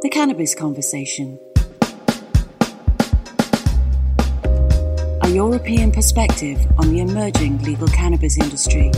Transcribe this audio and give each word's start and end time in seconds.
The 0.00 0.08
Cannabis 0.08 0.54
Conversation. 0.54 1.40
A 5.22 5.28
European 5.28 5.90
perspective 5.90 6.64
on 6.78 6.92
the 6.92 7.00
emerging 7.00 7.58
legal 7.64 7.88
cannabis 7.88 8.38
industry. 8.38 8.92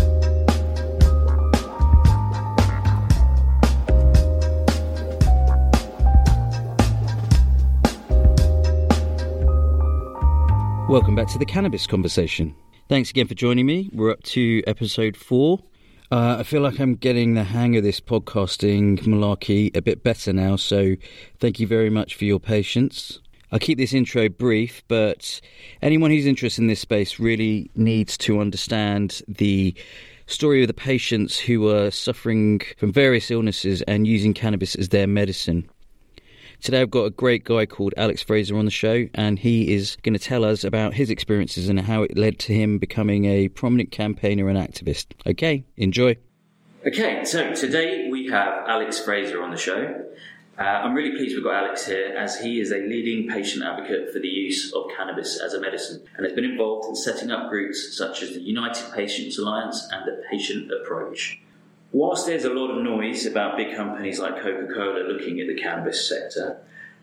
Welcome 10.87 11.15
back 11.15 11.29
to 11.29 11.39
the 11.39 11.47
Cannabis 11.49 11.87
Conversation. 11.87 12.55
Thanks 12.91 13.09
again 13.09 13.27
for 13.27 13.35
joining 13.35 13.65
me. 13.65 13.89
We're 13.95 14.11
up 14.11 14.23
to 14.25 14.63
episode 14.67 15.17
four. 15.17 15.61
Uh, 16.13 16.39
I 16.41 16.43
feel 16.43 16.61
like 16.61 16.81
I'm 16.81 16.97
getting 16.97 17.35
the 17.35 17.45
hang 17.45 17.77
of 17.77 17.85
this 17.85 18.01
podcasting 18.01 18.99
malarkey 19.03 19.77
a 19.77 19.81
bit 19.81 20.03
better 20.03 20.33
now, 20.33 20.57
so 20.57 20.97
thank 21.39 21.61
you 21.61 21.69
very 21.69 21.89
much 21.89 22.17
for 22.17 22.25
your 22.25 22.41
patience. 22.41 23.21
I'll 23.53 23.61
keep 23.61 23.79
this 23.79 23.93
intro 23.93 24.29
brief, 24.29 24.83
but 24.89 25.41
anyone 25.83 26.11
who's 26.11 26.27
interested 26.27 26.63
in 26.63 26.67
this 26.67 26.81
space 26.81 27.21
really 27.21 27.71
needs 27.77 28.19
to 28.19 28.41
understand 28.41 29.23
the 29.29 29.73
story 30.27 30.63
of 30.63 30.67
the 30.67 30.75
patients 30.75 31.39
who 31.39 31.69
are 31.71 31.93
suffering 31.93 32.61
from 32.77 32.93
various 32.93 33.31
illnesses 33.31 33.81
and 33.83 34.05
using 34.05 34.35
cannabis 34.35 34.75
as 34.75 34.89
their 34.89 35.07
medicine. 35.07 35.69
Today 36.61 36.83
I've 36.83 36.91
got 36.91 37.05
a 37.05 37.11
great 37.11 37.45
guy 37.45 37.65
called 37.65 37.95
Alex 37.97 38.23
Fraser 38.23 38.55
on 38.55 38.67
the 38.67 38.71
show, 38.71 39.09
and 39.15 39.39
he 39.39 39.73
is 39.73 39.97
going 40.03 40.13
to 40.13 40.19
tell 40.19 40.45
us 40.45 40.63
about 40.63 40.93
his 40.93 41.09
experiences 41.09 41.71
and 41.71 41.81
how 41.81 42.03
it 42.03 42.19
led 42.19 42.39
to 42.41 42.53
him 42.53 42.77
becoming 42.77 43.25
a 43.25 43.49
prominent 43.49 43.91
campaigner 43.91 44.47
and 44.47 44.59
activist. 44.59 45.07
Okay, 45.27 45.65
enjoy. 45.79 46.19
Okay, 46.87 47.25
so 47.25 47.55
today 47.55 48.09
we 48.11 48.27
have 48.27 48.69
Alex 48.69 49.01
Fraser 49.01 49.43
on 49.43 49.51
the 49.51 49.57
show. 49.57 50.05
Uh, 50.59 50.63
I'm 50.63 50.93
really 50.93 51.17
pleased 51.17 51.35
we've 51.35 51.45
got 51.45 51.65
Alex 51.65 51.87
here 51.87 52.15
as 52.15 52.39
he 52.39 52.61
is 52.61 52.73
a 52.73 52.77
leading 52.77 53.27
patient 53.27 53.65
advocate 53.65 54.13
for 54.13 54.19
the 54.19 54.29
use 54.29 54.71
of 54.75 54.85
cannabis 54.95 55.41
as 55.41 55.55
a 55.55 55.61
medicine 55.61 56.05
and 56.17 56.27
has 56.27 56.35
been 56.35 56.45
involved 56.45 56.91
in 56.91 56.95
setting 56.95 57.31
up 57.31 57.49
groups 57.49 57.97
such 57.97 58.23
as 58.23 58.35
the 58.35 58.41
United 58.41 58.85
Patients 58.95 59.39
Alliance 59.39 59.89
and 59.91 60.07
the 60.07 60.23
Patient 60.31 60.71
Approach. 60.71 61.41
Whilst 61.93 62.27
there's 62.27 62.45
a 62.45 62.51
lot 62.51 62.71
of 62.71 62.83
noise 62.83 63.27
about 63.27 63.57
big 63.57 63.75
companies 63.75 64.21
like 64.21 64.37
Coca 64.41 64.73
Cola 64.73 65.01
looking 65.01 65.41
at 65.41 65.49
the 65.49 65.55
cannabis 65.55 66.09
sector, 66.09 66.59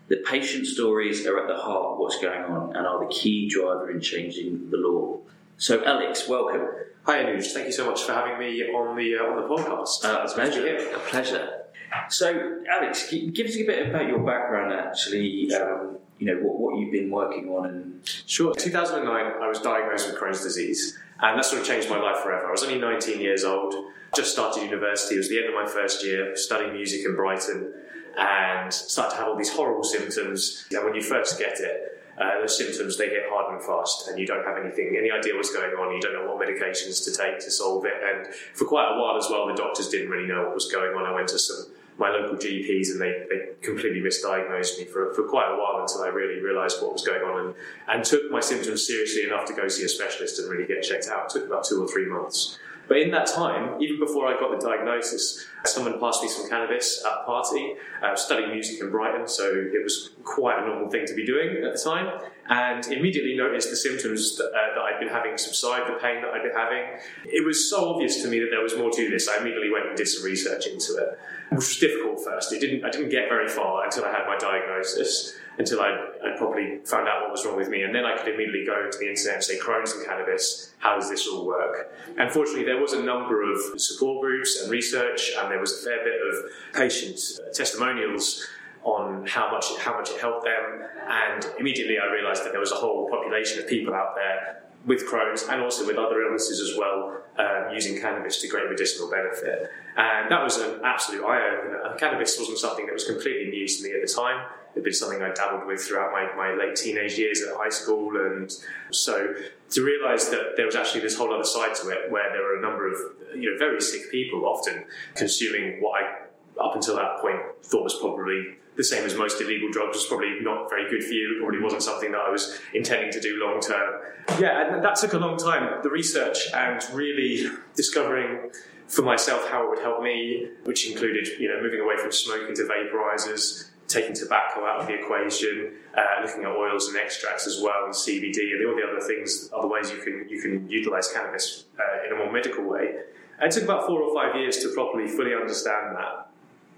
the 0.08 0.16
patient 0.26 0.66
stories 0.66 1.26
are 1.26 1.38
at 1.38 1.46
the 1.46 1.56
heart 1.56 1.92
of 1.92 1.98
what's 1.98 2.18
going 2.20 2.42
on 2.44 2.74
and 2.74 2.86
are 2.86 3.06
the 3.06 3.12
key 3.12 3.48
driver 3.48 3.90
in 3.90 4.00
changing 4.00 4.70
the 4.70 4.78
law. 4.78 5.18
So, 5.58 5.84
Alex, 5.84 6.26
welcome. 6.26 6.66
Hi, 7.04 7.22
Anuj. 7.22 7.52
Thank 7.52 7.66
you 7.66 7.72
so 7.72 7.84
much 7.84 8.02
for 8.02 8.12
having 8.12 8.38
me 8.38 8.62
on 8.62 8.96
the 8.96 9.16
uh, 9.16 9.24
on 9.24 9.36
the 9.36 9.42
podcast. 9.42 10.04
Uh, 10.04 10.24
a 10.24 10.32
pleasure. 10.32 10.94
A 10.94 10.98
pleasure. 11.00 11.64
So, 12.08 12.62
Alex, 12.70 13.10
give 13.10 13.46
us 13.46 13.56
a 13.56 13.64
bit 13.64 13.88
about 13.88 14.08
your 14.08 14.20
background. 14.20 14.72
Actually, 14.72 15.52
um, 15.54 15.98
you 16.18 16.26
know 16.26 16.40
what, 16.40 16.58
what 16.58 16.78
you've 16.78 16.92
been 16.92 17.10
working 17.10 17.50
on. 17.50 17.66
And 17.66 18.00
sure. 18.04 18.54
2009, 18.54 19.42
I 19.42 19.48
was 19.48 19.60
diagnosed 19.60 20.06
with 20.06 20.20
Crohn's 20.20 20.42
disease, 20.42 20.98
and 21.20 21.38
that 21.38 21.44
sort 21.44 21.60
of 21.60 21.66
changed 21.66 21.90
my 21.90 21.98
life 21.98 22.22
forever. 22.22 22.46
I 22.46 22.50
was 22.50 22.62
only 22.62 22.78
19 22.78 23.20
years 23.20 23.44
old 23.44 23.74
just 24.14 24.32
started 24.32 24.62
university. 24.62 25.16
It 25.16 25.18
was 25.18 25.28
the 25.28 25.38
end 25.38 25.48
of 25.48 25.54
my 25.54 25.66
first 25.66 26.04
year, 26.04 26.36
studying 26.36 26.72
music 26.72 27.04
in 27.04 27.14
Brighton, 27.14 27.72
and 28.18 28.72
started 28.72 29.10
to 29.10 29.16
have 29.16 29.28
all 29.28 29.36
these 29.36 29.52
horrible 29.52 29.84
symptoms. 29.84 30.66
And 30.72 30.84
when 30.84 30.94
you 30.94 31.02
first 31.02 31.38
get 31.38 31.60
it, 31.60 32.02
uh, 32.18 32.40
those 32.40 32.58
symptoms 32.58 32.96
they 32.96 33.08
hit 33.08 33.24
hard 33.28 33.54
and 33.54 33.62
fast, 33.62 34.08
and 34.08 34.18
you 34.18 34.26
don't 34.26 34.44
have 34.44 34.58
anything, 34.58 34.96
any 34.98 35.10
idea 35.10 35.34
what's 35.34 35.52
going 35.52 35.72
on. 35.72 35.94
You 35.94 36.00
don't 36.00 36.14
know 36.14 36.32
what 36.32 36.44
medications 36.44 37.04
to 37.04 37.14
take 37.14 37.38
to 37.40 37.50
solve 37.50 37.84
it. 37.84 37.94
And 38.02 38.34
for 38.54 38.64
quite 38.64 38.92
a 38.92 39.00
while 39.00 39.16
as 39.16 39.28
well, 39.30 39.46
the 39.46 39.54
doctors 39.54 39.88
didn't 39.88 40.10
really 40.10 40.26
know 40.26 40.44
what 40.44 40.54
was 40.54 40.70
going 40.70 40.96
on. 40.96 41.04
I 41.06 41.12
went 41.12 41.28
to 41.28 41.38
some 41.38 41.66
my 41.98 42.10
local 42.10 42.36
GPs 42.36 42.90
and 42.90 43.00
they, 43.00 43.26
they 43.28 43.48
completely 43.60 44.00
misdiagnosed 44.00 44.78
me 44.78 44.84
for, 44.84 45.12
for 45.14 45.24
quite 45.24 45.52
a 45.52 45.56
while 45.56 45.82
until 45.82 46.02
I 46.02 46.08
really 46.08 46.40
realised 46.40 46.80
what 46.80 46.92
was 46.92 47.04
going 47.04 47.22
on 47.22 47.46
and, 47.46 47.54
and 47.88 48.04
took 48.04 48.30
my 48.30 48.40
symptoms 48.40 48.86
seriously 48.86 49.24
enough 49.24 49.46
to 49.46 49.52
go 49.52 49.66
see 49.68 49.84
a 49.84 49.88
specialist 49.88 50.38
and 50.38 50.48
really 50.48 50.66
get 50.66 50.82
checked 50.82 51.08
out. 51.08 51.26
It 51.26 51.40
took 51.40 51.46
about 51.48 51.64
two 51.64 51.82
or 51.82 51.88
three 51.88 52.06
months. 52.06 52.58
But 52.86 52.98
in 52.98 53.10
that 53.10 53.26
time, 53.26 53.80
even 53.82 54.00
before 54.00 54.26
I 54.26 54.40
got 54.40 54.58
the 54.58 54.66
diagnosis, 54.66 55.46
someone 55.66 56.00
passed 56.00 56.22
me 56.22 56.28
some 56.28 56.48
cannabis 56.48 57.04
at 57.04 57.20
a 57.20 57.24
party. 57.24 57.74
I 58.02 58.10
was 58.12 58.22
studying 58.22 58.50
music 58.50 58.80
in 58.80 58.90
Brighton, 58.90 59.28
so 59.28 59.44
it 59.44 59.82
was 59.84 60.10
quite 60.24 60.62
a 60.62 60.66
normal 60.66 60.88
thing 60.88 61.04
to 61.06 61.14
be 61.14 61.26
doing 61.26 61.62
at 61.62 61.72
the 61.74 61.78
time. 61.78 62.20
And 62.48 62.86
immediately 62.86 63.36
noticed 63.36 63.68
the 63.68 63.76
symptoms 63.76 64.36
that, 64.36 64.46
uh, 64.46 64.74
that 64.74 64.80
I'd 64.80 65.00
been 65.00 65.08
having 65.08 65.36
subside, 65.36 65.82
the 65.86 65.98
pain 66.00 66.22
that 66.22 66.30
I'd 66.32 66.42
been 66.42 66.56
having. 66.56 66.98
It 67.26 67.44
was 67.44 67.68
so 67.68 67.90
obvious 67.90 68.22
to 68.22 68.28
me 68.28 68.40
that 68.40 68.48
there 68.50 68.62
was 68.62 68.76
more 68.76 68.90
to 68.90 69.10
this. 69.10 69.28
I 69.28 69.40
immediately 69.40 69.70
went 69.70 69.86
and 69.86 69.96
did 69.96 70.08
some 70.08 70.24
research 70.24 70.66
into 70.66 70.96
it, 70.96 71.18
which 71.50 71.56
was 71.56 71.76
difficult 71.76 72.24
first. 72.24 72.52
It 72.52 72.60
didn't, 72.60 72.84
I 72.84 72.90
didn't 72.90 73.10
get 73.10 73.28
very 73.28 73.48
far 73.48 73.84
until 73.84 74.04
I 74.06 74.12
had 74.12 74.26
my 74.26 74.38
diagnosis 74.38 75.38
until 75.58 75.80
I, 75.80 75.90
I 76.24 76.38
properly 76.38 76.78
found 76.84 77.08
out 77.08 77.22
what 77.22 77.32
was 77.32 77.44
wrong 77.44 77.56
with 77.56 77.68
me. 77.68 77.82
And 77.82 77.92
then 77.94 78.04
I 78.04 78.16
could 78.16 78.32
immediately 78.32 78.64
go 78.64 78.88
to 78.88 78.96
the 78.96 79.08
internet 79.08 79.34
and 79.34 79.44
say, 79.44 79.58
Crohn's 79.58 79.92
and 79.92 80.06
cannabis, 80.06 80.72
how 80.78 80.94
does 80.94 81.10
this 81.10 81.26
all 81.26 81.46
work? 81.46 81.92
And 82.16 82.30
fortunately, 82.30 82.64
there 82.64 82.80
was 82.80 82.92
a 82.92 83.02
number 83.02 83.42
of 83.42 83.80
support 83.80 84.20
groups 84.22 84.60
and 84.62 84.70
research, 84.70 85.32
and 85.36 85.50
there 85.50 85.60
was 85.60 85.72
a 85.72 85.84
fair 85.84 86.04
bit 86.04 86.14
of 86.28 86.50
patient 86.74 87.18
testimonials 87.52 88.46
on 88.82 89.26
how 89.26 89.50
much 89.50 89.76
how 89.78 89.94
much 89.94 90.10
it 90.10 90.20
helped 90.20 90.44
them. 90.44 90.82
And 91.08 91.46
immediately, 91.58 91.98
I 91.98 92.12
realised 92.12 92.44
that 92.44 92.52
there 92.52 92.60
was 92.60 92.72
a 92.72 92.76
whole 92.76 93.08
population 93.08 93.58
of 93.58 93.68
people 93.68 93.94
out 93.94 94.14
there 94.14 94.62
with 94.86 95.06
Crohn's 95.08 95.42
and 95.48 95.60
also 95.60 95.86
with 95.86 95.96
other 95.96 96.22
illnesses 96.22 96.60
as 96.60 96.78
well, 96.78 97.20
um, 97.38 97.74
using 97.74 98.00
cannabis 98.00 98.40
to 98.40 98.48
great 98.48 98.70
medicinal 98.70 99.10
benefit. 99.10 99.68
And 99.96 100.30
that 100.30 100.42
was 100.42 100.56
an 100.58 100.80
absolute 100.84 101.24
eye 101.24 101.42
opener. 101.50 101.96
Cannabis 101.98 102.38
wasn't 102.38 102.58
something 102.58 102.86
that 102.86 102.92
was 102.92 103.04
completely 103.04 103.50
new 103.50 103.66
to 103.66 103.82
me 103.82 103.92
at 103.92 104.06
the 104.06 104.12
time 104.12 104.46
it 104.74 104.80
had 104.80 104.84
been 104.84 104.92
something 104.92 105.22
I 105.22 105.32
dabbled 105.32 105.66
with 105.66 105.80
throughout 105.80 106.12
my, 106.12 106.28
my 106.36 106.54
late 106.54 106.76
teenage 106.76 107.18
years 107.18 107.42
at 107.42 107.56
high 107.56 107.70
school. 107.70 108.16
And 108.16 108.52
so 108.90 109.34
to 109.70 109.82
realise 109.82 110.26
that 110.26 110.56
there 110.56 110.66
was 110.66 110.76
actually 110.76 111.00
this 111.00 111.16
whole 111.16 111.32
other 111.32 111.44
side 111.44 111.74
to 111.76 111.88
it 111.88 112.10
where 112.10 112.30
there 112.32 112.42
were 112.42 112.58
a 112.58 112.62
number 112.62 112.86
of 112.86 112.96
you 113.34 113.50
know 113.50 113.58
very 113.58 113.80
sick 113.80 114.10
people 114.10 114.46
often 114.46 114.84
consuming 115.14 115.80
what 115.80 116.02
I 116.02 116.62
up 116.62 116.74
until 116.74 116.96
that 116.96 117.18
point 117.20 117.38
thought 117.62 117.84
was 117.84 117.94
probably 117.94 118.56
the 118.78 118.84
same 118.84 119.04
as 119.04 119.16
most 119.16 119.40
illegal 119.40 119.68
drugs 119.70 119.96
was 119.96 120.06
probably 120.06 120.38
not 120.40 120.70
very 120.70 120.88
good 120.88 121.02
for 121.02 121.12
you. 121.12 121.36
It 121.36 121.40
probably 121.40 121.60
wasn't 121.60 121.82
something 121.82 122.12
that 122.12 122.20
I 122.20 122.30
was 122.30 122.60
intending 122.72 123.10
to 123.10 123.20
do 123.20 123.36
long 123.44 123.60
term. 123.60 124.00
Yeah, 124.38 124.72
and 124.72 124.84
that 124.84 124.94
took 124.94 125.12
a 125.14 125.18
long 125.18 125.36
time. 125.36 125.82
The 125.82 125.90
research 125.90 126.38
and 126.54 126.80
really 126.94 127.50
discovering 127.74 128.50
for 128.86 129.02
myself 129.02 129.48
how 129.50 129.64
it 129.64 129.70
would 129.70 129.80
help 129.80 130.00
me, 130.00 130.48
which 130.62 130.88
included 130.88 131.26
you 131.40 131.48
know 131.48 131.60
moving 131.60 131.80
away 131.80 131.96
from 131.98 132.12
smoking 132.12 132.54
to 132.54 132.62
vaporizers, 132.62 133.70
taking 133.88 134.14
tobacco 134.14 134.64
out 134.64 134.80
of 134.80 134.86
the 134.86 134.94
equation, 134.94 135.72
uh, 135.96 136.22
looking 136.22 136.44
at 136.44 136.50
oils 136.50 136.86
and 136.86 136.96
extracts 136.96 137.48
as 137.48 137.60
well, 137.60 137.84
and 137.84 137.92
CBD, 137.92 138.52
and 138.52 138.64
all 138.64 138.76
the 138.76 138.86
other 138.88 139.04
things, 139.04 139.50
other 139.52 139.66
ways 139.66 139.90
you 139.90 139.98
can 139.98 140.28
you 140.28 140.40
can 140.40 140.70
utilize 140.70 141.12
cannabis 141.12 141.64
uh, 141.80 142.06
in 142.06 142.12
a 142.12 142.16
more 142.16 142.32
medical 142.32 142.62
way. 142.62 142.94
And 143.40 143.50
it 143.50 143.54
took 143.54 143.64
about 143.64 143.88
four 143.88 144.02
or 144.02 144.14
five 144.14 144.36
years 144.36 144.58
to 144.58 144.72
properly 144.72 145.08
fully 145.08 145.34
understand 145.34 145.96
that. 145.96 146.30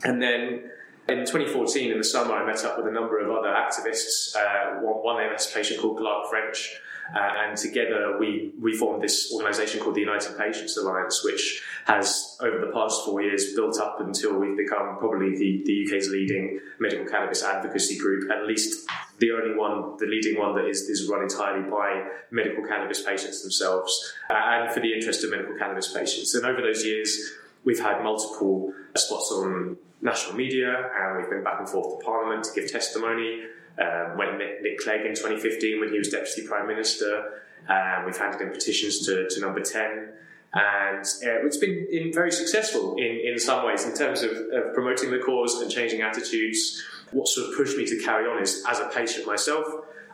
And 0.03 0.23
then 0.23 0.71
in 1.11 1.19
2014, 1.21 1.91
in 1.91 1.99
the 1.99 2.05
summer, 2.05 2.35
I 2.35 2.47
met 2.47 2.65
up 2.65 2.79
with 2.79 2.87
a 2.87 2.91
number 2.91 3.19
of 3.19 3.31
other 3.31 3.49
activists, 3.49 4.35
uh, 4.37 4.81
one, 4.81 5.17
one 5.17 5.33
MS 5.33 5.51
patient 5.53 5.81
called 5.81 5.99
Clark 5.99 6.31
French, 6.31 6.77
uh, 7.15 7.19
and 7.19 7.57
together 7.57 8.17
we, 8.19 8.53
we 8.61 8.77
formed 8.77 9.03
this 9.03 9.33
organisation 9.35 9.81
called 9.81 9.97
the 9.97 10.01
United 10.01 10.39
Patients 10.39 10.77
Alliance, 10.77 11.25
which 11.25 11.63
has, 11.87 12.37
over 12.41 12.65
the 12.65 12.73
past 12.73 13.05
four 13.05 13.21
years, 13.21 13.55
built 13.55 13.81
up 13.81 14.01
until 14.01 14.39
we've 14.39 14.57
become 14.57 14.97
probably 14.99 15.37
the, 15.37 15.63
the 15.65 15.87
UK's 15.87 16.09
leading 16.11 16.61
medical 16.79 17.05
cannabis 17.07 17.43
advocacy 17.43 17.99
group, 17.99 18.31
at 18.31 18.47
least 18.47 18.89
the 19.19 19.33
only 19.33 19.57
one, 19.57 19.97
the 19.99 20.07
leading 20.07 20.39
one 20.39 20.55
that 20.55 20.67
is, 20.67 20.83
is 20.83 21.09
run 21.11 21.23
entirely 21.23 21.69
by 21.69 22.05
medical 22.31 22.65
cannabis 22.65 23.03
patients 23.03 23.43
themselves, 23.43 24.15
uh, 24.31 24.35
and 24.35 24.73
for 24.73 24.81
the 24.81 24.93
interest 24.93 25.25
of 25.25 25.31
medical 25.31 25.57
cannabis 25.57 25.93
patients. 25.93 26.35
And 26.35 26.47
over 26.47 26.63
those 26.63 26.85
years, 26.85 27.19
we've 27.65 27.81
had 27.81 28.03
multiple 28.03 28.73
spots 28.97 29.33
on 29.33 29.77
national 30.01 30.37
media, 30.37 30.91
and 30.99 31.19
we've 31.19 31.31
been 31.31 31.45
back 31.45 31.59
and 31.59 31.69
forth 31.69 31.99
to 31.99 32.05
Parliament 32.05 32.45
to 32.45 32.61
give 32.61 32.71
testimony. 32.71 33.43
Um, 33.79 34.19
went 34.19 34.39
Nick, 34.39 34.63
Nick 34.63 34.79
Clegg 34.79 35.07
in 35.07 35.15
2015 35.15 35.81
when 35.81 35.93
he 35.93 35.99
was 35.99 36.09
Deputy 36.09 36.47
Prime 36.47 36.67
Minister. 36.67 37.43
Um, 37.69 38.05
we've 38.05 38.17
handed 38.17 38.41
in 38.41 38.51
petitions 38.51 39.07
to, 39.07 39.29
to 39.29 39.41
number 39.41 39.61
10. 39.61 40.09
And 40.53 41.05
uh, 41.05 41.47
it's 41.47 41.59
been 41.59 42.11
very 42.13 42.33
successful 42.33 42.97
in, 42.97 43.21
in 43.25 43.39
some 43.39 43.65
ways 43.65 43.85
in 43.85 43.95
terms 43.95 44.23
of, 44.23 44.33
of 44.33 44.75
promoting 44.75 45.11
the 45.11 45.19
cause 45.19 45.61
and 45.61 45.71
changing 45.71 46.03
attitudes. 46.03 46.83
What 47.13 47.29
sort 47.29 47.51
of 47.51 47.57
pushed 47.57 47.77
me 47.77 47.87
to 47.87 48.03
carry 48.03 48.27
on 48.29 48.43
is 48.43 48.65
as 48.69 48.81
a 48.81 48.87
patient 48.87 49.27
myself, 49.27 49.67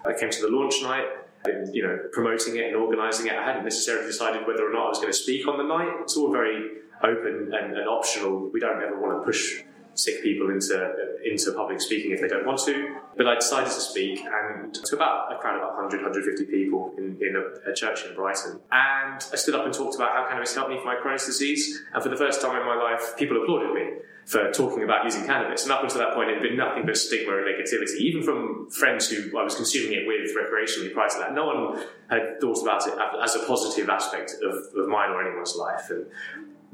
I 0.05 0.13
came 0.13 0.31
to 0.31 0.43
the 0.43 0.49
launch 0.49 0.83
night 0.83 1.07
you 1.73 1.83
know, 1.83 1.99
promoting 2.13 2.57
it 2.57 2.67
and 2.67 2.77
organising 2.77 3.27
it. 3.27 3.35
I 3.35 3.45
hadn't 3.45 3.65
necessarily 3.65 4.07
decided 4.07 4.47
whether 4.47 4.69
or 4.69 4.73
not 4.73 4.87
I 4.87 4.89
was 4.89 4.99
going 4.99 5.13
to 5.13 5.19
speak 5.19 5.47
on 5.47 5.59
the 5.59 5.65
night. 5.65 5.93
It's 6.03 6.17
all 6.17 6.33
very 6.33 6.79
open 7.07 7.53
and, 7.55 7.77
and 7.77 7.89
optional. 7.89 8.51
We 8.53 8.61
don't 8.61 8.83
ever 8.83 9.01
want 9.01 9.21
to 9.21 9.25
push 9.25 9.63
sick 9.95 10.23
people 10.23 10.51
into 10.51 10.95
into 11.25 11.53
public 11.53 11.81
speaking 11.81 12.13
if 12.13 12.21
they 12.21 12.29
don't 12.29 12.47
want 12.47 12.61
to. 12.61 12.97
But 13.17 13.27
I 13.27 13.35
decided 13.35 13.73
to 13.73 13.81
speak, 13.81 14.21
and 14.21 14.75
to 14.75 14.95
about 14.95 15.33
a 15.33 15.39
crowd 15.39 15.57
of 15.57 15.63
about 15.63 15.77
100, 15.77 16.03
150 16.03 16.45
people 16.51 16.95
in, 16.99 17.19
in, 17.21 17.35
a, 17.37 17.71
a, 17.71 17.75
church 17.75 18.05
in 18.05 18.15
Brighton. 18.15 18.61
And 18.71 19.25
I 19.33 19.37
stood 19.37 19.55
up 19.55 19.65
and 19.65 19.75
talked 19.75 19.97
about 19.97 20.13
how 20.13 20.29
cannabis 20.29 20.55
helped 20.55 20.71
me 20.71 20.79
for 20.79 20.85
my 20.85 20.97
Crohn's 20.97 21.27
disease. 21.27 21.83
And 21.95 22.03
for 22.03 22.09
the 22.09 22.17
first 22.17 22.41
time 22.41 22.61
in 22.61 22.67
my 22.67 22.77
life, 22.77 23.17
people 23.17 23.43
applauded 23.43 23.73
me 23.73 24.03
for 24.27 24.51
talking 24.53 24.83
about 24.83 25.05
using 25.05 25.25
cannabis. 25.25 25.63
And 25.63 25.73
up 25.73 25.83
until 25.83 25.99
that 25.99 26.15
point, 26.15 26.31
it 26.31 26.35
had 26.35 26.43
been 26.43 26.57
nothing 26.57 26.85
but 26.85 26.97
stigma 26.97 27.37
and 27.37 27.47
negativity, 27.47 27.97
even 28.01 28.23
from 28.23 28.69
friends 28.71 29.09
who 29.09 29.37
I 29.39 29.43
was 29.43 29.55
consuming 29.55 29.93
it 29.93 30.07
with 30.07 30.37
recreationally 30.37 30.93
prior 30.93 31.09
to 31.09 31.19
that. 31.21 31.33
No 31.33 31.47
one 31.47 31.85
had 32.11 32.41
thought 32.41 32.61
about 32.61 32.87
it 32.87 32.95
as 33.23 33.37
a 33.37 33.47
positive 33.47 33.89
aspect 33.89 34.35
of, 34.43 34.55
of 34.77 34.89
mine 34.89 35.11
or 35.11 35.25
anyone's 35.25 35.55
life. 35.55 35.91
And 35.91 36.07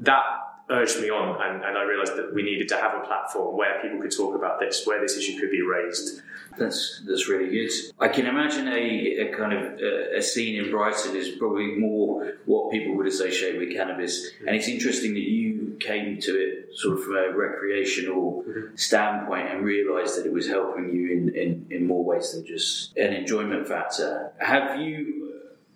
that 0.01 0.23
urged 0.69 1.01
me 1.01 1.09
on, 1.09 1.41
and, 1.41 1.63
and 1.63 1.77
I 1.77 1.83
realised 1.83 2.15
that 2.15 2.33
we 2.33 2.41
needed 2.41 2.69
to 2.69 2.77
have 2.77 2.93
a 2.93 3.05
platform 3.05 3.57
where 3.57 3.81
people 3.81 3.99
could 3.99 4.15
talk 4.15 4.35
about 4.35 4.59
this, 4.59 4.85
where 4.85 5.01
this 5.01 5.17
issue 5.17 5.39
could 5.39 5.51
be 5.51 5.61
raised. 5.61 6.21
That's 6.57 7.01
that's 7.07 7.27
really 7.27 7.49
good. 7.49 7.71
I 7.99 8.07
can 8.07 8.27
imagine 8.27 8.67
a, 8.67 9.27
a 9.27 9.35
kind 9.35 9.53
of 9.53 9.79
a, 9.79 10.17
a, 10.17 10.21
scene 10.21 10.63
in 10.63 10.69
Brighton 10.69 11.15
is 11.15 11.29
probably 11.29 11.75
more 11.75 12.33
what 12.45 12.71
people 12.71 12.95
would 12.95 13.07
associate 13.07 13.57
with 13.57 13.73
cannabis, 13.73 14.29
mm-hmm. 14.29 14.47
and 14.47 14.55
it's 14.55 14.67
interesting 14.67 15.13
that 15.15 15.21
you 15.21 15.75
came 15.79 16.19
to 16.21 16.31
it 16.31 16.69
sort 16.77 16.97
of 16.97 17.03
from 17.03 17.15
a 17.15 17.35
recreational 17.35 18.43
mm-hmm. 18.47 18.75
standpoint 18.75 19.49
and 19.49 19.63
realised 19.63 20.17
that 20.17 20.25
it 20.25 20.31
was 20.31 20.47
helping 20.47 20.91
you 20.91 21.11
in, 21.11 21.35
in, 21.35 21.65
in 21.71 21.87
more 21.87 22.03
ways 22.03 22.33
than 22.33 22.45
just 22.45 22.95
an 22.97 23.13
enjoyment 23.13 23.67
factor. 23.67 24.31
Have 24.37 24.79
you 24.79 25.22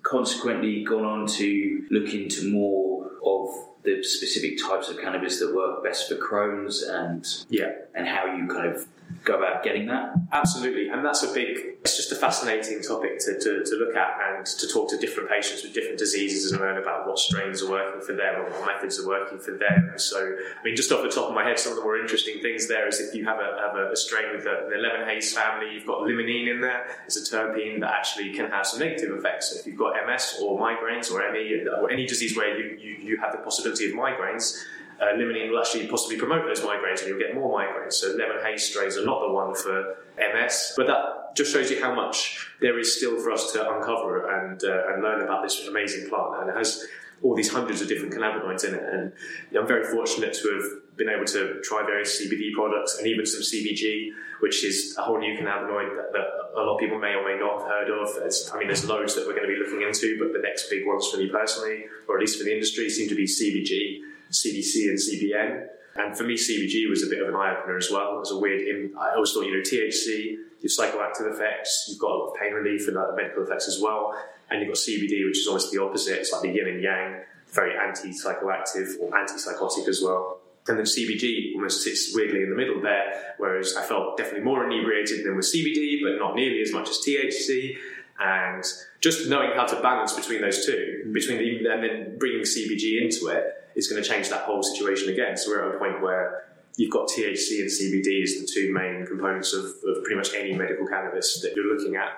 consequently 0.09 0.83
gone 0.83 1.04
on 1.04 1.27
to 1.27 1.86
look 1.92 2.13
into 2.13 2.51
more 2.51 3.12
of 3.25 3.50
the 3.83 4.04
specific 4.04 4.57
types 4.62 4.89
of 4.89 5.00
cannabis 5.00 5.39
that 5.39 5.54
work 5.54 5.83
best 5.83 6.07
for 6.07 6.15
Crohn's 6.15 6.83
and 6.83 7.25
yeah, 7.50 7.71
and 7.94 8.07
how 8.07 8.25
you 8.36 8.48
kind 8.48 8.74
of 8.74 8.88
go 9.24 9.38
about 9.38 9.63
getting 9.63 9.88
that? 9.88 10.13
Absolutely, 10.31 10.89
and 10.89 11.06
that's 11.06 11.24
a 11.24 11.33
big. 11.33 11.57
It's 11.81 11.95
just 11.95 12.12
a 12.12 12.15
fascinating 12.15 12.81
topic 12.81 13.19
to, 13.19 13.39
to, 13.39 13.63
to, 13.63 13.75
look 13.75 13.95
at 13.95 14.18
and 14.27 14.45
to 14.45 14.68
talk 14.68 14.89
to 14.89 14.98
different 14.98 15.30
patients 15.30 15.63
with 15.63 15.74
different 15.74 16.00
diseases 16.00 16.51
and 16.51 16.62
learn 16.62 16.77
about 16.77 17.07
what 17.07 17.19
strains 17.19 17.62
are 17.62 17.69
working 17.69 18.01
for 18.01 18.13
them 18.13 18.36
and 18.36 18.54
what 18.54 18.65
methods 18.65 19.00
are 19.00 19.07
working 19.07 19.39
for 19.39 19.51
them. 19.51 19.94
So, 19.98 20.18
I 20.19 20.63
mean, 20.63 20.75
just 20.75 20.92
off 20.92 21.04
the 21.04 21.09
top 21.09 21.30
of 21.30 21.36
my 21.36 21.44
head, 21.44 21.59
some 21.59 21.71
of 21.74 21.77
the 21.77 21.83
more 21.83 21.98
interesting 21.98 22.42
things 22.42 22.68
there 22.68 22.88
is 22.88 23.00
if 23.00 23.13
you 23.13 23.25
have 23.25 23.39
a, 23.39 23.57
have 23.62 23.75
a, 23.75 23.92
a 23.92 23.95
strain 23.95 24.31
with 24.33 24.44
the, 24.44 24.68
the 24.69 24.77
lemon 24.77 25.07
haze 25.07 25.33
family, 25.33 25.74
you've 25.74 25.86
got 25.86 26.00
limonene 26.00 26.51
in 26.51 26.62
there. 26.62 26.88
It's 27.06 27.18
a 27.18 27.36
terpene 27.36 27.80
that 27.81 27.92
actually 27.92 28.33
can 28.33 28.50
have 28.50 28.65
some 28.65 28.80
negative 28.80 29.15
effects. 29.15 29.51
So 29.51 29.59
if 29.59 29.68
you've 29.68 29.77
got 29.77 29.94
MS 30.06 30.39
or 30.42 30.59
migraines 30.59 31.12
or 31.12 31.19
ME 31.31 31.65
or 31.81 31.92
any 31.92 32.06
disease 32.06 32.36
where 32.36 32.57
you, 32.57 32.77
you, 32.77 32.95
you 33.01 33.18
have 33.21 33.31
the 33.31 33.39
possibility 33.39 33.89
of 33.89 33.94
migraines, 33.94 34.57
uh, 35.00 35.06
limonene 35.14 35.52
will 35.52 35.60
actually 35.60 35.88
possibly 35.88 36.18
promote 36.18 36.46
those 36.46 36.62
migraines 36.62 37.00
and 37.00 37.10
you'll 37.10 37.20
get 37.20 37.36
more 37.36 37.60
migraines. 37.60 37.94
So 37.94 38.10
lemon 38.10 38.38
haze 38.44 38.64
strains 38.64 38.98
are 38.98 39.06
not 39.06 39.22
the 39.22 39.32
one 39.32 39.54
for 39.56 39.98
MS, 40.18 40.74
but 40.76 40.88
that 40.88 41.36
just 41.36 41.54
shows 41.54 41.70
you 41.70 41.82
how 41.82 41.94
much 41.94 42.50
there 42.62 42.80
is 42.80 42.98
still 42.98 43.20
for 43.20 43.32
us 43.32 43.52
to 43.54 43.62
uncover 43.62 44.28
and 44.42 44.64
uh, 44.64 44.94
and 44.94 45.04
learn 45.04 45.22
about 45.22 45.44
this 45.44 45.68
amazing 45.68 46.10
plant. 46.10 46.42
And 46.42 46.50
it 46.50 46.58
has 46.58 46.86
all 47.22 47.36
these 47.36 47.52
hundreds 47.52 47.82
of 47.82 47.88
different 47.88 48.14
cannabinoids 48.14 48.64
in 48.68 48.76
it. 48.76 48.84
And 48.84 49.12
I'm 49.58 49.68
very 49.68 49.84
fortunate 49.84 50.34
to 50.34 50.54
have 50.54 50.98
been 50.98 51.10
able 51.10 51.26
to 51.26 51.62
try 51.64 51.84
various 51.84 52.22
CBD 52.22 52.54
products 52.54 52.98
and 52.98 53.08
even 53.08 53.26
some 53.26 53.42
CBG, 53.42 54.10
which 54.40 54.64
is 54.64 54.96
a 54.98 55.02
whole 55.02 55.20
new 55.20 55.36
cannabinoid 55.38 55.96
that, 55.96 56.12
that 56.14 56.28
a 56.56 56.62
lot 56.62 56.76
of 56.76 56.80
people 56.80 57.00
may 57.00 57.14
or 57.14 57.24
may 57.26 57.40
not 57.40 57.60
have 57.60 57.70
heard 57.70 57.90
of. 57.90 58.16
There's, 58.16 58.52
I 58.54 58.60
mean, 58.60 58.68
there's 58.68 58.86
loads 58.86 59.16
that 59.16 59.26
we're 59.26 59.36
going 59.36 59.48
to 59.48 59.54
be 59.54 59.60
looking 59.60 59.82
into, 59.82 60.18
but 60.20 60.34
the 60.34 60.46
next 60.48 60.70
big 60.70 60.86
ones 60.86 61.08
for 61.10 61.18
me 61.18 61.28
personally, 61.28 61.86
or 62.08 62.18
at 62.18 62.22
least 62.22 62.38
for 62.38 62.44
the 62.44 62.54
industry, 62.54 62.90
seem 62.90 63.10
to 63.10 63.16
be 63.16 63.26
CBG 63.26 64.02
CBC 64.32 64.90
and 64.90 64.98
CBN. 64.98 65.68
And 65.98 66.16
for 66.16 66.24
me, 66.24 66.36
CBG 66.36 66.90
was 66.90 67.04
a 67.04 67.08
bit 67.08 67.22
of 67.22 67.30
an 67.30 67.36
eye 67.36 67.56
opener 67.58 67.78
as 67.78 67.90
well. 67.92 68.18
It 68.18 68.20
was 68.20 68.32
a 68.32 68.38
weird. 68.38 68.92
I 69.00 69.16
always 69.16 69.34
thought, 69.34 69.46
you 69.46 69.56
know, 69.56 69.64
THC, 69.64 70.38
your 70.62 70.70
psychoactive 70.70 71.34
effects, 71.34 71.86
you've 71.90 72.00
got 72.00 72.12
a 72.12 72.18
lot 72.18 72.28
of 72.28 72.36
pain 72.40 72.54
relief 72.54 72.88
and 72.88 72.96
like 72.96 73.16
medical 73.16 73.44
effects 73.44 73.68
as 73.68 73.80
well. 73.82 74.14
And 74.50 74.62
you've 74.62 74.70
got 74.70 74.78
CBD, 74.78 75.26
which 75.26 75.40
is 75.40 75.48
almost 75.48 75.72
the 75.72 75.82
opposite. 75.82 76.20
It's 76.20 76.32
like 76.32 76.44
the 76.44 76.50
yin 76.50 76.68
and 76.68 76.82
yang, 76.82 77.22
very 77.52 77.78
anti-psychoactive 77.78 79.00
or 79.02 79.18
anti-psychotic 79.18 79.88
as 79.88 80.02
well. 80.04 80.40
And 80.68 80.78
then 80.78 80.86
CBG 80.86 81.56
almost 81.56 81.82
sits 81.82 82.12
weirdly 82.14 82.44
in 82.44 82.50
the 82.50 82.56
middle 82.56 82.82
there, 82.82 83.36
whereas 83.38 83.76
I 83.76 83.84
felt 83.84 84.18
definitely 84.18 84.44
more 84.44 84.66
inebriated 84.66 85.26
than 85.26 85.36
with 85.36 85.46
CBD, 85.46 86.00
but 86.04 86.20
not 86.20 86.36
nearly 86.36 86.62
as 86.62 86.74
much 86.74 86.90
as 86.90 86.98
THC. 86.98 87.78
And 88.19 88.64
just 89.00 89.30
knowing 89.30 89.52
how 89.56 89.66
to 89.66 89.80
balance 89.81 90.14
between 90.14 90.42
those 90.42 90.66
two, 90.66 91.04
mm. 91.06 91.14
between 91.14 91.38
the, 91.38 91.69
and 91.69 91.84
then 91.84 92.18
bringing 92.18 92.42
CBG 92.42 93.02
into 93.02 93.28
it, 93.28 93.54
is 93.75 93.88
going 93.88 94.02
to 94.02 94.08
change 94.08 94.30
that 94.30 94.42
whole 94.42 94.64
situation 94.64 95.10
again. 95.10 95.38
So 95.38 95.52
we're 95.52 95.69
at 95.69 95.75
a 95.75 95.78
point 95.78 96.02
where 96.02 96.46
you've 96.78 96.92
got 96.92 97.08
THC 97.10 97.62
and 97.62 97.69
CBD 97.69 98.24
as 98.24 98.40
the 98.40 98.50
two 98.52 98.74
main 98.74 99.06
components 99.06 99.54
of, 99.54 99.66
of 99.66 100.04
pretty 100.04 100.16
much 100.16 100.34
any 100.34 100.54
medical 100.54 100.88
cannabis 100.88 101.42
that 101.42 101.56
you're 101.56 101.72
looking 101.72 101.96
at. 101.96 102.10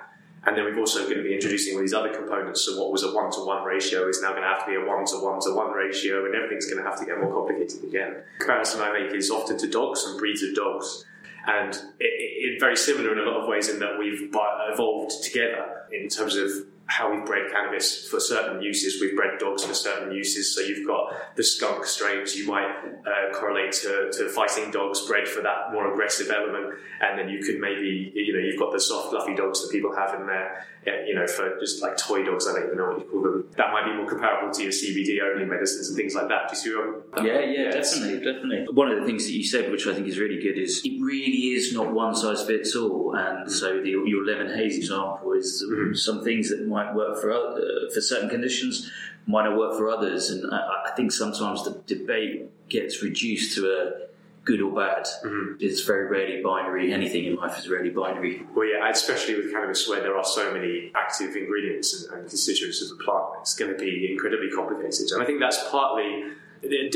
And 0.46 0.57
then 0.57 0.63
we've 0.63 0.78
also 0.78 1.04
going 1.04 1.18
to 1.18 1.24
be 1.24 1.34
introducing 1.34 1.75
all 1.75 1.81
these 1.81 1.94
other 1.94 2.13
components. 2.13 2.62
So 2.62 2.80
what 2.80 2.94
was 2.94 3.04
a 3.04 3.13
one 3.13 3.30
to 3.31 3.46
one 3.46 3.66
ratio 3.66 4.07
is 4.07 4.22
now 4.22 4.31
going 4.31 4.44
to 4.44 4.48
have 4.48 4.63
to 4.66 4.72
be 4.72 4.75
a 4.75 4.86
one 4.86 5.06
to 5.07 5.18
one 5.22 5.42
to 5.42 5.54
one 5.54 5.72
ratio, 5.72 6.25
and 6.25 6.34
everything's 6.34 6.66
going 6.66 6.81
to 6.81 6.90
have 6.90 6.98
to 7.00 7.06
get 7.06 7.19
more 7.19 7.31
complicated 7.31 7.84
again. 7.84 8.24
Comparison 8.40 8.81
I 8.81 8.94
make 8.94 9.13
is 9.13 9.30
often 9.30 9.57
to 9.57 9.68
dogs 9.68 10.06
and 10.06 10.18
breeds 10.18 10.42
of 10.44 10.56
dogs. 10.56 11.04
And 11.47 11.74
it, 12.00 12.06
it, 12.06 12.59
very 12.59 12.75
similar 12.75 13.12
in 13.13 13.19
a 13.19 13.30
lot 13.30 13.41
of 13.41 13.47
ways 13.47 13.69
in 13.69 13.80
that 13.80 13.97
we've 13.97 14.30
evolved 14.71 15.24
together 15.24 15.83
in 15.91 16.07
terms 16.09 16.36
of 16.36 16.51
how 16.89 17.13
we've 17.13 17.25
bred 17.25 17.51
cannabis 17.51 18.07
for 18.07 18.19
certain 18.19 18.62
uses. 18.62 19.00
We've 19.00 19.15
bred 19.15 19.39
dogs 19.39 19.63
for 19.63 19.75
certain 19.75 20.12
uses. 20.12 20.56
So 20.56 20.62
you've 20.62 20.88
got 20.88 21.36
the 21.36 21.44
skunk 21.44 21.86
strains 21.86 22.36
you 22.36 22.47
might 22.47 22.68
uh, 23.06 23.33
correlate 23.33 23.74
to, 23.74 24.12
to 24.12 24.27
fighting 24.30 24.71
dogs 24.71 25.06
bred 25.06 25.27
for 25.27 25.41
that 25.44 25.71
more 25.71 25.94
aggressive 25.94 26.31
element. 26.31 26.74
And 27.01 27.18
then 27.18 27.30
you 27.30 27.44
could 27.44 27.59
maybe, 27.59 28.12
you 28.13 28.33
know, 28.33 28.39
you've 28.39 28.59
got 28.59 28.74
the 28.74 28.80
soft, 28.80 29.12
fluffy 29.12 29.36
dogs 29.36 29.62
that 29.62 29.71
people 29.71 29.95
have 29.95 30.19
in 30.19 30.25
there, 30.25 30.65
you 31.06 31.13
know, 31.13 31.27
for 31.27 31.59
just 31.59 31.81
like 31.81 31.95
toy 31.95 32.24
dogs. 32.24 32.47
I 32.47 32.53
don't 32.53 32.65
even 32.65 32.77
know 32.77 32.88
what 32.88 33.00
you 33.00 33.06
call 33.06 33.21
them. 33.21 33.45
That 33.56 33.71
might 33.71 33.86
be 33.86 33.94
more 33.94 34.07
comparable 34.07 34.51
to 34.51 34.63
your 34.63 34.71
CBD 34.71 35.21
only 35.21 35.45
medicines 35.45 35.89
and 35.89 35.95
things 35.95 36.15
like 36.15 36.27
that. 36.30 36.50
Do 36.50 36.56
you 36.56 36.62
see 36.62 36.75
what 36.75 37.03
I'm 37.13 37.25
Yeah, 37.25 37.39
yeah, 37.41 37.71
definitely, 37.71 38.18
definitely. 38.18 38.65
One 38.74 38.91
of 38.91 39.00
the 39.00 39.06
things 39.06 39.25
that 39.25 39.33
you 39.33 39.44
said, 39.44 39.69
which 39.69 39.86
I 39.86 39.94
think 39.94 40.07
is 40.07 40.18
really 40.18 40.41
good, 40.41 40.57
is 40.57 40.81
it 40.83 41.00
really 41.00 41.53
is 41.53 41.71
not 41.71 41.94
one 41.94 42.15
size 42.15 42.44
fits 42.44 42.75
all. 42.75 43.15
And 43.15 43.51
so 43.51 43.80
the, 43.80 43.89
your 43.89 44.25
lemon 44.25 44.57
haze 44.57 44.75
example 44.75 45.33
is 45.33 45.63
mm-hmm. 45.69 45.94
some 45.94 46.24
things 46.24 46.50
that 46.50 46.68
might 46.68 46.79
might 46.80 46.96
work 46.96 47.20
for 47.22 47.31
uh, 47.31 47.90
for 47.94 48.02
certain 48.02 48.30
conditions, 48.30 48.90
might 49.28 49.44
not 49.44 49.58
work 49.58 49.78
for 49.78 49.90
others. 49.90 50.30
And 50.30 50.52
I, 50.54 50.86
I, 50.88 50.92
think 50.96 51.12
sometimes 51.12 51.64
the 51.64 51.74
debate 51.96 52.50
gets 52.70 53.04
reduced 53.04 53.56
to 53.56 53.62
a 53.68 54.10
good 54.46 54.62
or 54.62 54.74
bad. 54.74 55.06
Mm-hmm. 55.24 55.58
It's 55.60 55.81
very 55.81 56.06
rarely 56.06 56.42
binary. 56.42 56.94
Anything 56.94 57.26
in 57.26 57.36
life 57.36 57.58
is 57.60 57.70
rarely 57.70 57.90
binary. 57.90 58.44
Well, 58.56 58.68
yeah, 58.68 58.90
especially 58.90 59.36
with 59.36 59.52
cannabis, 59.52 59.88
where 59.88 60.02
there 60.02 60.18
are 60.18 60.24
so 60.24 60.54
many 60.54 60.92
active 60.96 61.36
ingredients 61.36 61.88
and, 61.94 62.14
and 62.14 62.30
constituents 62.30 62.82
of 62.82 62.90
the 62.98 63.04
plant, 63.04 63.25
it's 63.42 63.56
going 63.56 63.72
to 63.72 63.78
be 63.78 64.12
incredibly 64.12 64.50
complicated. 64.50 65.12
And 65.12 65.22
I 65.22 65.25
think 65.25 65.40
that's 65.40 65.62
partly 65.70 66.24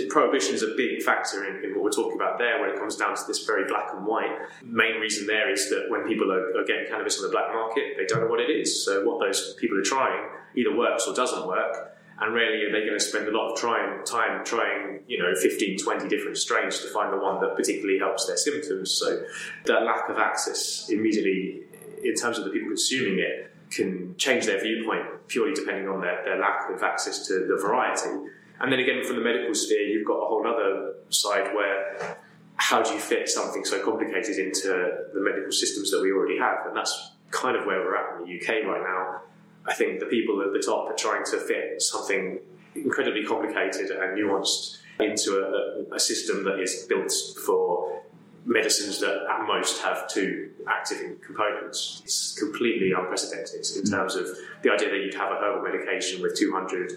prohibition 0.10 0.55
is 0.55 0.63
a 0.63 0.74
big 0.75 1.01
factor 1.03 1.46
in, 1.46 1.63
in, 1.63 1.75
what 1.75 1.84
we're 1.84 1.91
talking 1.91 2.15
about 2.15 2.38
there 2.38 2.60
when 2.60 2.70
it 2.70 2.77
comes 2.77 2.96
down 2.96 3.15
to 3.15 3.22
this 3.27 3.46
very 3.46 3.65
black 3.67 3.89
and 3.93 4.05
white. 4.05 4.32
Main 4.63 5.00
reason 5.00 5.25
there 5.25 5.50
is 5.51 5.70
that 5.70 5.86
when 5.89 6.05
people 6.05 6.32
are, 6.32 6.58
are, 6.58 6.65
getting 6.65 6.88
cannabis 6.88 7.17
on 7.20 7.24
the 7.24 7.32
black 7.32 7.53
market, 7.53 7.96
they 7.98 8.05
don't 8.05 8.22
know 8.22 8.27
what 8.27 8.39
it 8.39 8.50
is. 8.50 8.84
So 8.84 9.05
what 9.05 9.20
those 9.20 9.55
people 9.60 9.77
are 9.79 9.84
trying 9.84 10.29
either 10.55 10.75
works 10.75 11.08
or 11.08 11.13
doesn't 11.13 11.48
work. 11.48 11.98
And 12.20 12.34
rarely 12.34 12.63
are 12.63 12.72
they 12.72 12.86
going 12.86 12.98
to 12.98 13.03
spend 13.03 13.27
a 13.27 13.32
lot 13.32 13.51
of 13.51 13.60
trying, 13.60 14.05
time 14.05 14.46
trying, 14.46 15.00
you 15.08 15.17
know, 15.17 15.34
15, 15.36 15.79
20 15.79 16.08
different 16.08 16.38
strains 16.38 16.79
to 16.79 16.88
find 16.89 17.12
the 17.12 17.17
one 17.17 17.41
that 17.41 17.55
particularly 17.55 18.00
helps 18.00 18.27
their 18.27 18.38
symptoms. 18.38 18.91
So 18.91 19.24
that 19.65 19.84
lack 19.84 20.10
of 20.10 20.17
access 20.20 20.89
immediately, 20.89 21.63
in 22.03 22.13
terms 22.15 22.38
of 22.38 22.46
the 22.46 22.51
people 22.51 22.70
consuming 22.70 23.20
it, 23.20 23.51
can 23.72 24.15
change 24.17 24.46
their 24.46 24.62
viewpoint 24.62 25.27
purely 25.27 25.53
depending 25.53 25.88
on 25.88 26.01
their, 26.01 26.24
their 26.24 26.39
lack 26.39 26.70
of 26.70 26.84
access 26.84 27.27
to 27.27 27.48
the 27.48 27.58
variety. 27.60 28.29
And 28.63 28.72
then 28.72 28.79
again, 28.79 29.03
from 29.03 29.17
the 29.17 29.22
medical 29.22 29.53
sphere, 29.53 29.82
you've 29.82 30.08
got 30.08 30.15
a 30.15 30.25
whole 30.25 30.48
other 30.48 30.93
side 31.10 31.53
where 31.53 32.17
how 32.55 32.82
do 32.82 32.93
you 32.93 33.00
fit 33.00 33.27
something 33.27 33.65
so 33.65 33.84
complicated 33.84 34.38
into 34.38 34.70
the 35.13 35.20
medical 35.20 35.51
systems 35.51 35.91
that 35.91 36.01
we 36.01 36.13
already 36.13 36.39
have? 36.39 36.65
And 36.67 36.75
that's 36.75 37.12
kind 37.29 37.58
of 37.58 37.65
where 37.65 37.82
we're 37.82 37.98
at 37.98 38.22
in 38.22 38.25
the 38.25 38.39
UK 38.39 38.65
right 38.65 38.82
now. 38.82 39.22
I 39.65 39.74
think 39.74 40.00
the 40.00 40.05
people 40.05 40.41
at 40.41 40.53
the 40.53 40.60
top 40.65 40.89
are 40.89 40.96
trying 40.96 41.25
to 41.25 41.39
fit 41.41 41.82
something 41.82 42.39
incredibly 42.74 43.25
complicated 43.25 43.91
and 43.91 44.17
nuanced 44.17 44.77
into 45.01 45.39
a, 45.39 45.96
a 45.96 46.00
system 46.00 46.46
that 46.46 46.60
is 46.62 46.86
built 46.88 47.12
for 47.46 48.01
medicines 48.46 49.00
that 49.01 49.25
at 49.29 49.46
most 49.46 49.82
have 49.82 50.08
two 50.08 50.51
active 50.70 51.20
components. 51.22 52.01
It's 52.05 52.38
completely 52.39 52.93
unprecedented 52.93 53.65
in 53.75 53.84
terms 53.84 54.15
of 54.15 54.27
the 54.62 54.72
idea 54.72 54.89
that 54.89 54.98
you'd 54.98 55.15
have 55.15 55.32
a 55.34 55.36
herbal 55.36 55.63
medication 55.63 56.22
with 56.22 56.38
200 56.38 56.91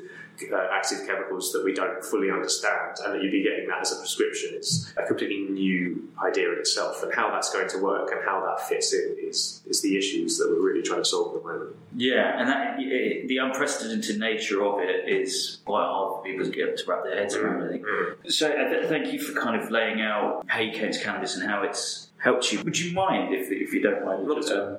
uh, 0.52 0.68
active 0.72 1.06
chemicals 1.06 1.52
that 1.52 1.64
we 1.64 1.72
don't 1.72 2.04
fully 2.04 2.30
understand, 2.30 2.96
and 3.04 3.14
that 3.14 3.22
you'd 3.22 3.32
be 3.32 3.42
getting 3.42 3.66
that 3.68 3.80
as 3.80 3.92
a 3.92 3.96
prescription 3.96 4.54
is 4.54 4.92
a 4.96 5.04
completely 5.04 5.52
new 5.52 6.08
idea 6.24 6.52
in 6.52 6.58
itself. 6.58 7.02
And 7.02 7.12
how 7.12 7.30
that's 7.30 7.52
going 7.52 7.68
to 7.68 7.78
work 7.78 8.10
and 8.12 8.20
how 8.24 8.44
that 8.46 8.68
fits 8.68 8.92
in 8.92 9.16
is, 9.18 9.62
is 9.66 9.82
the 9.82 9.96
issues 9.96 10.38
that 10.38 10.48
we're 10.50 10.60
really 10.60 10.82
trying 10.82 11.00
to 11.00 11.04
solve 11.04 11.36
at 11.36 11.42
the 11.42 11.48
moment. 11.48 11.76
Yeah, 11.96 12.38
and 12.38 12.48
that, 12.48 12.76
it, 12.78 13.28
the 13.28 13.38
unprecedented 13.38 14.18
nature 14.18 14.64
of 14.64 14.80
it 14.80 15.08
is 15.08 15.58
quite 15.64 15.84
hard 15.84 16.16
for 16.16 16.22
people 16.22 16.44
to 16.44 16.50
get 16.50 16.76
to 16.76 16.84
wrap 16.86 17.04
their 17.04 17.16
heads 17.16 17.34
around. 17.34 17.62
I 17.64 17.68
think. 17.68 17.84
Mm. 17.84 18.32
So, 18.32 18.50
uh, 18.50 18.88
thank 18.88 19.12
you 19.12 19.18
for 19.18 19.38
kind 19.40 19.60
of 19.60 19.70
laying 19.70 20.00
out 20.00 20.44
how 20.48 20.60
you 20.60 20.72
came 20.72 20.92
to 20.92 21.00
cannabis 21.00 21.36
and 21.36 21.48
how 21.48 21.62
it's 21.62 22.10
helped 22.18 22.52
you. 22.52 22.62
Would 22.62 22.78
you 22.78 22.92
mind, 22.92 23.34
if, 23.34 23.50
if 23.50 23.72
you 23.72 23.80
don't 23.80 24.04
mind, 24.04 24.28
um, 24.50 24.78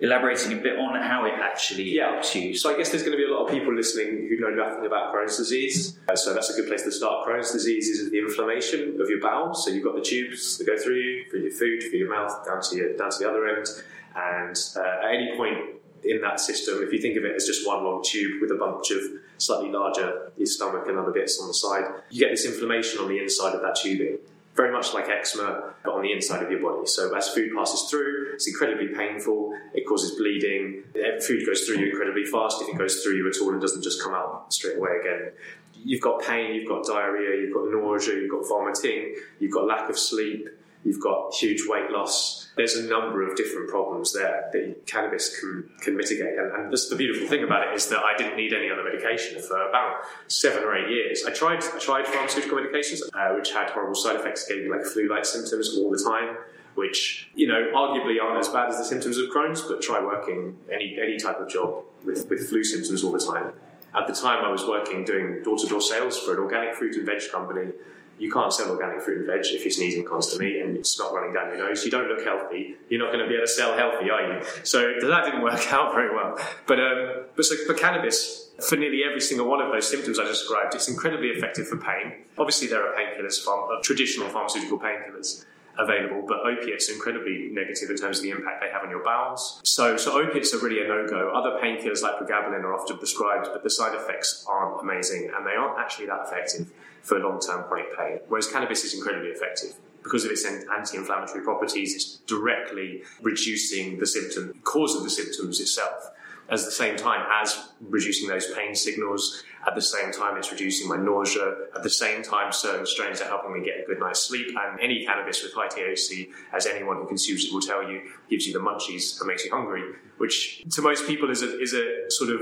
elaborating 0.00 0.52
a 0.52 0.62
bit 0.62 0.78
on 0.78 0.94
how 1.00 1.24
it 1.26 1.34
actually 1.40 1.84
Yeah. 1.84 2.12
helps 2.12 2.34
you. 2.36 2.54
So 2.56 2.72
I 2.72 2.76
guess 2.76 2.90
there's 2.90 3.02
going 3.02 3.16
to 3.16 3.18
be 3.18 3.24
a 3.24 3.34
lot 3.34 3.46
of 3.46 3.50
people 3.50 3.74
listening 3.74 4.28
who 4.28 4.36
know 4.38 4.50
nothing 4.50 4.86
about 4.86 5.12
Crohn's 5.14 5.36
disease. 5.36 5.98
Uh, 6.08 6.14
So 6.14 6.32
that's 6.34 6.50
a 6.50 6.54
good 6.60 6.68
place 6.68 6.82
to 6.82 6.92
start. 6.92 7.26
Crohn's 7.26 7.50
disease 7.52 7.88
is 7.88 8.10
the 8.10 8.18
inflammation 8.18 9.00
of 9.00 9.08
your 9.10 9.20
bowels. 9.20 9.64
So 9.64 9.70
you've 9.72 9.84
got 9.84 9.96
the 9.96 10.00
tubes 10.02 10.58
that 10.58 10.66
go 10.66 10.76
through 10.76 10.96
you, 10.96 11.24
through 11.30 11.40
your 11.40 11.50
food, 11.50 11.82
for 11.84 11.96
your 11.96 12.08
mouth, 12.10 12.44
down 12.46 12.60
to 12.62 12.76
your, 12.76 12.96
down 12.96 13.10
to 13.10 13.18
the 13.18 13.28
other 13.28 13.46
end. 13.48 13.66
And 14.14 14.56
uh, 14.76 15.04
at 15.06 15.14
any 15.14 15.36
point 15.36 15.58
in 16.04 16.20
that 16.20 16.38
system, 16.40 16.80
if 16.82 16.92
you 16.92 17.00
think 17.00 17.16
of 17.16 17.24
it 17.24 17.34
as 17.34 17.44
just 17.46 17.66
one 17.66 17.82
long 17.84 18.02
tube 18.04 18.40
with 18.40 18.52
a 18.52 18.54
bunch 18.54 18.90
of 18.92 19.00
slightly 19.38 19.70
larger 19.70 20.30
your 20.36 20.46
stomach 20.46 20.84
and 20.88 20.96
other 20.98 21.10
bits 21.12 21.40
on 21.40 21.48
the 21.48 21.54
side, 21.54 21.84
you 22.10 22.20
get 22.20 22.30
this 22.30 22.44
inflammation 22.46 23.00
on 23.00 23.08
the 23.08 23.18
inside 23.18 23.54
of 23.54 23.62
that 23.62 23.74
tubing. 23.76 24.18
Very 24.58 24.72
much 24.72 24.92
like 24.92 25.08
eczema, 25.08 25.72
but 25.84 25.94
on 25.94 26.02
the 26.02 26.10
inside 26.10 26.42
of 26.42 26.50
your 26.50 26.60
body. 26.60 26.84
So 26.84 27.14
as 27.16 27.28
food 27.28 27.52
passes 27.56 27.88
through, 27.88 28.32
it's 28.34 28.48
incredibly 28.48 28.88
painful. 28.88 29.56
It 29.72 29.86
causes 29.86 30.18
bleeding. 30.18 30.82
Eh, 30.96 31.20
Food 31.20 31.46
goes 31.46 31.60
through 31.60 31.76
you 31.76 31.90
incredibly 31.90 32.24
fast 32.24 32.60
if 32.62 32.68
it 32.68 32.76
goes 32.76 33.00
through 33.04 33.18
you 33.18 33.28
at 33.28 33.40
all 33.40 33.52
and 33.52 33.60
doesn't 33.60 33.82
just 33.84 34.02
come 34.02 34.14
out 34.14 34.52
straight 34.52 34.78
away 34.78 34.90
again. 35.00 35.30
You've 35.74 36.00
got 36.00 36.22
pain, 36.22 36.56
you've 36.56 36.66
got 36.68 36.84
diarrhea, 36.84 37.40
you've 37.40 37.54
got 37.54 37.70
nausea, 37.70 38.16
you've 38.16 38.32
got 38.32 38.48
vomiting, 38.48 39.14
you've 39.38 39.52
got 39.52 39.64
lack 39.68 39.88
of 39.88 39.96
sleep, 39.96 40.48
you've 40.84 41.00
got 41.02 41.34
huge 41.34 41.62
weight 41.66 41.90
loss. 41.90 42.48
There's 42.56 42.76
a 42.76 42.88
number 42.88 43.28
of 43.28 43.36
different 43.36 43.68
problems 43.68 44.12
there 44.12 44.48
that 44.52 44.86
cannabis 44.86 45.38
can, 45.38 45.70
can 45.80 45.96
mitigate. 45.96 46.38
And, 46.38 46.52
and 46.52 46.72
the 46.72 46.96
beautiful 46.96 47.28
thing 47.28 47.44
about 47.44 47.68
it 47.68 47.74
is 47.74 47.88
that 47.88 47.98
I 47.98 48.16
didn't 48.16 48.36
need 48.36 48.52
any 48.52 48.70
other 48.70 48.82
medication 48.82 49.40
for 49.40 49.68
about 49.68 50.02
seven 50.28 50.64
or 50.64 50.76
eight 50.76 50.90
years. 50.90 51.24
I 51.26 51.32
tried, 51.32 51.62
I 51.62 51.78
tried 51.78 52.06
pharmaceutical 52.06 52.58
medications, 52.58 53.00
uh, 53.14 53.34
which 53.34 53.52
had 53.52 53.70
horrible 53.70 53.94
side 53.94 54.16
effects, 54.16 54.46
gave 54.48 54.64
me 54.64 54.70
like 54.70 54.84
flu-like 54.84 55.24
symptoms 55.24 55.76
all 55.78 55.90
the 55.90 56.02
time, 56.02 56.36
which, 56.74 57.30
you 57.34 57.46
know, 57.46 57.70
arguably 57.74 58.20
aren't 58.22 58.38
as 58.38 58.48
bad 58.48 58.68
as 58.68 58.78
the 58.78 58.84
symptoms 58.84 59.18
of 59.18 59.28
Crohn's, 59.30 59.62
but 59.62 59.82
try 59.82 60.00
working 60.00 60.56
any, 60.72 60.96
any 61.00 61.18
type 61.18 61.38
of 61.40 61.48
job 61.48 61.84
with, 62.04 62.28
with 62.28 62.48
flu 62.48 62.64
symptoms 62.64 63.04
all 63.04 63.12
the 63.12 63.20
time. 63.20 63.52
At 63.94 64.06
the 64.06 64.12
time, 64.12 64.44
I 64.44 64.50
was 64.50 64.64
working 64.66 65.04
doing 65.04 65.42
door-to-door 65.42 65.80
sales 65.80 66.18
for 66.18 66.34
an 66.34 66.40
organic 66.40 66.74
fruit 66.74 66.94
and 66.96 67.06
veg 67.06 67.22
company. 67.32 67.72
You 68.18 68.30
can't 68.32 68.52
sell 68.52 68.70
organic 68.70 69.00
fruit 69.02 69.18
and 69.18 69.26
veg 69.26 69.46
if 69.46 69.64
you're 69.64 69.70
sneezing 69.70 70.04
constantly 70.04 70.60
and 70.60 70.76
it's 70.76 70.98
not 70.98 71.12
running 71.14 71.32
down 71.32 71.48
your 71.48 71.68
nose. 71.68 71.84
You 71.84 71.90
don't 71.90 72.08
look 72.08 72.24
healthy. 72.24 72.76
You're 72.88 73.00
not 73.00 73.12
going 73.12 73.24
to 73.24 73.28
be 73.28 73.34
able 73.34 73.46
to 73.46 73.52
sell 73.52 73.76
healthy, 73.76 74.10
are 74.10 74.34
you? 74.34 74.44
So 74.64 74.94
that 75.02 75.24
didn't 75.24 75.42
work 75.42 75.72
out 75.72 75.94
very 75.94 76.14
well. 76.14 76.38
But 76.66 76.80
um, 76.80 77.24
but 77.36 77.44
so 77.44 77.56
for 77.66 77.74
cannabis, 77.74 78.50
for 78.68 78.76
nearly 78.76 79.02
every 79.08 79.20
single 79.20 79.48
one 79.48 79.60
of 79.60 79.72
those 79.72 79.88
symptoms 79.88 80.18
I 80.18 80.24
described, 80.24 80.74
it's 80.74 80.88
incredibly 80.88 81.28
effective 81.28 81.68
for 81.68 81.76
pain. 81.76 82.24
Obviously, 82.36 82.68
there 82.68 82.86
are 82.86 82.94
painkillers, 82.94 83.42
from 83.42 83.68
uh, 83.70 83.80
traditional 83.82 84.28
pharmaceutical 84.28 84.78
painkillers 84.78 85.44
available, 85.78 86.24
but 86.26 86.40
opiates 86.40 86.90
are 86.90 86.94
incredibly 86.94 87.48
negative 87.52 87.88
in 87.90 87.96
terms 87.96 88.18
of 88.18 88.24
the 88.24 88.30
impact 88.30 88.60
they 88.60 88.70
have 88.70 88.82
on 88.82 88.90
your 88.90 89.04
bowels. 89.04 89.60
So, 89.64 89.96
so 89.96 90.20
opiates 90.20 90.52
are 90.52 90.58
really 90.58 90.84
a 90.84 90.88
no-go. 90.88 91.32
Other 91.34 91.58
painkillers 91.62 92.02
like 92.02 92.18
pregabalin 92.18 92.64
are 92.64 92.74
often 92.74 92.98
prescribed, 92.98 93.48
but 93.52 93.62
the 93.62 93.70
side 93.70 93.94
effects 93.94 94.44
aren't 94.48 94.80
amazing, 94.80 95.30
and 95.34 95.46
they 95.46 95.52
aren't 95.52 95.78
actually 95.78 96.06
that 96.06 96.26
effective 96.26 96.70
for 97.02 97.18
long-term 97.18 97.64
chronic 97.68 97.96
pain. 97.96 98.18
Whereas 98.28 98.48
cannabis 98.48 98.84
is 98.84 98.94
incredibly 98.94 99.30
effective. 99.30 99.74
Because 100.02 100.24
of 100.24 100.30
its 100.30 100.44
anti-inflammatory 100.44 101.44
properties, 101.44 101.94
it's 101.94 102.16
directly 102.26 103.02
reducing 103.20 103.98
the 103.98 104.06
symptom, 104.06 104.58
cause 104.64 104.96
of 104.96 105.02
the 105.04 105.10
symptoms 105.10 105.60
itself. 105.60 106.10
At 106.50 106.60
the 106.60 106.70
same 106.70 106.96
time 106.96 107.26
as 107.30 107.68
reducing 107.80 108.26
those 108.28 108.50
pain 108.54 108.74
signals, 108.74 109.42
at 109.66 109.74
the 109.74 109.82
same 109.82 110.12
time 110.12 110.38
it's 110.38 110.50
reducing 110.50 110.88
my 110.88 110.96
nausea, 110.96 111.54
at 111.76 111.82
the 111.82 111.90
same 111.90 112.22
time 112.22 112.52
certain 112.52 112.86
strains 112.86 113.20
are 113.20 113.26
helping 113.26 113.52
me 113.52 113.64
get 113.64 113.80
a 113.80 113.86
good 113.86 114.00
night's 114.00 114.20
sleep, 114.20 114.48
and 114.48 114.80
any 114.80 115.04
cannabis 115.04 115.42
with 115.42 115.52
high 115.52 115.68
THC, 115.68 116.30
as 116.54 116.66
anyone 116.66 116.96
who 116.96 117.06
consumes 117.06 117.44
it 117.44 117.52
will 117.52 117.60
tell 117.60 117.82
you, 117.82 118.00
gives 118.30 118.46
you 118.46 118.54
the 118.54 118.60
munchies 118.60 119.20
and 119.20 119.28
makes 119.28 119.44
you 119.44 119.50
hungry, 119.50 119.82
which 120.16 120.64
to 120.70 120.80
most 120.80 121.06
people 121.06 121.30
is 121.30 121.42
a, 121.42 121.60
is 121.60 121.74
a 121.74 122.10
sort 122.10 122.30
of 122.30 122.40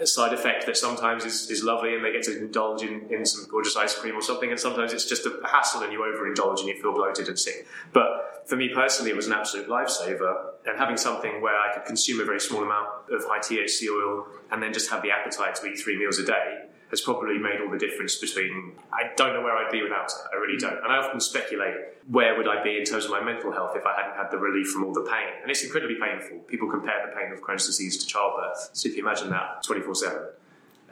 a 0.00 0.06
side 0.06 0.32
effect 0.32 0.66
that 0.66 0.76
sometimes 0.76 1.24
is, 1.24 1.50
is 1.50 1.62
lovely 1.62 1.94
and 1.94 2.04
they 2.04 2.12
get 2.12 2.22
to 2.22 2.38
indulge 2.38 2.82
in, 2.82 3.06
in 3.10 3.24
some 3.24 3.46
gorgeous 3.50 3.76
ice 3.76 3.94
cream 3.94 4.14
or 4.14 4.22
something, 4.22 4.50
and 4.50 4.58
sometimes 4.58 4.92
it's 4.92 5.06
just 5.06 5.26
a 5.26 5.40
hassle 5.46 5.82
and 5.82 5.92
you 5.92 6.00
overindulge 6.00 6.60
and 6.60 6.68
you 6.68 6.80
feel 6.80 6.92
bloated 6.92 7.28
and 7.28 7.38
sick. 7.38 7.66
But 7.92 8.29
for 8.46 8.56
me 8.56 8.68
personally, 8.68 9.10
it 9.10 9.16
was 9.16 9.26
an 9.26 9.32
absolute 9.32 9.68
lifesaver. 9.68 10.46
And 10.66 10.78
having 10.78 10.96
something 10.96 11.40
where 11.40 11.58
I 11.58 11.72
could 11.72 11.84
consume 11.84 12.20
a 12.20 12.24
very 12.24 12.40
small 12.40 12.62
amount 12.62 12.88
of 13.10 13.24
high 13.24 13.38
THC 13.38 13.88
oil 13.88 14.26
and 14.50 14.62
then 14.62 14.72
just 14.72 14.90
have 14.90 15.02
the 15.02 15.10
appetite 15.10 15.54
to 15.56 15.66
eat 15.66 15.78
three 15.78 15.98
meals 15.98 16.18
a 16.18 16.24
day 16.24 16.66
has 16.90 17.00
probably 17.00 17.38
made 17.38 17.60
all 17.60 17.70
the 17.70 17.78
difference 17.78 18.16
between 18.16 18.72
I 18.92 19.14
don't 19.16 19.32
know 19.32 19.42
where 19.42 19.56
I'd 19.56 19.70
be 19.70 19.82
without 19.82 20.06
it. 20.06 20.18
I 20.32 20.36
really 20.36 20.58
don't. 20.58 20.76
And 20.76 20.92
I 20.92 20.96
often 20.96 21.20
speculate 21.20 21.74
where 22.08 22.36
would 22.36 22.48
I 22.48 22.62
be 22.62 22.76
in 22.78 22.84
terms 22.84 23.04
of 23.04 23.12
my 23.12 23.22
mental 23.22 23.52
health 23.52 23.76
if 23.76 23.86
I 23.86 23.94
hadn't 23.94 24.16
had 24.16 24.30
the 24.30 24.38
relief 24.38 24.68
from 24.70 24.84
all 24.84 24.92
the 24.92 25.02
pain. 25.02 25.28
And 25.40 25.50
it's 25.50 25.62
incredibly 25.62 25.96
painful. 25.96 26.38
People 26.40 26.68
compare 26.68 27.06
the 27.06 27.16
pain 27.16 27.32
of 27.32 27.40
Crohn's 27.40 27.66
disease 27.66 27.96
to 27.98 28.06
childbirth. 28.06 28.70
So 28.72 28.88
if 28.88 28.96
you 28.96 29.02
imagine 29.02 29.30
that 29.30 29.62
24 29.62 29.94
7. 29.94 30.22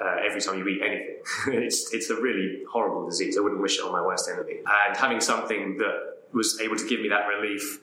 Uh, 0.00 0.16
every 0.24 0.40
time 0.40 0.56
you 0.56 0.68
eat 0.68 0.80
anything, 0.80 1.16
it's 1.64 1.92
it's 1.92 2.08
a 2.08 2.14
really 2.14 2.62
horrible 2.70 3.04
disease. 3.04 3.36
I 3.36 3.40
wouldn't 3.40 3.60
wish 3.60 3.78
it 3.78 3.84
on 3.84 3.90
my 3.90 4.00
worst 4.00 4.30
enemy. 4.32 4.60
And 4.64 4.96
having 4.96 5.20
something 5.20 5.76
that 5.78 6.17
was 6.32 6.60
able 6.60 6.76
to 6.76 6.86
give 6.86 7.00
me 7.00 7.08
that 7.08 7.26
relief, 7.26 7.80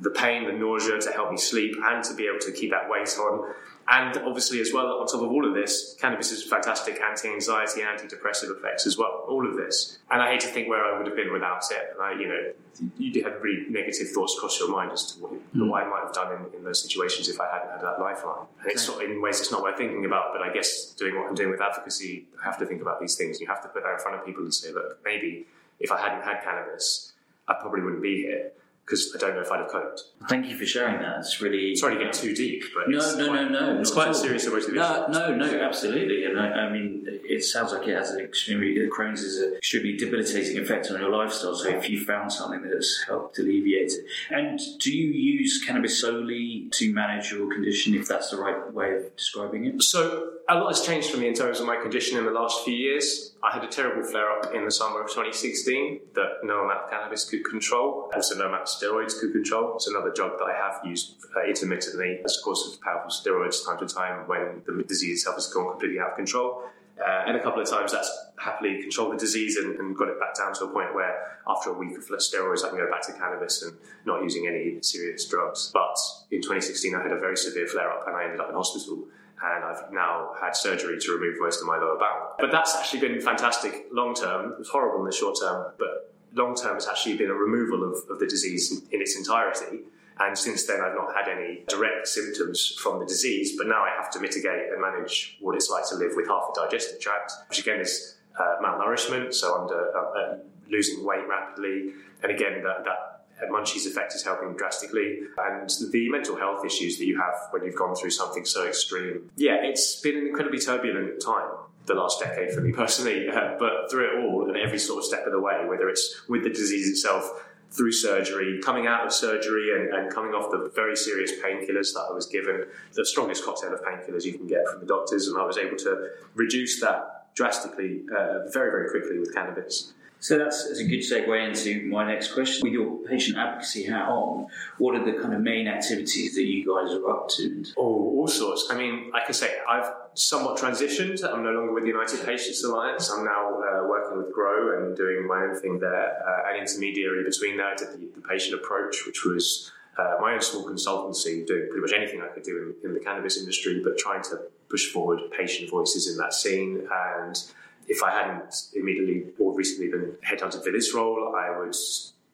the 0.00 0.10
pain, 0.10 0.46
the 0.46 0.52
nausea, 0.52 1.00
to 1.00 1.10
help 1.12 1.30
me 1.30 1.36
sleep, 1.36 1.76
and 1.82 2.04
to 2.04 2.14
be 2.14 2.26
able 2.26 2.38
to 2.40 2.52
keep 2.52 2.70
that 2.70 2.88
weight 2.88 3.16
on, 3.18 3.54
and 3.88 4.16
obviously, 4.18 4.60
as 4.60 4.72
well, 4.72 4.86
on 5.00 5.06
top 5.06 5.22
of 5.22 5.30
all 5.30 5.46
of 5.46 5.54
this, 5.54 5.96
cannabis 6.00 6.30
has 6.30 6.44
fantastic 6.44 7.00
anti-anxiety 7.00 7.80
antidepressive 7.80 8.56
effects 8.56 8.86
as 8.86 8.96
well. 8.96 9.24
All 9.28 9.46
of 9.46 9.56
this, 9.56 9.98
and 10.10 10.22
I 10.22 10.30
hate 10.30 10.40
to 10.40 10.46
think 10.46 10.68
where 10.68 10.84
I 10.84 10.96
would 10.96 11.06
have 11.06 11.16
been 11.16 11.32
without 11.32 11.64
it. 11.70 11.94
And 11.94 12.02
I, 12.02 12.12
you 12.12 12.28
know, 12.28 12.52
you 12.96 13.12
do 13.12 13.22
have 13.24 13.42
really 13.42 13.68
negative 13.68 14.10
thoughts 14.10 14.38
cross 14.38 14.58
your 14.60 14.70
mind 14.70 14.92
as 14.92 15.12
to 15.12 15.22
what, 15.22 15.32
hmm. 15.32 15.68
what 15.68 15.82
I 15.82 15.88
might 15.88 16.04
have 16.04 16.12
done 16.12 16.32
in, 16.32 16.58
in 16.58 16.64
those 16.64 16.80
situations 16.80 17.28
if 17.28 17.40
I 17.40 17.52
hadn't 17.52 17.70
had 17.70 17.80
that 17.82 18.00
lifeline. 18.00 18.46
And 18.62 18.70
it's 18.70 18.86
not, 18.86 19.02
in 19.02 19.20
ways 19.20 19.40
it's 19.40 19.50
not 19.50 19.62
worth 19.62 19.76
thinking 19.76 20.04
about. 20.04 20.32
But 20.32 20.42
I 20.42 20.52
guess 20.52 20.92
doing 20.92 21.16
what 21.16 21.26
I'm 21.28 21.34
doing 21.34 21.50
with 21.50 21.60
advocacy, 21.60 22.26
I 22.40 22.44
have 22.44 22.58
to 22.58 22.66
think 22.66 22.82
about 22.82 23.00
these 23.00 23.16
things. 23.16 23.40
You 23.40 23.48
have 23.48 23.62
to 23.62 23.68
put 23.68 23.82
that 23.82 23.92
in 23.92 23.98
front 23.98 24.16
of 24.16 24.24
people 24.24 24.44
and 24.44 24.54
say, 24.54 24.72
look, 24.72 25.00
maybe 25.04 25.46
if 25.80 25.90
I 25.90 26.00
hadn't 26.00 26.22
had 26.22 26.42
cannabis, 26.44 27.11
I 27.52 27.60
probably 27.60 27.82
wouldn't 27.82 28.02
be 28.02 28.22
here 28.22 28.52
because 28.84 29.14
I 29.14 29.18
don't 29.18 29.36
know 29.36 29.42
if 29.42 29.50
I'd 29.50 29.60
have 29.60 29.70
coped. 29.70 30.02
Thank 30.28 30.48
you 30.48 30.56
for 30.56 30.66
sharing 30.66 31.00
that. 31.00 31.20
It's 31.20 31.40
really 31.40 31.74
Sorry 31.76 31.96
to 31.96 32.04
get 32.04 32.12
too 32.12 32.34
deep, 32.34 32.64
but 32.74 32.88
No, 32.88 32.98
no, 32.98 33.28
quite, 33.28 33.50
no, 33.50 33.74
no. 33.74 33.80
It's 33.80 33.92
quite 33.92 34.10
a 34.10 34.14
serious 34.14 34.44
emotive 34.46 34.74
No, 34.74 35.06
no, 35.08 35.34
no, 35.34 35.60
absolutely. 35.60 36.24
And 36.24 36.38
I, 36.38 36.48
I 36.48 36.72
mean, 36.72 37.04
it 37.06 37.44
sounds 37.44 37.72
like 37.72 37.86
it 37.86 37.96
has 37.96 38.10
an 38.10 38.20
extremely, 38.20 38.74
Crohn's 38.88 39.22
is 39.22 39.40
an 39.40 39.54
extremely 39.54 39.96
debilitating 39.96 40.58
effect 40.58 40.90
on 40.90 41.00
your 41.00 41.10
lifestyle. 41.10 41.54
So 41.54 41.68
if 41.68 41.88
you 41.88 42.04
found 42.04 42.32
something 42.32 42.68
that's 42.68 43.04
helped 43.06 43.38
alleviate 43.38 43.92
it. 43.92 44.04
And 44.30 44.58
do 44.80 44.94
you 44.94 45.12
use 45.12 45.62
cannabis 45.64 46.00
solely 46.00 46.68
to 46.72 46.92
manage 46.92 47.30
your 47.30 47.52
condition, 47.52 47.94
if 47.94 48.08
that's 48.08 48.30
the 48.30 48.36
right 48.36 48.72
way 48.72 48.96
of 48.96 49.16
describing 49.16 49.64
it? 49.66 49.82
So 49.82 50.32
a 50.48 50.54
lot 50.54 50.68
has 50.68 50.84
changed 50.84 51.10
for 51.10 51.18
me 51.18 51.28
in 51.28 51.34
terms 51.34 51.60
of 51.60 51.66
my 51.66 51.76
condition 51.76 52.18
in 52.18 52.24
the 52.24 52.30
last 52.30 52.64
few 52.64 52.74
years. 52.74 53.32
I 53.42 53.52
had 53.52 53.64
a 53.64 53.68
terrible 53.68 54.02
flare 54.02 54.30
up 54.30 54.54
in 54.54 54.64
the 54.64 54.70
summer 54.70 55.00
of 55.00 55.08
2016 55.08 56.00
that 56.14 56.38
no 56.42 56.64
amount 56.64 56.84
of 56.84 56.90
cannabis 56.90 57.28
could 57.28 57.44
control. 57.44 58.10
Also, 58.14 58.36
no 58.36 58.46
amount 58.46 58.62
of 58.62 58.68
steroids 58.68 59.18
could 59.18 59.32
control. 59.32 59.74
It's 59.76 59.88
another 59.88 60.10
drug 60.10 60.38
that 60.38 60.44
I 60.44 60.56
have 60.56 60.80
used 60.84 61.16
uh, 61.36 61.44
intermittently 61.48 62.20
as 62.24 62.38
a 62.38 62.42
course 62.42 62.72
of 62.72 62.80
powerful 62.80 63.10
steroids 63.10 63.64
time 63.64 63.78
to 63.78 63.86
time 63.92 64.26
when 64.26 64.62
the 64.66 64.82
disease 64.84 65.18
itself 65.18 65.36
has 65.36 65.46
gone 65.46 65.70
completely 65.70 66.00
out 66.00 66.10
of 66.10 66.16
control. 66.16 66.64
Uh, 67.00 67.24
and 67.26 67.36
a 67.36 67.42
couple 67.42 67.60
of 67.60 67.68
times 67.68 67.92
that's 67.92 68.10
happily 68.38 68.80
controlled 68.80 69.12
the 69.14 69.18
disease 69.18 69.56
and, 69.56 69.76
and 69.76 69.96
got 69.96 70.08
it 70.08 70.20
back 70.20 70.36
down 70.36 70.52
to 70.52 70.64
a 70.64 70.68
point 70.68 70.94
where 70.94 71.38
after 71.48 71.70
a 71.70 71.72
week 71.72 71.96
of 71.96 72.04
steroids 72.04 72.64
I 72.64 72.68
can 72.68 72.78
go 72.78 72.88
back 72.90 73.02
to 73.06 73.12
cannabis 73.12 73.62
and 73.62 73.76
not 74.04 74.22
using 74.22 74.46
any 74.46 74.78
serious 74.82 75.26
drugs. 75.26 75.70
But 75.72 75.96
in 76.30 76.42
2016 76.42 76.94
I 76.94 77.02
had 77.02 77.12
a 77.12 77.18
very 77.18 77.36
severe 77.36 77.66
flare 77.66 77.90
up 77.90 78.06
and 78.06 78.14
I 78.14 78.24
ended 78.24 78.40
up 78.40 78.50
in 78.50 78.54
hospital 78.54 79.04
and 79.42 79.64
I've 79.64 79.92
now 79.92 80.32
had 80.40 80.54
surgery 80.54 80.98
to 81.00 81.12
remove 81.12 81.40
most 81.40 81.60
of 81.60 81.66
my 81.66 81.76
lower 81.76 81.98
bowel. 81.98 82.36
But 82.38 82.52
that's 82.52 82.76
actually 82.76 83.00
been 83.00 83.20
fantastic 83.20 83.86
long 83.92 84.14
term. 84.14 84.52
It 84.52 84.58
was 84.58 84.68
horrible 84.68 85.00
in 85.00 85.06
the 85.06 85.16
short 85.16 85.36
term, 85.40 85.72
but 85.78 86.14
long 86.34 86.54
term 86.54 86.76
it's 86.76 86.88
actually 86.88 87.16
been 87.16 87.30
a 87.30 87.34
removal 87.34 87.82
of, 87.84 87.98
of 88.08 88.18
the 88.18 88.26
disease 88.26 88.70
in, 88.70 88.78
in 88.92 89.00
its 89.00 89.16
entirety. 89.16 89.80
And 90.20 90.36
since 90.38 90.66
then, 90.66 90.80
I've 90.80 90.94
not 90.94 91.14
had 91.14 91.28
any 91.28 91.64
direct 91.68 92.06
symptoms 92.06 92.76
from 92.78 93.00
the 93.00 93.06
disease, 93.06 93.56
but 93.56 93.66
now 93.66 93.82
I 93.82 93.90
have 94.00 94.10
to 94.12 94.20
mitigate 94.20 94.70
and 94.70 94.80
manage 94.80 95.38
what 95.40 95.56
it's 95.56 95.70
like 95.70 95.88
to 95.88 95.96
live 95.96 96.12
with 96.14 96.28
half 96.28 96.50
a 96.50 96.60
digestive 96.60 97.00
tract, 97.00 97.32
which 97.48 97.58
again 97.58 97.80
is 97.80 98.18
uh, 98.38 98.56
malnourishment, 98.62 99.34
so 99.34 99.60
under 99.60 99.96
uh, 99.96 100.18
uh, 100.18 100.38
losing 100.68 101.04
weight 101.04 101.26
rapidly. 101.28 101.92
And 102.22 102.30
again, 102.30 102.62
that, 102.62 102.84
that 102.84 103.11
munchies 103.48 103.86
effect 103.86 104.14
is 104.14 104.22
helping 104.22 104.56
drastically. 104.56 105.20
And 105.38 105.70
the 105.90 106.10
mental 106.10 106.36
health 106.36 106.64
issues 106.64 106.98
that 106.98 107.06
you 107.06 107.18
have 107.18 107.34
when 107.50 107.64
you've 107.64 107.76
gone 107.76 107.94
through 107.94 108.10
something 108.10 108.44
so 108.44 108.66
extreme. 108.66 109.30
Yeah, 109.36 109.56
it's 109.62 110.00
been 110.00 110.16
an 110.16 110.26
incredibly 110.28 110.60
turbulent 110.60 111.22
time 111.22 111.50
the 111.86 111.94
last 111.94 112.20
decade 112.20 112.52
for 112.52 112.60
me 112.60 112.72
personally, 112.72 113.28
uh, 113.28 113.56
but 113.58 113.90
through 113.90 114.06
it 114.06 114.24
all 114.24 114.48
and 114.48 114.56
every 114.56 114.78
sort 114.78 114.98
of 114.98 115.04
step 115.04 115.26
of 115.26 115.32
the 115.32 115.40
way, 115.40 115.64
whether 115.66 115.88
it's 115.88 116.22
with 116.28 116.44
the 116.44 116.50
disease 116.50 116.88
itself, 116.88 117.28
through 117.72 117.92
surgery, 117.92 118.60
coming 118.62 118.86
out 118.86 119.06
of 119.06 119.12
surgery 119.12 119.70
and, 119.74 119.94
and 119.94 120.12
coming 120.12 120.32
off 120.32 120.50
the 120.50 120.70
very 120.74 120.94
serious 120.94 121.32
painkillers 121.42 121.94
that 121.94 122.06
I 122.10 122.12
was 122.12 122.26
given, 122.26 122.66
the 122.92 123.04
strongest 123.04 123.44
cocktail 123.44 123.72
of 123.72 123.80
painkillers 123.82 124.24
you 124.24 124.34
can 124.34 124.46
get 124.46 124.68
from 124.70 124.80
the 124.80 124.86
doctors, 124.86 125.26
and 125.26 125.40
I 125.40 125.44
was 125.44 125.56
able 125.56 125.76
to 125.78 126.10
reduce 126.34 126.80
that 126.80 127.34
drastically, 127.34 128.02
uh, 128.14 128.50
very, 128.50 128.70
very 128.70 128.90
quickly 128.90 129.18
with 129.18 129.34
cannabis. 129.34 129.94
So 130.22 130.38
that's, 130.38 130.68
that's, 130.68 130.78
a 130.78 130.84
good 130.84 131.00
segue 131.00 131.48
into 131.48 131.84
my 131.88 132.06
next 132.06 132.32
question. 132.32 132.62
With 132.62 132.72
your 132.72 132.98
patient 132.98 133.36
advocacy 133.36 133.86
hat 133.86 134.08
on, 134.08 134.46
what 134.78 134.94
are 134.94 135.04
the 135.04 135.18
kind 135.20 135.34
of 135.34 135.40
main 135.40 135.66
activities 135.66 136.36
that 136.36 136.44
you 136.44 136.64
guys 136.64 136.94
are 136.94 137.10
up 137.10 137.28
to? 137.30 137.64
Oh, 137.76 137.82
all 137.82 138.28
sorts. 138.28 138.68
I 138.70 138.78
mean, 138.78 139.10
like 139.12 139.24
I 139.28 139.32
say, 139.32 139.52
I've 139.68 139.90
somewhat 140.14 140.58
transitioned. 140.58 141.28
I'm 141.28 141.42
no 141.42 141.50
longer 141.50 141.72
with 141.72 141.82
the 141.82 141.88
United 141.88 142.24
Patients 142.24 142.62
Alliance. 142.62 143.10
I'm 143.10 143.24
now 143.24 143.60
uh, 143.62 143.88
working 143.88 144.16
with 144.16 144.32
Grow 144.32 144.78
and 144.78 144.96
doing 144.96 145.26
my 145.26 145.42
own 145.42 145.56
thing 145.56 145.80
there. 145.80 146.22
Uh, 146.24 146.52
an 146.52 146.60
intermediary 146.60 147.24
between 147.24 147.56
that, 147.56 147.78
did 147.78 147.88
the, 147.88 148.08
the 148.14 148.20
patient 148.20 148.54
approach, 148.54 149.04
which 149.04 149.24
was 149.24 149.72
uh, 149.98 150.18
my 150.20 150.34
own 150.34 150.40
small 150.40 150.64
consultancy, 150.64 151.44
doing 151.44 151.66
pretty 151.68 151.80
much 151.80 151.92
anything 151.92 152.22
I 152.22 152.28
could 152.28 152.44
do 152.44 152.76
in, 152.84 152.90
in, 152.90 152.94
the 152.94 153.00
cannabis 153.00 153.38
industry, 153.38 153.80
but 153.82 153.98
trying 153.98 154.22
to 154.22 154.42
push 154.68 154.86
forward 154.92 155.18
patient 155.36 155.68
voices 155.68 156.08
in 156.08 156.16
that 156.18 156.32
scene. 156.32 156.86
And 156.92 157.42
if 157.88 158.02
I 158.02 158.10
hadn't 158.10 158.54
immediately 158.74 159.24
or 159.38 159.54
recently 159.54 159.90
been 159.90 160.16
headhunted 160.26 160.64
for 160.64 160.70
this 160.70 160.94
role, 160.94 161.34
I 161.36 161.58
would 161.58 161.74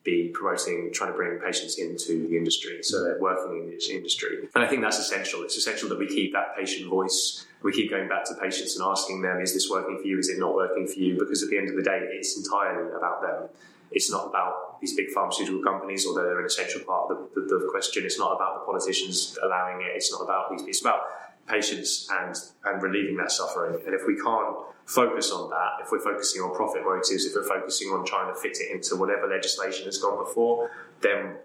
be 0.04 0.30
promoting, 0.32 0.90
trying 0.92 1.10
to 1.10 1.16
bring 1.16 1.38
patients 1.38 1.78
into 1.78 2.28
the 2.28 2.36
industry. 2.36 2.82
So 2.82 3.02
they're 3.04 3.20
working 3.20 3.64
in 3.64 3.70
this 3.70 3.90
industry. 3.90 4.48
And 4.54 4.64
I 4.64 4.66
think 4.66 4.82
that's 4.82 4.98
essential. 4.98 5.42
It's 5.42 5.56
essential 5.56 5.88
that 5.90 5.98
we 5.98 6.06
keep 6.06 6.32
that 6.32 6.56
patient 6.56 6.88
voice. 6.88 7.46
We 7.62 7.72
keep 7.72 7.90
going 7.90 8.08
back 8.08 8.24
to 8.26 8.34
patients 8.40 8.78
and 8.78 8.86
asking 8.88 9.22
them, 9.22 9.40
is 9.40 9.52
this 9.52 9.68
working 9.68 9.98
for 10.00 10.06
you? 10.06 10.18
Is 10.18 10.28
it 10.28 10.38
not 10.38 10.54
working 10.54 10.86
for 10.86 10.98
you? 10.98 11.18
Because 11.18 11.42
at 11.42 11.50
the 11.50 11.58
end 11.58 11.68
of 11.68 11.76
the 11.76 11.82
day, 11.82 12.00
it's 12.12 12.36
entirely 12.36 12.90
about 12.96 13.20
them. 13.20 13.48
It's 13.90 14.10
not 14.10 14.28
about 14.28 14.80
these 14.80 14.94
big 14.94 15.10
pharmaceutical 15.10 15.62
companies, 15.62 16.06
although 16.06 16.22
they're 16.22 16.40
an 16.40 16.46
essential 16.46 16.82
part 16.82 17.10
of 17.10 17.28
the, 17.34 17.40
the, 17.40 17.58
the 17.58 17.68
question. 17.70 18.04
It's 18.04 18.18
not 18.18 18.32
about 18.32 18.60
the 18.60 18.64
politicians 18.64 19.36
allowing 19.42 19.80
it. 19.80 19.92
It's 19.96 20.12
not 20.12 20.22
about 20.22 20.50
these. 20.50 20.62
It's 20.68 20.80
about 20.80 21.00
patients 21.48 22.08
and 22.10 22.34
and 22.64 22.82
relieving 22.82 23.16
that 23.16 23.30
suffering. 23.30 23.80
And 23.86 23.94
if 23.94 24.02
we 24.06 24.16
can't 24.16 24.56
focus 24.86 25.30
on 25.30 25.50
that, 25.50 25.84
if 25.84 25.92
we're 25.92 26.00
focusing 26.00 26.42
on 26.42 26.54
profit 26.54 26.84
motives, 26.84 27.24
if 27.24 27.34
we're 27.34 27.48
focusing 27.48 27.88
on 27.88 28.06
trying 28.06 28.32
to 28.32 28.40
fit 28.40 28.58
it 28.58 28.70
into 28.74 28.96
whatever 28.96 29.26
legislation 29.26 29.84
has 29.84 29.98
gone 29.98 30.24
before, 30.24 30.70
then 31.00 31.36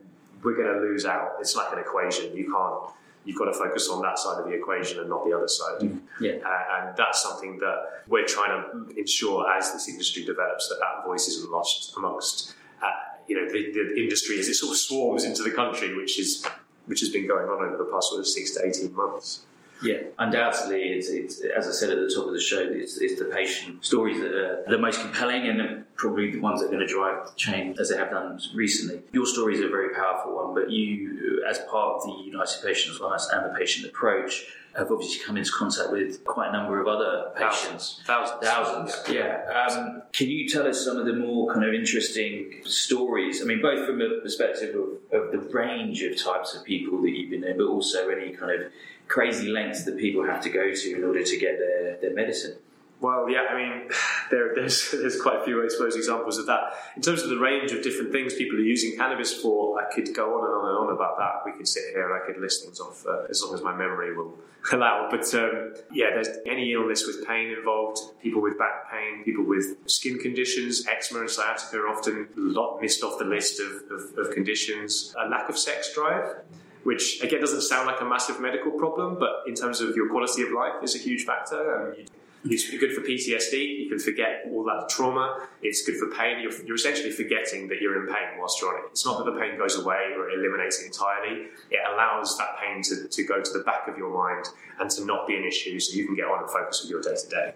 we're 0.43 0.55
going 0.55 0.73
to 0.73 0.79
lose 0.79 1.05
out. 1.05 1.33
It's 1.39 1.55
like 1.55 1.71
an 1.73 1.79
equation. 1.79 2.35
You 2.35 2.51
can't. 2.51 2.95
You've 3.25 3.37
got 3.37 3.45
to 3.45 3.53
focus 3.53 3.89
on 3.89 4.01
that 4.01 4.19
side 4.19 4.39
of 4.39 4.45
the 4.45 4.51
equation 4.51 4.99
and 4.99 5.07
not 5.07 5.23
the 5.25 5.31
other 5.31 5.47
side. 5.47 5.79
Mm, 5.79 6.01
yeah. 6.19 6.33
Uh, 6.45 6.87
and 6.87 6.97
that's 6.97 7.23
something 7.23 7.57
that 7.59 8.03
we're 8.07 8.25
trying 8.25 8.61
to 8.61 8.99
ensure 8.99 9.49
as 9.49 9.71
this 9.71 9.87
industry 9.87 10.25
develops 10.25 10.67
that 10.67 10.77
that 10.81 11.05
voice 11.05 11.29
isn't 11.29 11.49
lost 11.49 11.93
amongst 11.95 12.53
uh, 12.81 12.87
you 13.27 13.35
know 13.37 13.49
the, 13.49 13.71
the 13.71 14.01
industry 14.01 14.39
as 14.39 14.47
it 14.47 14.55
sort 14.55 14.71
of 14.71 14.77
swarms 14.77 15.23
into 15.23 15.41
the 15.41 15.51
country, 15.51 15.95
which 15.95 16.19
is 16.19 16.45
which 16.85 16.99
has 16.99 17.09
been 17.09 17.27
going 17.27 17.47
on 17.47 17.63
over 17.63 17.77
the 17.77 17.85
past 17.85 18.09
sort 18.09 18.19
of 18.19 18.27
six 18.27 18.51
to 18.51 18.65
eighteen 18.65 18.93
months. 18.93 19.45
Yeah, 19.83 19.97
undoubtedly, 20.17 20.81
it's, 20.81 21.09
it's, 21.09 21.41
as 21.41 21.67
I 21.67 21.71
said 21.71 21.89
at 21.89 21.99
the 21.99 22.11
top 22.13 22.25
of 22.25 22.33
the 22.33 22.39
show, 22.39 22.59
it's, 22.59 22.97
it's 22.99 23.19
the 23.19 23.25
patient 23.25 23.83
stories 23.85 24.19
that 24.21 24.33
are 24.33 24.63
the 24.67 24.77
most 24.77 25.01
compelling 25.01 25.47
and 25.47 25.85
probably 25.95 26.31
the 26.31 26.39
ones 26.39 26.61
that 26.61 26.67
are 26.67 26.71
going 26.71 26.87
to 26.87 26.93
drive 26.93 27.35
change 27.35 27.77
as 27.79 27.89
they 27.89 27.97
have 27.97 28.09
done 28.09 28.39
recently. 28.55 29.01
Your 29.11 29.25
story 29.25 29.55
is 29.55 29.61
a 29.61 29.67
very 29.67 29.93
powerful 29.93 30.35
one, 30.35 30.53
but 30.53 30.71
you, 30.71 31.43
as 31.47 31.59
part 31.69 31.97
of 31.97 32.03
the 32.05 32.23
United 32.23 32.63
Patients 32.65 32.99
Alliance 32.99 33.29
and 33.31 33.45
the 33.45 33.57
patient 33.57 33.85
approach, 33.85 34.45
have 34.75 34.91
obviously 34.91 35.23
come 35.23 35.37
into 35.37 35.51
contact 35.51 35.91
with 35.91 36.23
quite 36.23 36.49
a 36.49 36.51
number 36.51 36.81
of 36.81 36.87
other 36.87 37.31
patients. 37.35 38.01
Thousands. 38.05 38.39
Thousands, 38.41 39.03
yeah. 39.07 39.67
Um, 39.69 40.01
can 40.13 40.29
you 40.29 40.49
tell 40.49 40.65
us 40.67 40.83
some 40.83 40.97
of 40.97 41.05
the 41.05 41.13
more 41.13 41.53
kind 41.53 41.63
of 41.63 41.75
interesting 41.75 42.61
stories? 42.63 43.41
I 43.41 43.45
mean, 43.45 43.61
both 43.61 43.85
from 43.85 43.99
the 43.99 44.19
perspective 44.23 44.75
of, 44.75 45.21
of 45.25 45.31
the 45.31 45.37
range 45.53 46.01
of 46.01 46.21
types 46.21 46.55
of 46.55 46.63
people 46.63 47.01
that 47.03 47.11
you've 47.11 47.29
been 47.29 47.43
in, 47.43 47.57
but 47.57 47.67
also 47.67 48.09
any 48.09 48.31
kind 48.31 48.63
of 48.63 48.71
crazy 49.07 49.49
lengths 49.49 49.83
that 49.85 49.97
people 49.97 50.25
have 50.25 50.41
to 50.41 50.49
go 50.49 50.73
to 50.73 50.95
in 50.95 51.03
order 51.03 51.23
to 51.23 51.37
get 51.37 51.59
their, 51.59 51.97
their 52.01 52.13
medicine. 52.13 52.55
Well, 53.03 53.29
yeah, 53.29 53.47
I 53.51 53.57
mean, 53.57 53.89
there, 54.31 54.55
there's 54.55 54.91
there's 54.91 55.21
quite 55.21 55.41
a 55.41 55.43
few, 55.43 55.61
I 55.63 55.67
suppose, 55.67 55.97
examples 55.97 56.37
of 56.37 56.45
that. 56.45 56.73
In 56.95 57.01
terms 57.01 57.21
of 57.21 57.29
the 57.29 57.37
range 57.37 57.73
of 57.73 57.83
different 57.83 58.13
things 58.13 58.33
people 58.33 58.57
are 58.57 58.61
using 58.61 58.97
cannabis 58.97 59.33
for, 59.41 59.77
I 59.77 59.93
could 59.93 60.15
go 60.15 60.39
on 60.39 60.45
and 60.45 60.53
on 60.53 60.69
and 60.69 60.77
on 60.77 60.95
about 60.95 61.17
that. 61.17 61.41
We 61.45 61.51
could 61.51 61.67
sit 61.67 61.83
here 61.91 62.09
and 62.09 62.23
I 62.23 62.25
could 62.25 62.41
list 62.41 62.63
things 62.63 62.79
off 62.79 63.05
uh, 63.05 63.25
as 63.29 63.43
long 63.43 63.53
as 63.53 63.61
my 63.61 63.75
memory 63.75 64.15
will 64.15 64.39
allow. 64.71 65.09
But 65.11 65.31
um, 65.33 65.73
yeah, 65.91 66.11
there's 66.13 66.29
any 66.47 66.71
illness 66.71 67.05
with 67.05 67.27
pain 67.27 67.49
involved, 67.49 67.99
people 68.21 68.41
with 68.41 68.57
back 68.57 68.89
pain, 68.89 69.25
people 69.25 69.43
with 69.43 69.77
skin 69.85 70.17
conditions, 70.17 70.87
eczema 70.87 71.19
and 71.19 71.29
sciatica 71.29 71.79
are 71.79 71.89
often 71.89 72.29
a 72.37 72.39
lot 72.39 72.79
missed 72.79 73.03
off 73.03 73.19
the 73.19 73.25
list 73.25 73.59
of, 73.59 73.81
of, 73.91 74.17
of 74.17 74.33
conditions. 74.33 75.13
A 75.19 75.27
lack 75.27 75.49
of 75.49 75.57
sex 75.57 75.93
drive 75.93 76.37
which 76.83 77.21
again 77.23 77.39
doesn't 77.39 77.61
sound 77.61 77.87
like 77.87 78.01
a 78.01 78.05
massive 78.05 78.39
medical 78.39 78.71
problem, 78.71 79.17
but 79.19 79.43
in 79.47 79.55
terms 79.55 79.81
of 79.81 79.95
your 79.95 80.09
quality 80.09 80.43
of 80.43 80.51
life 80.51 80.83
is 80.83 80.95
a 80.95 80.99
huge 80.99 81.25
factor. 81.25 81.93
Um, 81.97 82.05
it's 82.45 82.69
good 82.77 82.91
for 82.91 83.01
PTSD. 83.01 83.83
You 83.83 83.89
can 83.89 83.99
forget 83.99 84.43
all 84.51 84.65
that 84.65 84.89
trauma. 84.89 85.47
It's 85.61 85.85
good 85.85 85.95
for 85.95 86.13
pain. 86.13 86.41
You're, 86.41 86.51
you're, 86.65 86.75
essentially 86.75 87.11
forgetting 87.11 87.69
that 87.69 87.79
you're 87.79 88.01
in 88.01 88.13
pain 88.13 88.37
whilst 88.37 88.59
you're 88.59 88.75
on 88.75 88.83
it. 88.83 88.89
It's 88.91 89.05
not 89.05 89.23
that 89.23 89.31
the 89.31 89.39
pain 89.39 89.57
goes 89.57 89.77
away 89.79 90.11
or 90.17 90.29
it 90.29 90.37
eliminates 90.37 90.81
it 90.81 90.87
entirely. 90.87 91.47
It 91.71 91.79
allows 91.93 92.37
that 92.37 92.57
pain 92.61 92.81
to, 92.83 93.07
to 93.07 93.23
go 93.23 93.41
to 93.41 93.53
the 93.53 93.63
back 93.63 93.87
of 93.87 93.97
your 93.97 94.13
mind 94.13 94.47
and 94.77 94.89
to 94.91 95.05
not 95.05 95.25
be 95.25 95.37
an 95.37 95.45
issue 95.45 95.79
so 95.79 95.95
you 95.95 96.05
can 96.05 96.15
get 96.15 96.25
on 96.25 96.39
and 96.39 96.49
focus 96.49 96.81
with 96.81 96.91
your 96.91 97.01
day 97.01 97.15
to 97.15 97.29
day. 97.29 97.53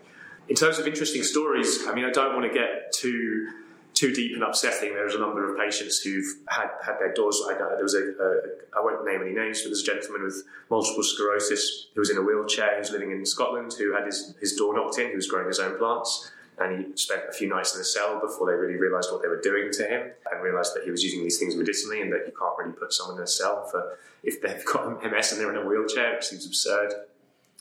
In 0.48 0.56
terms 0.56 0.80
of 0.80 0.88
interesting 0.88 1.24
stories, 1.24 1.86
I 1.86 1.94
mean, 1.94 2.06
I 2.06 2.12
don't 2.12 2.34
want 2.34 2.50
to 2.50 2.58
get 2.58 2.94
too 2.94 3.50
too 3.98 4.14
deep 4.14 4.34
and 4.34 4.44
upsetting. 4.44 4.94
There's 4.94 5.16
a 5.16 5.20
number 5.20 5.52
of 5.52 5.58
patients 5.58 6.00
who've 6.00 6.36
had, 6.50 6.70
had 6.86 7.00
their 7.00 7.14
doors. 7.16 7.42
I, 7.50 7.58
there 7.58 7.82
was 7.82 7.96
a, 7.96 8.14
a, 8.22 8.78
I 8.78 8.82
won't 8.84 9.04
name 9.04 9.22
any 9.24 9.34
names, 9.34 9.64
but 9.64 9.70
there's 9.70 9.82
a 9.82 9.86
gentleman 9.86 10.24
with 10.24 10.44
multiple 10.70 11.02
sclerosis 11.02 11.88
who 11.96 12.02
was 12.02 12.12
in 12.12 12.18
a 12.18 12.22
wheelchair, 12.22 12.78
who's 12.78 12.92
living 12.92 13.12
in 13.12 13.26
Scotland, 13.26 13.74
who 13.74 13.96
had 13.96 14.06
his, 14.06 14.36
his 14.40 14.56
door 14.56 14.76
knocked 14.76 15.00
in, 15.00 15.10
who 15.10 15.16
was 15.16 15.28
growing 15.28 15.48
his 15.48 15.60
own 15.60 15.80
plants. 15.80 16.32
And 16.60 16.78
he 16.78 16.96
spent 16.96 17.24
a 17.28 17.34
few 17.34 17.50
nights 17.50 17.74
in 17.74 17.82
a 17.82 17.84
cell 17.84 18.20
before 18.20 18.46
they 18.46 18.54
really 18.54 18.78
realised 18.78 19.12
what 19.12 19.24
they 19.24 19.28
were 19.28 19.42
doing 19.42 19.72
to 19.74 19.84
him 19.84 20.12
and 20.32 20.44
realised 20.44 20.76
that 20.76 20.84
he 20.84 20.92
was 20.92 21.04
using 21.04 21.24
these 21.24 21.40
things 21.40 21.56
medicinally 21.56 22.02
and 22.02 22.14
that 22.14 22.24
you 22.28 22.34
can't 22.38 22.58
really 22.60 22.74
put 22.74 22.94
someone 22.94 23.18
in 23.18 23.24
a 23.24 23.28
cell 23.28 23.68
for 23.72 23.98
if 24.24 24.42
they've 24.42 24.66
got 24.66 25.04
MS 25.12 25.32
and 25.32 25.42
they're 25.42 25.52
in 25.52 25.58
a 25.58 25.68
wheelchair, 25.68 26.18
it 26.18 26.24
seems 26.24 26.46
absurd 26.46 26.94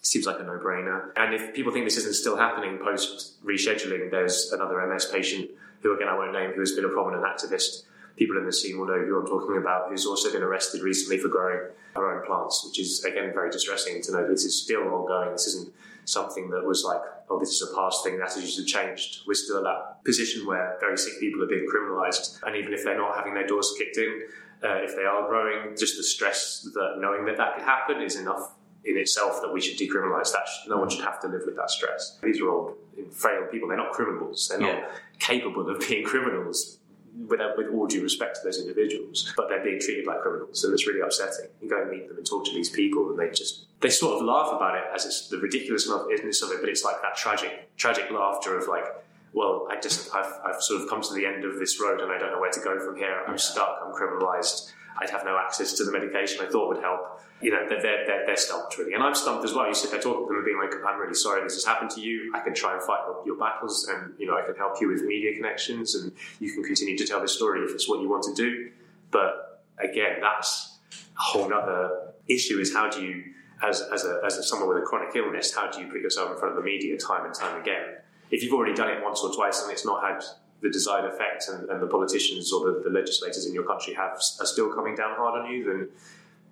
seems 0.03 0.25
like 0.25 0.39
a 0.39 0.43
no-brainer. 0.45 1.11
And 1.17 1.35
if 1.35 1.53
people 1.53 1.73
think 1.73 1.85
this 1.85 1.97
isn't 1.97 2.15
still 2.15 2.37
happening 2.37 2.79
post 2.79 3.45
rescheduling, 3.45 4.11
there's 4.11 4.53
another 4.53 4.87
MS 4.87 5.07
patient 5.07 5.51
who 5.83 5.95
again 5.95 6.09
I 6.09 6.17
won't 6.17 6.33
name, 6.33 6.53
who 6.53 6.61
has 6.61 6.73
been 6.73 6.85
a 6.85 6.89
prominent 6.89 7.25
activist. 7.25 7.85
People 8.17 8.39
in 8.39 8.47
the 8.47 8.53
scene 8.53 8.79
will 8.79 8.87
know 8.87 8.99
who 8.99 9.21
I'm 9.21 9.27
talking 9.27 9.59
about, 9.59 9.91
who's 9.91 10.07
also 10.07 10.33
been 10.33 10.43
arrested 10.43 10.83
recently 10.83 11.19
for 11.19 11.29
growing 11.29 11.69
her 11.95 12.19
own 12.19 12.27
plants, 12.27 12.65
which 12.67 12.81
is 12.81 13.05
again 13.05 13.33
very 13.35 13.51
distressing 13.51 14.03
to 14.03 14.13
know 14.13 14.27
this 14.27 14.45
is 14.45 14.63
still 14.63 14.83
ongoing. 14.83 15.33
This 15.33 15.47
isn't 15.49 15.73
something 16.07 16.51
that 16.51 16.65
was 16.65 16.85
like, 16.85 17.01
oh, 17.29 17.39
this 17.39 17.51
is 17.51 17.69
a 17.71 17.75
past 17.75 18.05
thing, 18.05 18.21
attitudes 18.23 18.57
have 18.57 18.67
changed. 18.67 19.23
We're 19.27 19.35
still 19.35 19.59
at 19.59 19.65
that 19.65 20.05
position 20.05 20.47
where 20.47 20.77
very 20.81 20.97
sick 20.97 21.21
people 21.21 21.43
are 21.43 21.49
being 21.49 21.67
criminalised, 21.67 22.41
and 22.45 22.57
even 22.57 22.73
if 22.73 22.85
they're 22.85 22.97
not 22.97 23.17
having 23.17 23.35
their 23.35 23.47
doors 23.47 23.75
kicked 23.77 23.99
in, 23.99 24.23
uh, 24.65 24.77
if 24.77 24.97
they 24.97 25.05
are 25.05 25.29
growing, 25.29 25.77
just 25.77 25.97
the 25.97 26.03
stress 26.03 26.67
that 26.75 26.97
knowing 26.99 27.27
that 27.27 27.37
that 27.37 27.57
could 27.57 27.65
happen 27.65 28.01
is 28.01 28.17
enough 28.17 28.53
in 28.87 28.97
itself 28.97 29.41
that 29.43 29.53
we 29.53 29.61
should 29.61 29.79
decriminalise 29.79 30.33
that. 30.33 30.47
No 30.69 30.79
one 30.79 30.89
should 30.89 31.05
have 31.05 31.21
to 31.21 31.29
live 31.29 31.43
with 31.45 31.57
that 31.57 31.71
stress. 31.71 32.19
These 32.23 32.41
are 32.41 32.49
all 32.49 32.75
frail 33.11 33.47
people. 33.51 33.69
They're 33.69 33.77
not 33.77 33.93
criminals. 33.93 34.49
They're 34.49 34.61
not 34.61 34.91
capable 35.19 35.69
of 35.69 35.81
being 35.89 36.05
criminals. 36.05 36.79
With, 37.19 37.41
with 37.57 37.69
all 37.73 37.87
due 37.87 38.03
respect 38.03 38.37
to 38.37 38.41
those 38.45 38.61
individuals, 38.61 39.33
but 39.39 39.49
they're 39.49 39.65
being 39.65 39.81
treated 39.81 40.07
like 40.07 40.21
criminals, 40.21 40.63
and 40.63 40.75
it's 40.75 40.87
really 40.87 41.01
upsetting. 41.01 41.49
You 41.63 41.71
go 41.71 41.81
and 41.81 41.91
meet 41.91 42.09
them 42.09 42.19
and 42.19 42.27
talk 42.27 42.45
to 42.45 42.53
these 42.53 42.69
people, 42.69 43.09
and 43.09 43.19
they 43.19 43.31
just 43.31 43.65
they 43.81 43.89
sort 43.89 44.17
of 44.21 44.27
laugh 44.27 44.53
about 44.53 44.77
it 44.77 44.85
as 44.95 45.07
it's 45.07 45.29
the 45.29 45.39
ridiculousness 45.39 46.43
of 46.43 46.51
it, 46.51 46.61
but 46.61 46.69
it's 46.69 46.85
like 46.85 47.01
that 47.01 47.17
tragic 47.17 47.75
tragic 47.79 48.11
laughter 48.11 48.59
of 48.59 48.69
like, 48.69 48.85
well, 49.33 49.67
I 49.71 49.81
just 49.81 50.15
I've, 50.15 50.31
I've 50.45 50.61
sort 50.61 50.83
of 50.83 50.91
come 50.91 51.01
to 51.01 51.15
the 51.15 51.25
end 51.25 51.47
of 51.47 51.59
this 51.59 51.81
road, 51.81 52.03
and 52.03 52.13
I 52.13 52.19
don't 52.19 52.33
know 52.33 52.39
where 52.39 52.51
to 52.51 52.61
go 52.61 52.79
from 52.79 52.97
here. 52.97 53.23
I'm 53.27 53.39
stuck. 53.39 53.81
I'm 53.83 53.95
criminalized. 53.95 54.73
I'd 54.99 55.11
have 55.11 55.25
no 55.25 55.39
access 55.39 55.75
to 55.75 55.85
the 55.85 55.93
medication 55.93 56.45
I 56.45 56.49
thought 56.49 56.69
would 56.69 56.83
help. 56.83 57.21
You 57.41 57.51
know, 57.51 57.67
they're, 57.69 57.83
they're, 57.83 58.25
they're, 58.27 58.37
stumped 58.37 58.79
really. 58.79 58.95
And 58.95 59.03
I'm 59.03 59.15
stumped 59.15 59.45
as 59.45 59.53
well. 59.53 59.69
You 59.69 59.75
sit 59.75 59.91
there 59.91 60.01
talking 60.01 60.23
to 60.23 60.29
them 60.29 60.37
and 60.37 60.45
being 60.45 60.59
like, 60.59 60.73
I'm 60.87 60.99
really 60.99 61.15
sorry 61.15 61.43
this 61.43 61.55
has 61.55 61.65
happened 61.67 61.91
to 61.91 62.01
you. 62.01 62.33
I 62.35 62.41
can 62.41 62.55
try 62.55 62.73
and 62.73 62.83
fight 62.83 63.01
your 63.27 63.37
battles 63.37 63.89
and, 63.89 64.15
you 64.19 64.27
know, 64.27 64.39
I 64.39 64.43
can 64.43 64.55
help 64.55 64.81
you 64.81 64.89
with 64.89 65.03
media 65.03 65.35
connections 65.35 65.95
and 65.95 66.13
you 66.41 66.53
can 66.53 66.65
continue 66.65 66.97
to 66.97 67.07
tell 67.07 67.21
the 67.21 67.29
story 67.29 67.63
if 67.63 67.73
it's 67.73 67.89
what 67.89 68.01
you 68.01 68.09
want 68.09 68.23
to 68.25 68.35
do. 68.35 68.71
But 69.11 69.63
again, 69.79 70.21
that's 70.23 70.79
a 70.93 71.21
whole 71.21 71.53
other 71.53 72.13
issue 72.29 72.59
is 72.59 72.73
how 72.73 72.89
do 72.89 73.05
you, 73.05 73.23
as, 73.63 73.83
as, 73.93 74.05
a, 74.05 74.21
as 74.25 74.39
a, 74.39 74.43
someone 74.43 74.69
with 74.69 74.79
a 74.79 74.87
chronic 74.87 75.15
illness, 75.15 75.55
how 75.55 75.71
do 75.71 75.81
you 75.81 75.89
put 75.89 76.01
yourself 76.01 76.31
in 76.31 76.39
front 76.39 76.57
of 76.57 76.63
the 76.63 76.65
media 76.65 76.97
time 76.97 77.27
and 77.27 77.35
time 77.35 77.61
again? 77.61 77.97
If 78.31 78.43
you've 78.43 78.55
already 78.55 78.75
done 78.75 78.89
it 78.89 79.03
once 79.03 79.21
or 79.21 79.33
twice 79.35 79.63
and 79.63 79.71
it's 79.71 79.85
not 79.85 80.03
had 80.03 80.25
the 80.67 80.73
desired 80.73 81.05
effect 81.05 81.49
and, 81.49 81.69
and 81.71 81.81
the 81.81 81.87
politicians 81.87 82.53
or 82.53 82.67
the, 82.67 82.81
the, 82.85 82.91
legislators 82.91 83.47
in 83.47 83.55
your 83.55 83.65
country 83.65 83.95
have 83.95 84.19
are 84.41 84.47
still 84.47 84.73
coming 84.75 84.95
down 84.97 85.15
hard 85.17 85.41
on 85.41 85.51
you, 85.51 85.65
then 85.65 85.89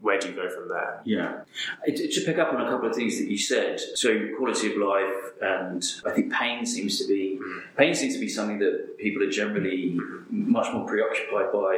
where 0.04 0.18
do 0.20 0.28
you 0.28 0.34
go 0.34 0.48
from 0.50 0.68
there? 0.68 1.00
Yeah. 1.04 1.40
It, 1.86 2.12
To 2.12 2.20
pick 2.26 2.38
up 2.38 2.52
on 2.52 2.60
a 2.60 2.68
couple 2.70 2.88
of 2.90 2.94
things 2.94 3.18
that 3.18 3.28
you 3.30 3.38
said, 3.38 3.80
so 3.80 4.08
quality 4.36 4.70
of 4.72 4.76
life 4.76 5.22
and 5.40 5.82
I 6.06 6.10
think 6.10 6.30
pain 6.32 6.66
seems 6.66 6.98
to 7.00 7.08
be 7.08 7.40
pain 7.78 7.94
seems 7.94 8.12
to 8.14 8.20
be 8.20 8.28
something 8.28 8.58
that 8.58 8.98
people 8.98 9.22
are 9.22 9.30
generally 9.30 9.98
much 10.30 10.72
more 10.74 10.86
preoccupied 10.86 11.50
by, 11.52 11.72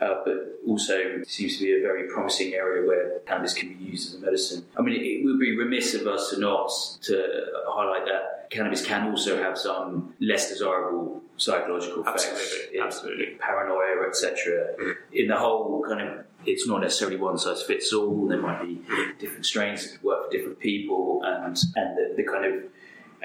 uh, 0.00 0.14
but 0.24 0.60
also 0.66 1.22
seems 1.26 1.58
to 1.58 1.64
be 1.64 1.72
a 1.76 1.80
very 1.80 2.08
promising 2.08 2.54
area 2.54 2.86
where 2.86 3.18
cannabis 3.26 3.54
can 3.54 3.68
be 3.76 3.84
used 3.84 4.08
as 4.08 4.14
a 4.14 4.24
medicine. 4.24 4.64
I 4.78 4.82
mean, 4.82 4.94
it, 4.94 5.04
it 5.04 5.24
would 5.24 5.40
be 5.40 5.56
remiss 5.56 5.94
of 5.94 6.06
us 6.06 6.30
to 6.30 6.38
not 6.38 6.70
to 7.02 7.46
highlight 7.68 8.06
that 8.06 8.50
cannabis 8.50 8.86
can 8.86 9.10
also 9.10 9.42
have 9.42 9.58
some 9.58 10.14
less 10.20 10.48
desirable 10.48 11.22
psychological 11.36 12.02
effects, 12.02 12.26
Absolutely, 12.26 12.80
absolutely. 12.80 13.26
paranoia, 13.40 14.06
etc. 14.08 14.74
In 15.12 15.26
the 15.26 15.36
whole 15.36 15.84
kind 15.88 16.00
of, 16.08 16.24
it's 16.46 16.66
not 16.66 16.80
necessarily 16.80 17.16
one 17.16 17.38
size 17.38 17.62
fits 17.62 17.92
all. 17.92 18.26
There 18.28 18.40
might 18.40 18.62
be 18.62 18.80
different 19.18 19.46
strains 19.46 19.90
that 19.90 20.02
work 20.02 20.26
for 20.26 20.30
different 20.30 20.58
people, 20.58 21.22
and 21.24 21.56
and 21.76 21.96
the, 21.96 22.14
the 22.16 22.24
kind 22.24 22.44
of 22.44 22.64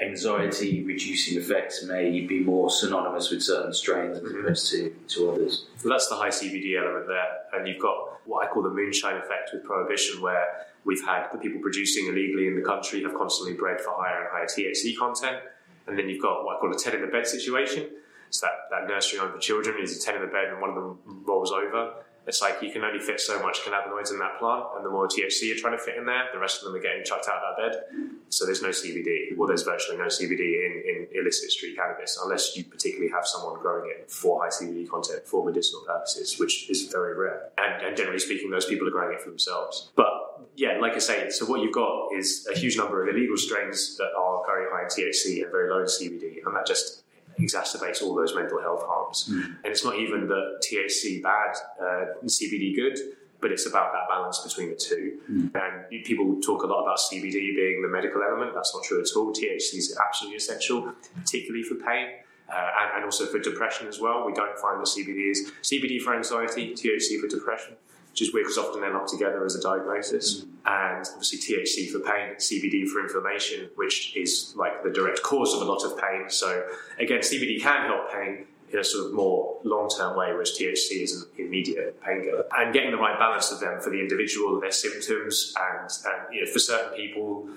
anxiety 0.00 0.82
reducing 0.84 1.38
effects 1.38 1.84
may 1.84 2.20
be 2.20 2.40
more 2.40 2.70
synonymous 2.70 3.30
with 3.30 3.42
certain 3.42 3.72
strains 3.72 4.16
as 4.16 4.24
mm-hmm. 4.24 4.40
opposed 4.40 4.70
to, 4.70 4.94
to 5.08 5.30
others. 5.30 5.66
That's 5.84 6.08
the 6.08 6.14
high 6.14 6.28
CBD 6.28 6.80
element 6.80 7.06
there. 7.06 7.38
And 7.52 7.68
you've 7.68 7.80
got 7.80 8.26
what 8.26 8.46
I 8.46 8.50
call 8.50 8.62
the 8.62 8.70
moonshine 8.70 9.16
effect 9.16 9.50
with 9.52 9.64
prohibition, 9.64 10.20
where 10.20 10.66
we've 10.84 11.04
had 11.04 11.28
the 11.32 11.38
people 11.38 11.60
producing 11.60 12.06
illegally 12.06 12.46
in 12.46 12.56
the 12.56 12.62
country 12.62 13.02
have 13.02 13.14
constantly 13.14 13.54
bred 13.54 13.80
for 13.80 13.92
higher 13.96 14.20
and 14.20 14.28
higher 14.30 14.46
THC 14.46 14.96
content. 14.96 15.38
And 15.86 15.98
then 15.98 16.08
you've 16.08 16.22
got 16.22 16.44
what 16.44 16.56
I 16.56 16.60
call 16.60 16.72
a 16.72 16.78
10 16.78 16.94
in 16.94 17.00
the 17.00 17.08
bed 17.08 17.26
situation. 17.26 17.88
So 18.30 18.46
that, 18.46 18.70
that 18.70 18.88
nursery 18.88 19.18
home 19.18 19.32
for 19.32 19.38
children 19.38 19.76
is 19.82 19.96
a 19.96 20.00
10 20.00 20.16
in 20.16 20.20
the 20.20 20.28
bed 20.28 20.48
and 20.50 20.60
one 20.60 20.70
of 20.70 20.76
them 20.76 21.24
rolls 21.26 21.50
over. 21.50 21.94
It's 22.30 22.40
like 22.40 22.62
you 22.62 22.70
can 22.70 22.84
only 22.84 23.00
fit 23.00 23.20
so 23.20 23.42
much 23.42 23.58
cannabinoids 23.62 24.12
in 24.12 24.20
that 24.20 24.38
plant, 24.38 24.66
and 24.76 24.86
the 24.86 24.88
more 24.88 25.08
THC 25.08 25.48
you're 25.48 25.56
trying 25.56 25.76
to 25.76 25.82
fit 25.82 25.96
in 25.96 26.06
there, 26.06 26.28
the 26.32 26.38
rest 26.38 26.58
of 26.58 26.66
them 26.66 26.76
are 26.76 26.80
getting 26.80 27.02
chucked 27.02 27.26
out 27.28 27.42
of 27.42 27.56
that 27.56 27.72
bed. 27.72 27.82
So 28.28 28.46
there's 28.46 28.62
no 28.62 28.68
CBD, 28.68 29.36
well, 29.36 29.48
there's 29.48 29.64
virtually 29.64 29.98
no 29.98 30.04
CBD 30.04 30.38
in, 30.38 30.82
in 30.86 31.08
illicit 31.12 31.50
street 31.50 31.76
cannabis, 31.76 32.16
unless 32.22 32.56
you 32.56 32.62
particularly 32.62 33.10
have 33.10 33.26
someone 33.26 33.60
growing 33.60 33.90
it 33.90 34.08
for 34.08 34.40
high 34.44 34.48
CBD 34.48 34.88
content 34.88 35.26
for 35.26 35.44
medicinal 35.44 35.82
purposes, 35.84 36.38
which 36.38 36.70
is 36.70 36.84
very 36.84 37.16
rare. 37.16 37.50
And, 37.58 37.84
and 37.84 37.96
generally 37.96 38.20
speaking, 38.20 38.48
those 38.48 38.66
people 38.66 38.86
are 38.86 38.92
growing 38.92 39.12
it 39.12 39.20
for 39.20 39.30
themselves. 39.30 39.90
But 39.96 40.06
yeah, 40.54 40.78
like 40.78 40.92
I 40.92 41.00
say, 41.00 41.30
so 41.30 41.46
what 41.46 41.62
you've 41.62 41.74
got 41.74 42.10
is 42.16 42.46
a 42.48 42.56
huge 42.56 42.76
number 42.76 43.02
of 43.02 43.12
illegal 43.12 43.38
strains 43.38 43.96
that 43.96 44.12
are 44.16 44.42
very 44.46 44.70
high 44.70 44.82
in 44.82 44.88
THC 44.88 45.42
and 45.42 45.50
very 45.50 45.68
low 45.68 45.80
in 45.80 45.86
CBD, 45.86 46.46
and 46.46 46.54
that 46.54 46.64
just 46.64 47.02
exacerbates 47.40 48.02
all 48.02 48.14
those 48.14 48.34
mental 48.34 48.60
health 48.60 48.82
harms. 48.86 49.28
And 49.28 49.66
it's 49.66 49.84
not 49.84 49.96
even 49.98 50.28
the 50.28 50.60
THC 50.64 51.22
bad, 51.22 51.56
uh, 51.80 52.04
CBD 52.26 52.74
good, 52.74 52.98
but 53.40 53.50
it's 53.50 53.66
about 53.66 53.92
that 53.92 54.08
balance 54.08 54.38
between 54.40 54.68
the 54.70 54.76
two. 54.76 55.18
And 55.54 56.04
people 56.04 56.40
talk 56.40 56.62
a 56.62 56.66
lot 56.66 56.82
about 56.82 56.98
CBD 56.98 57.54
being 57.56 57.82
the 57.82 57.88
medical 57.88 58.22
element. 58.22 58.52
That's 58.54 58.74
not 58.74 58.84
true 58.84 59.00
at 59.00 59.08
all. 59.16 59.32
THC 59.32 59.76
is 59.78 59.98
absolutely 60.06 60.36
essential, 60.36 60.92
particularly 61.16 61.62
for 61.64 61.76
pain. 61.76 62.08
Uh, 62.52 62.68
and, 62.80 62.96
and 62.96 63.04
also 63.04 63.26
for 63.26 63.38
depression 63.38 63.86
as 63.86 64.00
well. 64.00 64.26
We 64.26 64.32
don't 64.32 64.58
find 64.58 64.80
that 64.80 64.88
CBD 64.88 65.30
is 65.30 65.52
CBD 65.62 66.00
for 66.00 66.16
anxiety, 66.16 66.72
THC 66.72 67.20
for 67.20 67.28
depression, 67.28 67.76
which 68.10 68.22
is 68.22 68.32
weird 68.34 68.46
because 68.46 68.58
often 68.58 68.80
they're 68.80 68.92
not 68.92 69.08
together 69.08 69.44
as 69.44 69.54
a 69.54 69.60
diagnosis. 69.60 70.44
And 70.66 71.06
obviously 71.12 71.38
THC 71.38 71.90
for 71.90 72.00
pain, 72.00 72.34
CBD 72.36 72.88
for 72.88 73.00
inflammation, 73.00 73.70
which 73.76 74.16
is 74.16 74.54
like 74.56 74.82
the 74.82 74.90
direct 74.90 75.22
cause 75.22 75.54
of 75.54 75.62
a 75.62 75.64
lot 75.64 75.84
of 75.84 75.98
pain. 75.98 76.28
So 76.28 76.64
again, 76.98 77.20
CBD 77.20 77.60
can 77.60 77.86
help 77.86 78.12
pain 78.12 78.46
in 78.72 78.78
a 78.78 78.84
sort 78.84 79.06
of 79.06 79.12
more 79.12 79.58
long-term 79.64 80.16
way, 80.16 80.32
whereas 80.32 80.56
THC 80.58 81.02
is 81.02 81.22
an 81.22 81.44
immediate 81.44 82.00
painkiller. 82.02 82.44
And 82.56 82.72
getting 82.72 82.90
the 82.92 82.98
right 82.98 83.18
balance 83.18 83.50
of 83.50 83.60
them 83.60 83.80
for 83.80 83.90
the 83.90 83.98
individual, 83.98 84.60
their 84.60 84.70
symptoms, 84.70 85.54
and, 85.58 85.90
and 86.06 86.34
you 86.34 86.44
know, 86.44 86.50
for 86.50 86.58
certain 86.58 86.96
people, 86.96 87.48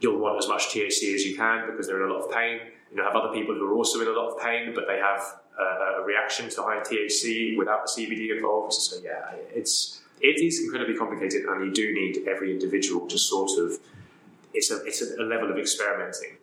you'll 0.00 0.18
want 0.18 0.38
as 0.38 0.48
much 0.48 0.68
THC 0.68 1.14
as 1.14 1.24
you 1.24 1.36
can 1.36 1.66
because 1.70 1.86
they're 1.86 2.04
in 2.04 2.10
a 2.10 2.12
lot 2.12 2.24
of 2.24 2.30
pain. 2.30 2.60
You 2.90 2.98
know, 2.98 3.04
have 3.04 3.16
other 3.16 3.32
people 3.32 3.54
who 3.54 3.66
are 3.66 3.74
also 3.74 4.00
in 4.00 4.08
a 4.08 4.12
lot 4.12 4.30
of 4.30 4.40
pain, 4.40 4.72
but 4.74 4.86
they 4.86 4.98
have 4.98 5.22
uh, 5.58 6.00
a 6.00 6.04
reaction 6.04 6.48
to 6.50 6.62
high 6.62 6.80
THC 6.80 7.56
without 7.56 7.86
the 7.86 7.90
CBD 8.02 8.34
involved. 8.36 8.72
So 8.72 8.96
yeah, 9.02 9.32
it's 9.52 10.02
it 10.20 10.40
is 10.40 10.60
incredibly 10.62 10.96
complicated, 10.96 11.44
and 11.44 11.64
you 11.66 11.72
do 11.72 11.92
need 11.92 12.26
every 12.28 12.52
individual 12.52 13.06
to 13.08 13.18
sort 13.18 13.58
of. 13.58 13.78
It's 14.56 14.70
a 14.70 14.84
it's 14.84 15.02
a, 15.02 15.22
level 15.22 15.50
of 15.50 15.58
experimenting, 15.58 16.36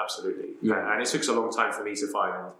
absolutely, 0.00 0.50
Yeah. 0.62 0.92
and 0.92 1.02
it 1.02 1.08
took 1.08 1.22
a 1.28 1.32
long 1.32 1.52
time 1.52 1.70
for 1.70 1.84
me 1.84 1.94
to 1.96 2.06
find, 2.06 2.50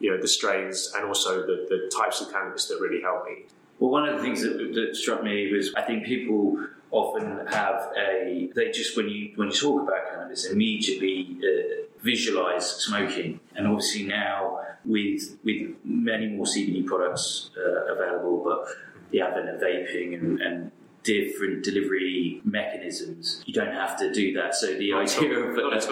you 0.00 0.10
know, 0.10 0.20
the 0.20 0.26
strains 0.26 0.92
and 0.96 1.04
also 1.04 1.42
the, 1.46 1.66
the 1.68 1.88
types 1.96 2.20
of 2.20 2.32
cannabis 2.32 2.66
that 2.66 2.80
really 2.80 3.00
help 3.00 3.26
me. 3.26 3.44
Well, 3.78 3.90
one 3.92 4.08
of 4.08 4.16
the 4.16 4.22
things 4.22 4.42
that, 4.42 4.58
that 4.74 4.96
struck 4.96 5.22
me 5.22 5.52
was 5.52 5.72
I 5.74 5.82
think 5.82 6.04
people 6.04 6.66
often 6.90 7.46
have 7.46 7.92
a 7.96 8.50
they 8.54 8.70
just 8.72 8.96
when 8.96 9.08
you 9.08 9.32
when 9.36 9.48
you 9.48 9.54
talk 9.54 9.82
about 9.82 10.10
cannabis 10.10 10.46
immediately 10.46 11.38
uh, 11.42 11.82
visualize 12.02 12.68
smoking, 12.68 13.40
and 13.54 13.66
obviously 13.66 14.02
now 14.02 14.59
with 14.84 15.38
with 15.44 15.76
many 15.84 16.28
more 16.28 16.46
CBD 16.46 16.86
products 16.86 17.50
uh, 17.56 17.92
available, 17.94 18.42
but 18.44 18.66
the 19.10 19.20
advent 19.20 19.48
of 19.48 19.60
vaping 19.60 20.14
and, 20.14 20.40
and 20.40 20.72
different 21.02 21.64
delivery 21.64 22.40
mechanisms, 22.44 23.42
you 23.46 23.54
don't 23.54 23.72
have 23.72 23.98
to 23.98 24.12
do 24.12 24.32
that. 24.34 24.54
So 24.54 24.66
the 24.66 24.92
idea 24.92 25.40
all. 25.40 25.50
of 25.50 25.56
Not 25.56 25.76
at 25.76 25.88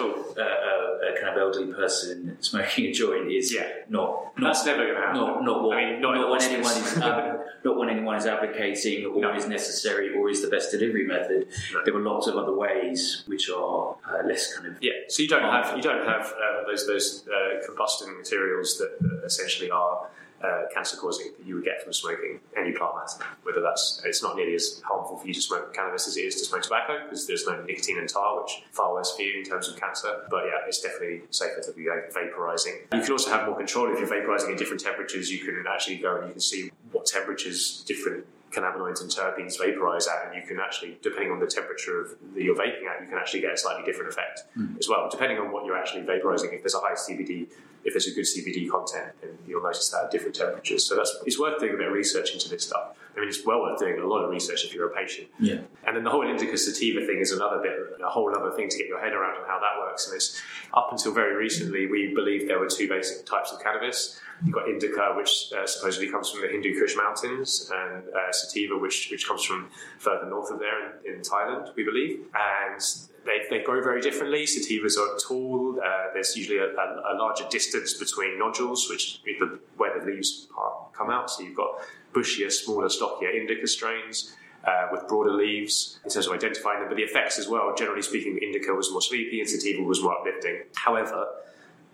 a, 1.09 1.19
kind 1.19 1.29
of 1.29 1.37
elderly 1.37 1.73
person 1.73 2.37
smoking 2.41 2.85
a 2.85 2.91
joint 2.91 3.31
is 3.31 3.53
Yeah. 3.53 3.67
not 3.89 4.37
not 4.37 4.53
That's 4.53 4.65
never 4.65 4.83
going 4.83 4.95
to 4.95 5.01
happen. 5.01 5.21
not 5.21 5.43
not 5.43 5.63
what 5.63 5.77
I 5.77 5.91
mean, 5.91 6.01
not, 6.01 6.15
not 6.15 6.29
when 6.31 6.41
anyone 6.41 6.71
is 6.77 6.97
ad- 6.97 7.39
not 7.65 7.77
when 7.77 7.89
anyone 7.89 8.15
is 8.15 8.25
advocating 8.25 9.05
or 9.05 9.21
No. 9.21 9.33
is 9.35 9.47
necessary 9.47 10.15
or 10.15 10.29
is 10.29 10.41
the 10.41 10.47
best 10.49 10.71
delivery 10.71 11.05
method. 11.05 11.47
No. 11.73 11.81
There 11.85 11.95
are 11.95 11.99
lots 12.13 12.27
of 12.27 12.35
other 12.37 12.53
ways 12.55 13.23
which 13.27 13.49
are 13.49 13.95
uh, 14.09 14.25
less 14.25 14.53
kind 14.53 14.67
of 14.67 14.73
Yeah, 14.81 14.93
so 15.09 15.21
you 15.23 15.29
don't 15.29 15.43
have 15.43 15.75
you 15.75 15.83
don't 15.83 16.05
have 16.05 16.25
uh, 16.43 16.65
those 16.67 16.87
those 16.87 17.27
uh, 17.27 17.59
combusting 17.67 18.17
materials 18.17 18.77
that, 18.79 18.91
that 19.01 19.21
essentially 19.25 19.69
are 19.71 20.07
uh, 20.43 20.63
cancer 20.73 20.97
causing 20.97 21.31
that 21.37 21.45
you 21.45 21.55
would 21.55 21.65
get 21.65 21.83
from 21.83 21.93
smoking 21.93 22.39
any 22.57 22.71
plant 22.71 22.95
matter. 22.95 23.25
Whether 23.43 23.61
that's 23.61 24.01
it's 24.05 24.23
not 24.23 24.35
nearly 24.35 24.55
as 24.55 24.81
harmful 24.85 25.17
for 25.17 25.27
you 25.27 25.33
to 25.33 25.41
smoke 25.41 25.73
cannabis 25.73 26.07
as 26.07 26.17
it 26.17 26.21
is 26.21 26.35
to 26.35 26.45
smoke 26.45 26.61
tobacco 26.63 27.03
because 27.03 27.27
there's 27.27 27.45
no 27.45 27.61
nicotine 27.63 27.99
and 27.99 28.09
tar, 28.09 28.41
which 28.41 28.63
far 28.71 28.93
worse 28.93 29.15
for 29.15 29.21
you 29.21 29.39
in 29.39 29.45
terms 29.45 29.67
of 29.67 29.79
cancer. 29.79 30.23
But 30.29 30.45
yeah, 30.45 30.67
it's 30.67 30.81
definitely 30.81 31.21
safer 31.31 31.61
to 31.61 31.71
be 31.73 31.83
va- 31.85 32.09
vaporizing. 32.13 32.81
You 32.93 33.01
can 33.01 33.11
also 33.11 33.31
have 33.31 33.45
more 33.45 33.57
control 33.57 33.91
if 33.91 33.99
you're 33.99 34.07
vaporizing 34.07 34.51
at 34.51 34.57
different 34.57 34.81
temperatures. 34.81 35.31
You 35.31 35.39
can 35.39 35.63
actually 35.67 35.97
go 35.97 36.17
and 36.17 36.27
you 36.27 36.31
can 36.33 36.41
see 36.41 36.71
what 36.91 37.05
temperatures 37.05 37.83
different 37.85 38.25
cannabinoids 38.51 39.01
and 39.01 39.09
terpenes 39.09 39.57
vaporize 39.57 40.07
at, 40.07 40.27
and 40.27 40.35
you 40.35 40.47
can 40.47 40.59
actually, 40.59 40.97
depending 41.01 41.31
on 41.31 41.39
the 41.39 41.47
temperature 41.47 42.01
of 42.01 42.15
that 42.33 42.43
you're 42.43 42.55
vaping 42.55 42.87
at, 42.87 43.01
you 43.01 43.07
can 43.07 43.17
actually 43.17 43.41
get 43.41 43.53
a 43.53 43.57
slightly 43.57 43.83
different 43.83 44.09
effect 44.09 44.43
hmm. 44.53 44.75
as 44.79 44.87
well, 44.87 45.07
depending 45.09 45.37
on 45.37 45.51
what 45.51 45.65
you're 45.65 45.77
actually 45.77 46.01
vaporizing. 46.01 46.53
If 46.53 46.61
there's 46.63 46.75
a 46.75 46.79
high 46.79 46.93
CBD, 46.93 47.47
if 47.83 47.93
there's 47.93 48.07
a 48.07 48.13
good 48.13 48.25
CBD 48.25 48.69
content, 48.69 49.13
then 49.21 49.37
you'll 49.47 49.63
notice 49.63 49.89
that 49.89 50.05
at 50.05 50.11
different 50.11 50.35
temperatures. 50.35 50.85
So 50.85 50.95
that's 50.95 51.15
it's 51.25 51.39
worth 51.39 51.59
doing 51.59 51.75
a 51.75 51.77
bit 51.77 51.87
of 51.87 51.93
research 51.93 52.33
into 52.33 52.49
this 52.49 52.67
stuff. 52.67 52.95
I 53.19 53.23
mean, 53.23 53.29
it's 53.29 53.45
well 53.45 53.59
worth 53.59 53.79
doing 53.79 53.99
a 53.99 54.07
lot 54.07 54.23
of 54.23 54.29
research 54.31 54.63
if 54.63 54.73
you're 54.73 54.89
a 54.89 54.95
patient. 54.95 55.27
yeah. 55.39 55.59
And 55.85 55.95
then 55.95 56.05
the 56.05 56.09
whole 56.09 56.25
indica 56.25 56.57
sativa 56.57 57.05
thing 57.05 57.19
is 57.19 57.33
another 57.33 57.59
bit, 57.61 57.73
a 58.01 58.09
whole 58.09 58.33
other 58.33 58.51
thing 58.55 58.69
to 58.69 58.77
get 58.77 58.87
your 58.87 59.01
head 59.01 59.11
around 59.11 59.35
and 59.37 59.45
how 59.45 59.59
that 59.59 59.77
works. 59.81 60.07
And 60.07 60.15
it's 60.15 60.41
up 60.73 60.87
until 60.91 61.11
very 61.13 61.35
recently, 61.35 61.87
we 61.87 62.13
believed 62.15 62.47
there 62.47 62.59
were 62.59 62.69
two 62.69 62.87
basic 62.87 63.25
types 63.25 63.51
of 63.51 63.61
cannabis. 63.61 64.21
You've 64.45 64.55
got 64.55 64.69
indica, 64.69 65.13
which 65.17 65.51
uh, 65.53 65.67
supposedly 65.67 66.09
comes 66.09 66.29
from 66.29 66.41
the 66.41 66.47
Hindu 66.47 66.79
Kush 66.79 66.95
Mountains, 66.95 67.69
and 67.73 68.03
uh, 68.07 68.31
sativa, 68.31 68.77
which 68.77 69.09
which 69.11 69.27
comes 69.27 69.43
from 69.43 69.69
further 69.97 70.29
north 70.29 70.49
of 70.49 70.59
there 70.59 71.01
in, 71.05 71.15
in 71.15 71.21
Thailand, 71.21 71.75
we 71.75 71.83
believe. 71.83 72.21
And 72.33 72.79
they, 73.25 73.43
they 73.49 73.63
grow 73.63 73.83
very 73.83 73.99
differently. 73.99 74.45
Sativas 74.45 74.97
are 74.97 75.17
tall. 75.19 75.79
Uh, 75.83 76.13
there's 76.13 76.37
usually 76.37 76.59
a, 76.59 76.67
a, 76.67 77.13
a 77.13 77.13
larger 77.19 77.43
distance 77.49 77.95
between 77.95 78.39
nodules, 78.39 78.87
which 78.89 79.21
the, 79.25 79.59
where 79.75 79.99
the 79.99 80.05
leaves 80.05 80.47
come 80.93 81.09
out. 81.09 81.29
So 81.29 81.43
you've 81.43 81.57
got 81.57 81.81
bushier, 82.13 82.51
smaller, 82.51 82.89
stockier 82.89 83.29
indica 83.29 83.67
strains 83.67 84.35
uh, 84.65 84.87
with 84.91 85.07
broader 85.07 85.31
leaves 85.31 85.99
in 86.03 86.09
terms 86.09 86.27
of 86.27 86.33
identifying 86.33 86.79
them. 86.79 86.89
But 86.89 86.97
the 86.97 87.03
effects 87.03 87.39
as 87.39 87.47
well, 87.47 87.73
generally 87.75 88.01
speaking, 88.01 88.37
indica 88.41 88.73
was 88.73 88.91
more 88.91 89.01
sleepy 89.01 89.39
and 89.39 89.49
sativa 89.49 89.81
was 89.81 90.01
more 90.01 90.17
uplifting. 90.17 90.63
However, 90.75 91.27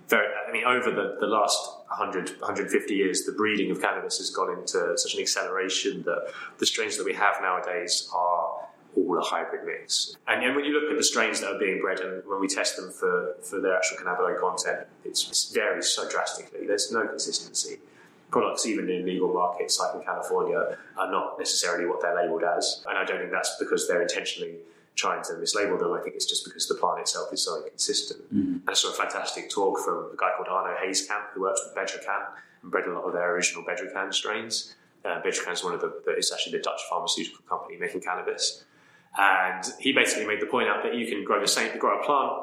very, 0.08 0.28
I 0.48 0.52
mean, 0.52 0.66
over 0.66 0.92
the, 0.92 1.18
the 1.20 1.28
last 1.28 1.58
100, 1.88 2.30
150 2.40 2.94
years, 2.94 3.24
the 3.24 3.32
breeding 3.32 3.72
of 3.72 3.82
cannabis 3.82 4.18
has 4.20 4.30
gone 4.30 4.52
into 4.58 4.98
such 4.98 5.16
an 5.16 5.22
acceleration 5.22 6.04
that 6.04 6.32
the 6.60 6.66
strains 6.66 6.98
that 6.98 7.06
we 7.06 7.14
have 7.14 7.36
nowadays 7.42 8.10
are 8.14 8.68
all 8.96 9.18
a 9.18 9.22
hybrid 9.22 9.66
mix. 9.66 10.16
And, 10.28 10.44
and 10.44 10.56
when 10.56 10.64
you 10.66 10.80
look 10.80 10.92
at 10.92 10.98
the 10.98 11.04
strains 11.04 11.42
that 11.42 11.52
are 11.52 11.60
being 11.60 11.82
bred 11.82 12.00
and 12.00 12.24
when 12.28 12.40
we 12.40 12.48
test 12.48 12.78
them 12.78 12.92
for, 12.92 13.36
for 13.42 13.60
their 13.60 13.76
actual 13.76 13.98
cannabinoid 13.98 14.40
content, 14.40 14.88
it 15.04 15.20
varies 15.54 15.88
so 15.88 16.10
drastically. 16.10 16.66
There's 16.68 16.92
no 16.92 17.08
consistency. 17.08 17.80
Products, 18.32 18.66
even 18.66 18.90
in 18.90 19.06
legal 19.06 19.34
markets 19.34 19.80
like 19.80 19.96
in 19.96 20.02
California, 20.04 20.78
are 20.98 21.12
not 21.12 21.40
necessarily 21.40 21.86
what 21.86 22.02
they're 22.02 22.16
labelled 22.16 22.44
as. 22.44 22.84
And 22.88 22.98
I 22.98 23.06
don't 23.06 23.20
think 23.20 23.32
that's 23.32 23.56
because 23.60 23.88
they're 23.88 24.02
intentionally 24.02 24.56
trying 24.96 25.24
to 25.24 25.34
mislabel 25.34 25.78
them. 25.78 25.92
I 25.94 26.02
think 26.02 26.16
it's 26.16 26.26
just 26.26 26.44
because 26.46 26.68
the 26.68 26.76
plant 26.76 27.00
itself 27.02 27.32
is 27.34 27.44
so 27.44 27.58
inconsistent. 27.64 28.22
And 28.32 28.70
I 28.70 28.74
saw 28.74 28.92
a 28.92 28.94
fantastic 28.94 29.50
talk 29.50 29.80
from 29.80 30.12
a 30.14 30.18
guy 30.18 30.32
called 30.36 30.48
Arno 30.50 30.76
Hazekamp, 30.76 31.32
who 31.34 31.42
works 31.42 31.62
with 31.66 31.76
Bedrocan 31.76 32.26
and 32.62 32.72
bred 32.72 32.86
a 32.88 32.94
lot 32.94 33.04
of 33.04 33.14
their 33.14 33.34
original 33.34 33.64
Bedrocan 33.64 34.14
strains. 34.14 34.76
Uh, 35.04 35.22
Bedrocan 35.22 35.54
is 35.54 35.64
one 35.64 35.74
of 35.74 35.82
the, 35.82 36.02
the, 36.06 36.12
it's 36.12 36.34
actually 36.34 36.58
the 36.58 36.64
Dutch 36.64 36.82
pharmaceutical 36.90 37.44
company 37.48 37.78
making 37.78 38.02
cannabis. 38.02 38.64
And 39.18 39.64
he 39.80 39.94
basically 39.94 40.26
made 40.26 40.42
the 40.42 40.48
point 40.48 40.68
out 40.68 40.84
that 40.84 40.96
you 40.96 41.08
can 41.08 41.24
grow 41.24 41.40
the 41.40 41.48
same, 41.48 41.78
grow 41.78 42.02
a 42.02 42.04
plant, 42.04 42.42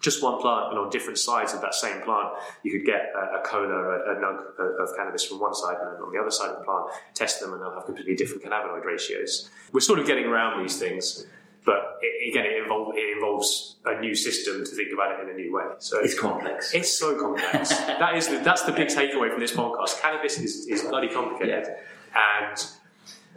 just 0.00 0.22
one 0.22 0.40
plant, 0.40 0.70
and 0.70 0.78
on 0.78 0.90
different 0.90 1.18
sides 1.18 1.52
of 1.54 1.60
that 1.62 1.74
same 1.74 2.00
plant, 2.02 2.28
you 2.62 2.70
could 2.70 2.84
get 2.86 3.12
a, 3.16 3.38
a 3.38 3.42
cola, 3.44 3.74
a, 3.74 4.12
a 4.12 4.16
nug 4.16 4.38
of 4.82 4.96
cannabis 4.96 5.24
from 5.24 5.40
one 5.40 5.54
side, 5.54 5.76
and 5.80 5.94
then 5.94 6.02
on 6.02 6.12
the 6.12 6.20
other 6.20 6.30
side 6.30 6.50
of 6.50 6.58
the 6.58 6.64
plant, 6.64 6.86
test 7.14 7.40
them, 7.40 7.52
and 7.52 7.60
they'll 7.62 7.74
have 7.74 7.86
completely 7.86 8.14
different 8.14 8.42
cannabinoid 8.44 8.84
ratios. 8.84 9.50
We're 9.72 9.80
sort 9.80 9.98
of 9.98 10.06
getting 10.06 10.26
around 10.26 10.62
these 10.62 10.78
things. 10.78 11.26
but 11.64 11.98
it, 12.02 12.30
again, 12.30 12.44
it, 12.46 12.62
involve, 12.62 12.94
it 12.94 13.16
involves 13.16 13.76
a 13.86 13.98
new 14.00 14.14
system 14.14 14.64
to 14.64 14.70
think 14.70 14.90
about 14.94 15.18
it 15.18 15.24
in 15.24 15.34
a 15.34 15.36
new 15.36 15.52
way. 15.52 15.64
So 15.78 15.98
It's 16.00 16.16
complex. 16.18 16.72
it's 16.74 16.96
so 16.96 17.18
complex. 17.18 17.70
that 18.02 18.14
is 18.14 18.28
the, 18.28 18.38
that's 18.38 18.62
the 18.62 18.72
big 18.72 18.88
takeaway 18.88 19.30
from 19.30 19.40
this 19.40 19.52
podcast. 19.52 20.00
Cannabis 20.00 20.38
is, 20.38 20.66
is 20.68 20.82
bloody 20.82 21.08
complicated, 21.08 21.66
and 22.14 22.56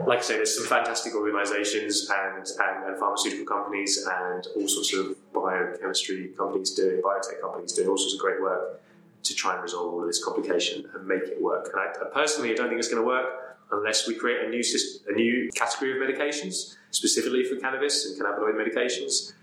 like 0.06 0.20
I 0.20 0.22
say, 0.22 0.36
there's 0.36 0.58
some 0.58 0.66
fantastic 0.66 1.14
organisations 1.14 2.10
and, 2.10 2.38
and, 2.38 2.86
and 2.88 2.98
pharmaceutical 2.98 3.46
companies 3.46 4.08
and 4.10 4.48
all 4.56 4.68
sorts 4.68 4.94
of 4.94 5.16
biochemistry 5.34 6.30
companies 6.38 6.72
doing 6.72 7.02
biotech 7.02 7.42
companies 7.42 7.74
doing 7.74 7.90
all 7.90 7.98
sorts 7.98 8.14
of 8.14 8.20
great 8.20 8.42
work 8.42 8.82
to 9.24 9.36
try 9.36 9.54
and 9.54 9.62
resolve 9.62 9.94
all 9.94 10.02
of 10.02 10.08
this 10.08 10.24
complication 10.24 10.86
and 10.94 11.06
make 11.06 11.24
it 11.24 11.42
work. 11.42 11.70
And 11.74 11.82
I, 11.82 12.10
personally, 12.14 12.52
I 12.52 12.56
don't 12.56 12.70
think 12.70 12.80
it's 12.80 12.88
going 12.88 13.02
to 13.02 13.08
work 13.08 13.58
unless 13.72 14.08
we 14.08 14.16
create 14.16 14.46
a 14.46 14.50
new 14.50 14.64
system, 14.64 15.14
a 15.14 15.18
new 15.18 15.50
category 15.54 15.92
of 15.92 15.98
medications 15.98 16.76
specifically 16.92 17.44
for 17.44 17.58
cannabis 17.58 18.06
and 18.06 18.20
cannabinoid 18.20 18.56
medications. 18.56 19.34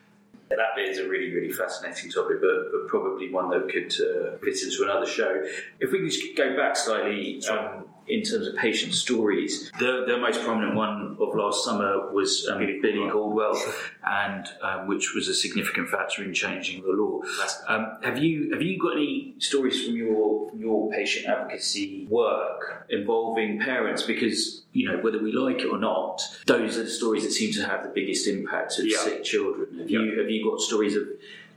That 0.48 0.58
bit 0.74 0.88
is 0.88 0.98
a 0.98 1.08
really, 1.08 1.34
really 1.34 1.52
fascinating 1.52 2.10
topic, 2.10 2.40
but, 2.40 2.72
but 2.72 2.88
probably 2.88 3.30
one 3.30 3.50
that 3.50 3.68
could 3.68 3.92
uh, 4.00 4.38
fit 4.38 4.62
into 4.62 4.84
another 4.84 5.06
show. 5.06 5.42
If 5.80 5.92
we 5.92 5.98
can 5.98 6.08
just 6.08 6.36
go 6.36 6.56
back 6.56 6.76
slightly 6.76 7.42
um, 7.48 7.84
in 8.08 8.22
terms 8.22 8.46
of 8.46 8.56
patient 8.56 8.94
stories, 8.94 9.70
the, 9.78 10.04
the 10.06 10.16
most 10.18 10.42
prominent 10.42 10.74
one 10.74 11.16
of 11.20 11.34
last 11.34 11.64
summer 11.64 12.12
was 12.12 12.46
um, 12.50 12.58
Billy 12.58 12.78
Billy 12.80 13.10
Caldwell. 13.10 13.60
And 14.06 14.46
um, 14.62 14.86
which 14.86 15.14
was 15.14 15.28
a 15.28 15.34
significant 15.34 15.88
factor 15.88 16.22
in 16.22 16.32
changing 16.32 16.82
the 16.82 16.92
law. 16.92 17.20
Um, 17.68 17.98
have 18.02 18.18
you 18.18 18.52
have 18.52 18.62
you 18.62 18.78
got 18.78 18.92
any 18.92 19.34
stories 19.38 19.84
from 19.84 19.96
your 19.96 20.48
from 20.50 20.60
your 20.60 20.90
patient 20.92 21.26
advocacy 21.26 22.06
work 22.08 22.86
involving 22.88 23.58
parents? 23.60 24.02
Because 24.02 24.62
you 24.72 24.88
know 24.88 24.98
whether 24.98 25.18
we 25.22 25.32
like 25.32 25.58
it 25.60 25.66
or 25.66 25.78
not, 25.78 26.22
those 26.46 26.78
are 26.78 26.84
the 26.84 26.90
stories 26.90 27.24
that 27.24 27.32
seem 27.32 27.52
to 27.54 27.64
have 27.66 27.82
the 27.82 27.88
biggest 27.90 28.28
impact 28.28 28.78
of 28.78 28.86
Yeah. 28.86 28.98
sick 28.98 29.24
children. 29.24 29.78
Have 29.78 29.90
you 29.90 30.18
have 30.20 30.30
you 30.30 30.48
got 30.48 30.60
stories 30.60 30.94
of 30.96 31.04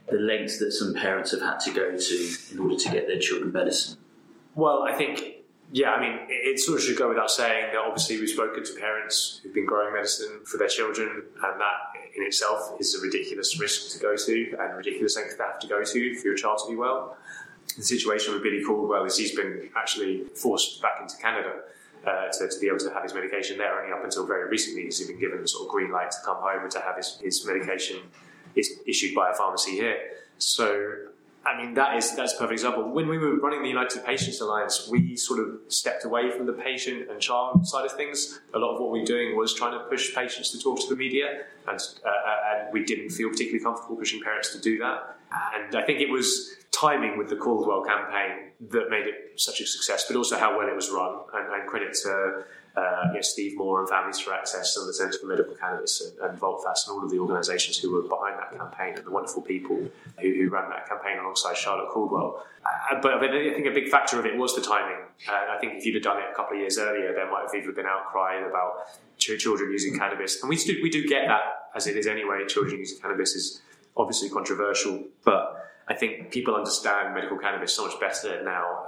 the 0.09 0.17
lengths 0.17 0.57
that 0.59 0.71
some 0.71 0.93
parents 0.95 1.31
have 1.31 1.41
had 1.41 1.59
to 1.59 1.71
go 1.71 1.95
to 1.95 2.35
in 2.51 2.59
order 2.59 2.75
to 2.75 2.89
get 2.89 3.05
their 3.07 3.19
children 3.19 3.51
medicine? 3.51 3.97
Well, 4.55 4.81
I 4.81 4.93
think, 4.93 5.23
yeah, 5.71 5.91
I 5.91 6.01
mean, 6.01 6.19
it, 6.29 6.59
sort 6.59 6.79
of 6.79 6.83
should 6.83 6.97
go 6.97 7.09
without 7.09 7.29
saying 7.29 7.67
that 7.73 7.79
obviously 7.79 8.19
we've 8.19 8.29
spoken 8.29 8.63
to 8.63 8.73
parents 8.79 9.39
who've 9.43 9.53
been 9.53 9.67
growing 9.67 9.93
medicine 9.93 10.39
for 10.43 10.57
their 10.57 10.67
children, 10.67 11.09
and 11.09 11.61
that 11.61 11.77
in 12.15 12.23
itself 12.23 12.75
is 12.79 12.95
a 12.95 13.01
ridiculous 13.01 13.59
risk 13.59 13.91
to 13.93 13.99
go 13.99 14.15
to 14.15 14.55
and 14.59 14.75
ridiculous 14.75 15.15
length 15.15 15.37
to 15.37 15.43
have 15.43 15.59
to 15.59 15.67
go 15.67 15.83
to 15.83 16.15
for 16.15 16.27
your 16.27 16.35
child 16.35 16.59
to 16.65 16.71
be 16.71 16.75
well. 16.75 17.17
The 17.77 17.83
situation 17.83 18.33
with 18.33 18.41
Billy 18.41 18.63
Caldwell 18.63 19.05
is 19.05 19.15
he's 19.15 19.35
been 19.35 19.69
actually 19.77 20.23
forced 20.35 20.81
back 20.81 21.01
into 21.01 21.15
Canada. 21.17 21.53
Uh, 22.07 22.29
to, 22.31 22.47
to 22.47 22.57
be 22.61 22.67
able 22.67 22.77
to 22.77 22.89
have 22.93 23.03
his 23.03 23.13
medication 23.13 23.57
there 23.57 23.77
only 23.77 23.91
up 23.91 24.01
until 24.05 24.25
very 24.25 24.47
recently 24.47 24.85
has 24.85 24.99
he 24.99 25.05
been 25.05 25.19
given 25.19 25.45
sort 25.45 25.65
of 25.65 25.69
green 25.69 25.91
light 25.91 26.09
to 26.09 26.17
come 26.23 26.37
home 26.37 26.63
and 26.63 26.71
to 26.71 26.79
have 26.79 26.95
his, 26.95 27.19
his 27.21 27.45
medication 27.45 27.97
is 28.55 28.79
issued 28.87 29.13
by 29.13 29.29
a 29.29 29.33
pharmacy 29.33 29.71
here. 29.71 29.97
So 30.37 31.08
I 31.45 31.57
mean, 31.57 31.73
that 31.75 31.95
is 31.95 32.15
that's 32.15 32.33
a 32.33 32.37
perfect 32.37 32.53
example. 32.53 32.91
When 32.91 33.07
we 33.07 33.17
were 33.17 33.37
running 33.37 33.63
the 33.63 33.69
United 33.69 34.05
Patients 34.05 34.41
Alliance, 34.41 34.89
we 34.91 35.15
sort 35.15 35.39
of 35.39 35.59
stepped 35.69 36.03
away 36.03 36.31
from 36.31 36.45
the 36.45 36.53
patient 36.53 37.09
and 37.09 37.19
child 37.21 37.65
side 37.65 37.85
of 37.85 37.93
things. 37.93 38.39
A 38.53 38.59
lot 38.59 38.75
of 38.75 38.81
what 38.81 38.91
we 38.91 38.99
were 38.99 39.05
doing 39.05 39.37
was 39.37 39.53
trying 39.53 39.71
to 39.71 39.85
push 39.85 40.13
patients 40.13 40.51
to 40.51 40.59
talk 40.59 40.79
to 40.81 40.87
the 40.87 40.97
media, 40.97 41.43
and 41.67 41.79
uh, 42.05 42.55
and 42.55 42.73
we 42.73 42.83
didn't 42.83 43.11
feel 43.11 43.29
particularly 43.29 43.63
comfortable 43.63 43.95
pushing 43.95 44.21
parents 44.21 44.51
to 44.53 44.59
do 44.59 44.77
that. 44.79 45.17
And 45.55 45.75
I 45.75 45.83
think 45.85 46.01
it 46.01 46.09
was 46.09 46.55
timing 46.71 47.17
with 47.17 47.29
the 47.29 47.35
Caldwell 47.35 47.83
campaign 47.83 48.51
that 48.69 48.89
made 48.89 49.07
it 49.07 49.39
such 49.39 49.61
a 49.61 49.65
success, 49.65 50.05
but 50.07 50.17
also 50.17 50.37
how 50.37 50.57
well 50.57 50.67
it 50.67 50.75
was 50.75 50.89
run. 50.89 51.19
And, 51.33 51.53
and 51.53 51.69
credit 51.69 51.93
to 52.03 52.43
uh, 52.75 53.07
you 53.07 53.13
know, 53.13 53.21
Steve 53.21 53.57
Moore 53.57 53.81
and 53.81 53.89
Families 53.89 54.19
for 54.19 54.33
Access 54.33 54.77
and 54.77 54.87
the 54.87 54.93
Centre 54.93 55.17
for 55.17 55.27
Medical 55.27 55.55
Cannabis 55.55 56.01
and, 56.01 56.29
and 56.29 56.39
Volteface 56.39 56.87
and 56.87 56.95
all 56.95 57.03
of 57.03 57.11
the 57.11 57.19
organisations 57.19 57.77
who 57.77 57.91
were 57.91 58.01
behind 58.01 58.37
that 58.39 58.55
campaign 58.57 58.95
and 58.95 59.05
the 59.05 59.11
wonderful 59.11 59.41
people 59.41 59.77
who, 59.77 60.33
who 60.33 60.49
ran 60.49 60.69
that 60.69 60.87
campaign 60.87 61.17
alongside 61.19 61.57
Charlotte 61.57 61.89
Caldwell. 61.89 62.45
Uh, 62.63 63.01
but 63.01 63.13
I, 63.13 63.19
think 63.53 63.65
a 63.65 63.71
big 63.71 63.89
factor 63.89 64.19
of 64.19 64.25
it 64.25 64.37
was 64.37 64.55
the 64.55 64.61
timing. 64.61 65.03
Uh, 65.27 65.55
I 65.55 65.57
think 65.59 65.73
if 65.73 65.85
you'd 65.85 65.95
have 65.95 66.03
done 66.03 66.17
it 66.17 66.25
a 66.31 66.35
couple 66.35 66.55
of 66.55 66.61
years 66.61 66.77
earlier, 66.77 67.13
there 67.13 67.29
might 67.31 67.43
have 67.43 67.55
even 67.55 67.73
been 67.73 67.85
outcry 67.85 68.39
about 68.47 68.87
ch- 69.17 69.37
children 69.39 69.71
using 69.71 69.97
cannabis. 69.97 70.41
And 70.41 70.49
we 70.49 70.55
do, 70.55 70.79
we 70.83 70.89
do 70.89 71.07
get 71.07 71.27
that 71.27 71.41
as 71.75 71.87
it 71.87 71.97
is 71.97 72.07
anyway. 72.07 72.45
Children 72.47 72.79
using 72.79 72.99
cannabis 73.01 73.35
is 73.35 73.61
obviously 73.97 74.29
controversial, 74.29 75.03
but 75.25 75.71
I 75.87 75.95
think 75.95 76.31
people 76.31 76.55
understand 76.55 77.15
medical 77.15 77.37
cannabis 77.37 77.73
so 77.75 77.87
much 77.87 77.99
better 77.99 78.43
now 78.43 78.78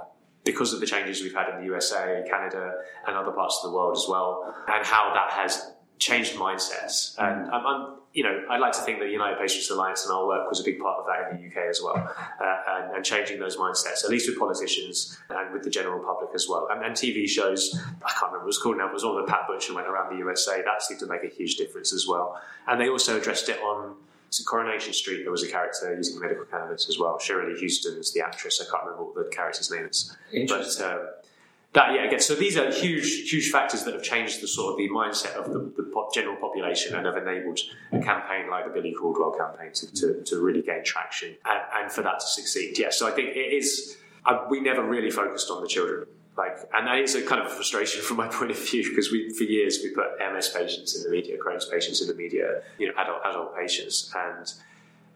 because 0.44 0.72
of 0.72 0.80
the 0.80 0.86
changes 0.86 1.22
we've 1.22 1.34
had 1.34 1.48
in 1.50 1.60
the 1.60 1.66
USA, 1.66 2.24
Canada, 2.28 2.72
and 3.06 3.16
other 3.16 3.32
parts 3.32 3.60
of 3.62 3.70
the 3.70 3.76
world 3.76 3.96
as 3.96 4.06
well, 4.08 4.54
and 4.68 4.84
how 4.84 5.12
that 5.14 5.30
has 5.30 5.72
changed 5.98 6.34
mindsets. 6.34 7.16
And 7.18 7.50
I'm, 7.50 7.66
I'm 7.66 7.94
you 8.12 8.22
know, 8.22 8.44
I'd 8.50 8.60
like 8.60 8.72
to 8.72 8.80
think 8.80 8.98
that 8.98 9.06
the 9.06 9.12
United 9.12 9.38
Patients 9.38 9.70
Alliance 9.70 10.04
and 10.04 10.14
our 10.14 10.26
work 10.26 10.48
was 10.48 10.60
a 10.60 10.64
big 10.64 10.78
part 10.78 10.98
of 10.98 11.06
that 11.06 11.30
in 11.30 11.40
the 11.40 11.48
UK 11.48 11.68
as 11.68 11.80
well, 11.82 11.96
uh, 11.96 12.56
and, 12.68 12.96
and 12.96 13.04
changing 13.04 13.40
those 13.40 13.56
mindsets, 13.56 14.04
at 14.04 14.10
least 14.10 14.28
with 14.28 14.38
politicians 14.38 15.18
and 15.30 15.52
with 15.52 15.62
the 15.62 15.70
general 15.70 16.02
public 16.04 16.30
as 16.34 16.46
well. 16.48 16.68
And, 16.70 16.84
and 16.84 16.94
TV 16.94 17.26
shows, 17.26 17.74
I 18.04 18.10
can't 18.10 18.32
remember 18.32 18.38
what 18.38 18.42
it 18.42 18.46
was 18.46 18.58
called 18.58 18.76
now, 18.76 18.84
but 18.86 18.90
it 18.90 18.94
was 18.94 19.04
all 19.04 19.16
the 19.16 19.24
Pat 19.24 19.46
Butcher 19.46 19.74
went 19.74 19.86
around 19.86 20.12
the 20.12 20.18
USA. 20.18 20.62
That 20.62 20.82
seemed 20.82 21.00
to 21.00 21.06
make 21.06 21.24
a 21.24 21.28
huge 21.28 21.56
difference 21.56 21.92
as 21.94 22.06
well. 22.06 22.40
And 22.66 22.80
they 22.80 22.88
also 22.88 23.16
addressed 23.16 23.48
it 23.48 23.58
on 23.60 23.96
so 24.32 24.44
Coronation 24.44 24.94
Street, 24.94 25.24
there 25.24 25.30
was 25.30 25.42
a 25.42 25.48
character 25.48 25.94
using 25.94 26.18
medical 26.18 26.44
cannabis 26.46 26.88
as 26.88 26.98
well. 26.98 27.18
Shirley 27.18 27.58
Houston's 27.58 28.12
the 28.12 28.22
actress. 28.22 28.60
I 28.60 28.70
can't 28.70 28.84
remember 28.84 29.04
what 29.04 29.14
the 29.14 29.30
character's 29.30 29.70
name 29.70 29.84
is. 29.84 30.16
But 30.48 30.80
um, 30.80 31.08
that, 31.74 31.94
yeah, 31.94 32.06
again, 32.06 32.20
so 32.20 32.34
these 32.34 32.56
are 32.56 32.70
huge, 32.70 33.30
huge 33.30 33.50
factors 33.50 33.84
that 33.84 33.92
have 33.92 34.02
changed 34.02 34.42
the 34.42 34.48
sort 34.48 34.72
of 34.72 34.78
the 34.78 34.88
mindset 34.88 35.34
of 35.34 35.52
the, 35.52 35.72
the 35.76 35.90
pop, 35.92 36.14
general 36.14 36.36
population 36.36 36.94
and 36.94 37.04
have 37.04 37.16
enabled 37.16 37.60
a 37.92 37.98
campaign 37.98 38.50
like 38.50 38.64
the 38.64 38.70
Billy 38.70 38.94
Caldwell 38.94 39.32
campaign 39.32 39.72
to, 39.74 39.92
to, 39.94 40.22
to 40.22 40.40
really 40.40 40.62
gain 40.62 40.82
traction 40.82 41.36
and, 41.44 41.60
and 41.74 41.92
for 41.92 42.02
that 42.02 42.20
to 42.20 42.26
succeed. 42.26 42.78
Yeah, 42.78 42.90
so 42.90 43.06
I 43.06 43.10
think 43.10 43.36
it 43.36 43.52
is. 43.52 43.96
Uh, 44.24 44.46
we 44.48 44.60
never 44.60 44.82
really 44.82 45.10
focused 45.10 45.50
on 45.50 45.62
the 45.62 45.68
children. 45.68 46.06
Like, 46.36 46.56
and 46.72 46.86
that 46.86 46.98
is 46.98 47.14
a 47.14 47.22
kind 47.22 47.40
of 47.42 47.48
a 47.48 47.50
frustration 47.50 48.02
from 48.08 48.16
my 48.16 48.28
point 48.28 48.50
of 48.50 48.58
view 48.58 48.88
because 48.88 49.10
we, 49.12 49.30
for 49.30 49.44
years, 49.44 49.80
we 49.82 49.90
put 49.90 50.06
MS 50.18 50.48
patients 50.48 50.96
in 50.96 51.02
the 51.02 51.10
media, 51.10 51.36
Crohn's 51.38 51.66
patients 51.66 52.00
in 52.00 52.08
the 52.08 52.14
media, 52.14 52.62
you 52.78 52.86
know, 52.86 52.94
adult 52.98 53.20
adult 53.24 53.56
patients, 53.56 54.12
and 54.16 54.52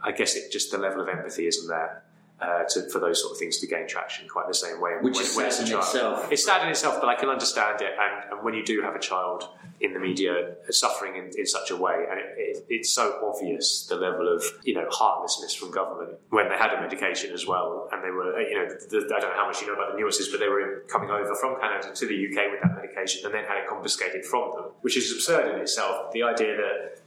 I 0.03 0.13
guess 0.13 0.37
it 0.37 0.53
just 0.53 0.71
the 0.71 0.79
level 0.79 1.01
of 1.01 1.09
empathy 1.09 1.47
isn't 1.47 1.69
there 1.69 2.03
uh, 2.41 2.65
to, 2.69 2.89
for 2.91 2.99
those 2.99 3.21
sort 3.23 3.33
of 3.33 3.39
things 3.39 3.59
to 3.59 3.67
gain 3.67 3.87
traction 3.89 4.29
quite 4.29 4.47
the 4.47 4.55
same 4.55 4.81
way. 4.81 4.93
Which 5.01 5.15
when- 5.15 5.25
is 5.25 5.37
it's 5.39 5.57
sad 5.57 5.65
in 5.67 5.71
child. 5.73 5.85
itself. 5.85 6.33
It's 6.33 6.45
sad 6.45 6.63
in 6.63 6.69
itself, 6.69 7.01
but 7.01 7.09
I 7.09 7.15
can 7.15 7.29
understand 7.31 7.81
it. 7.81 7.93
And, 7.99 8.33
and 8.33 8.45
when 8.45 8.55
you 8.55 8.65
do 8.65 8.83
have 8.83 8.95
a 8.95 8.99
child 8.99 9.49
in 9.81 9.93
the 9.93 10.01
media 10.01 10.55
suffering 10.71 11.17
in, 11.17 11.31
in 11.39 11.47
such 11.47 11.71
a 11.71 11.77
way, 11.77 11.95
and 12.11 12.19
it, 12.21 12.27
it, 12.39 12.67
it's 12.69 12.91
so 12.93 13.21
obvious 13.25 13.87
the 13.87 13.97
level 13.97 14.27
of 14.35 14.43
you 14.65 14.75
know 14.75 14.87
heartlessness 14.91 15.55
from 15.55 15.71
government 15.71 16.13
when 16.31 16.49
they 16.49 16.57
had 16.57 16.73
a 16.73 16.81
medication 16.81 17.33
as 17.33 17.47
well, 17.47 17.89
and 17.93 18.03
they 18.03 18.11
were 18.11 18.41
you 18.41 18.57
know 18.59 18.67
the, 18.69 19.15
I 19.15 19.21
don't 19.21 19.31
know 19.31 19.37
how 19.37 19.47
much 19.47 19.61
you 19.61 19.67
know 19.67 19.75
about 19.75 19.93
the 19.93 19.99
nuances, 19.99 20.29
but 20.29 20.41
they 20.41 20.49
were 20.49 20.83
coming 20.89 21.11
over 21.11 21.35
from 21.35 21.61
Canada 21.61 21.93
to 21.95 22.07
the 22.07 22.15
UK 22.15 22.51
with 22.53 22.61
that 22.63 22.75
medication, 22.75 23.25
and 23.27 23.35
then 23.35 23.45
had 23.45 23.59
it 23.59 23.69
confiscated 23.69 24.25
from 24.25 24.53
them, 24.55 24.65
which 24.81 24.97
is 24.97 25.11
absurd 25.13 25.55
in 25.55 25.61
itself. 25.61 26.11
The 26.13 26.23
idea 26.23 26.57
that 26.57 27.01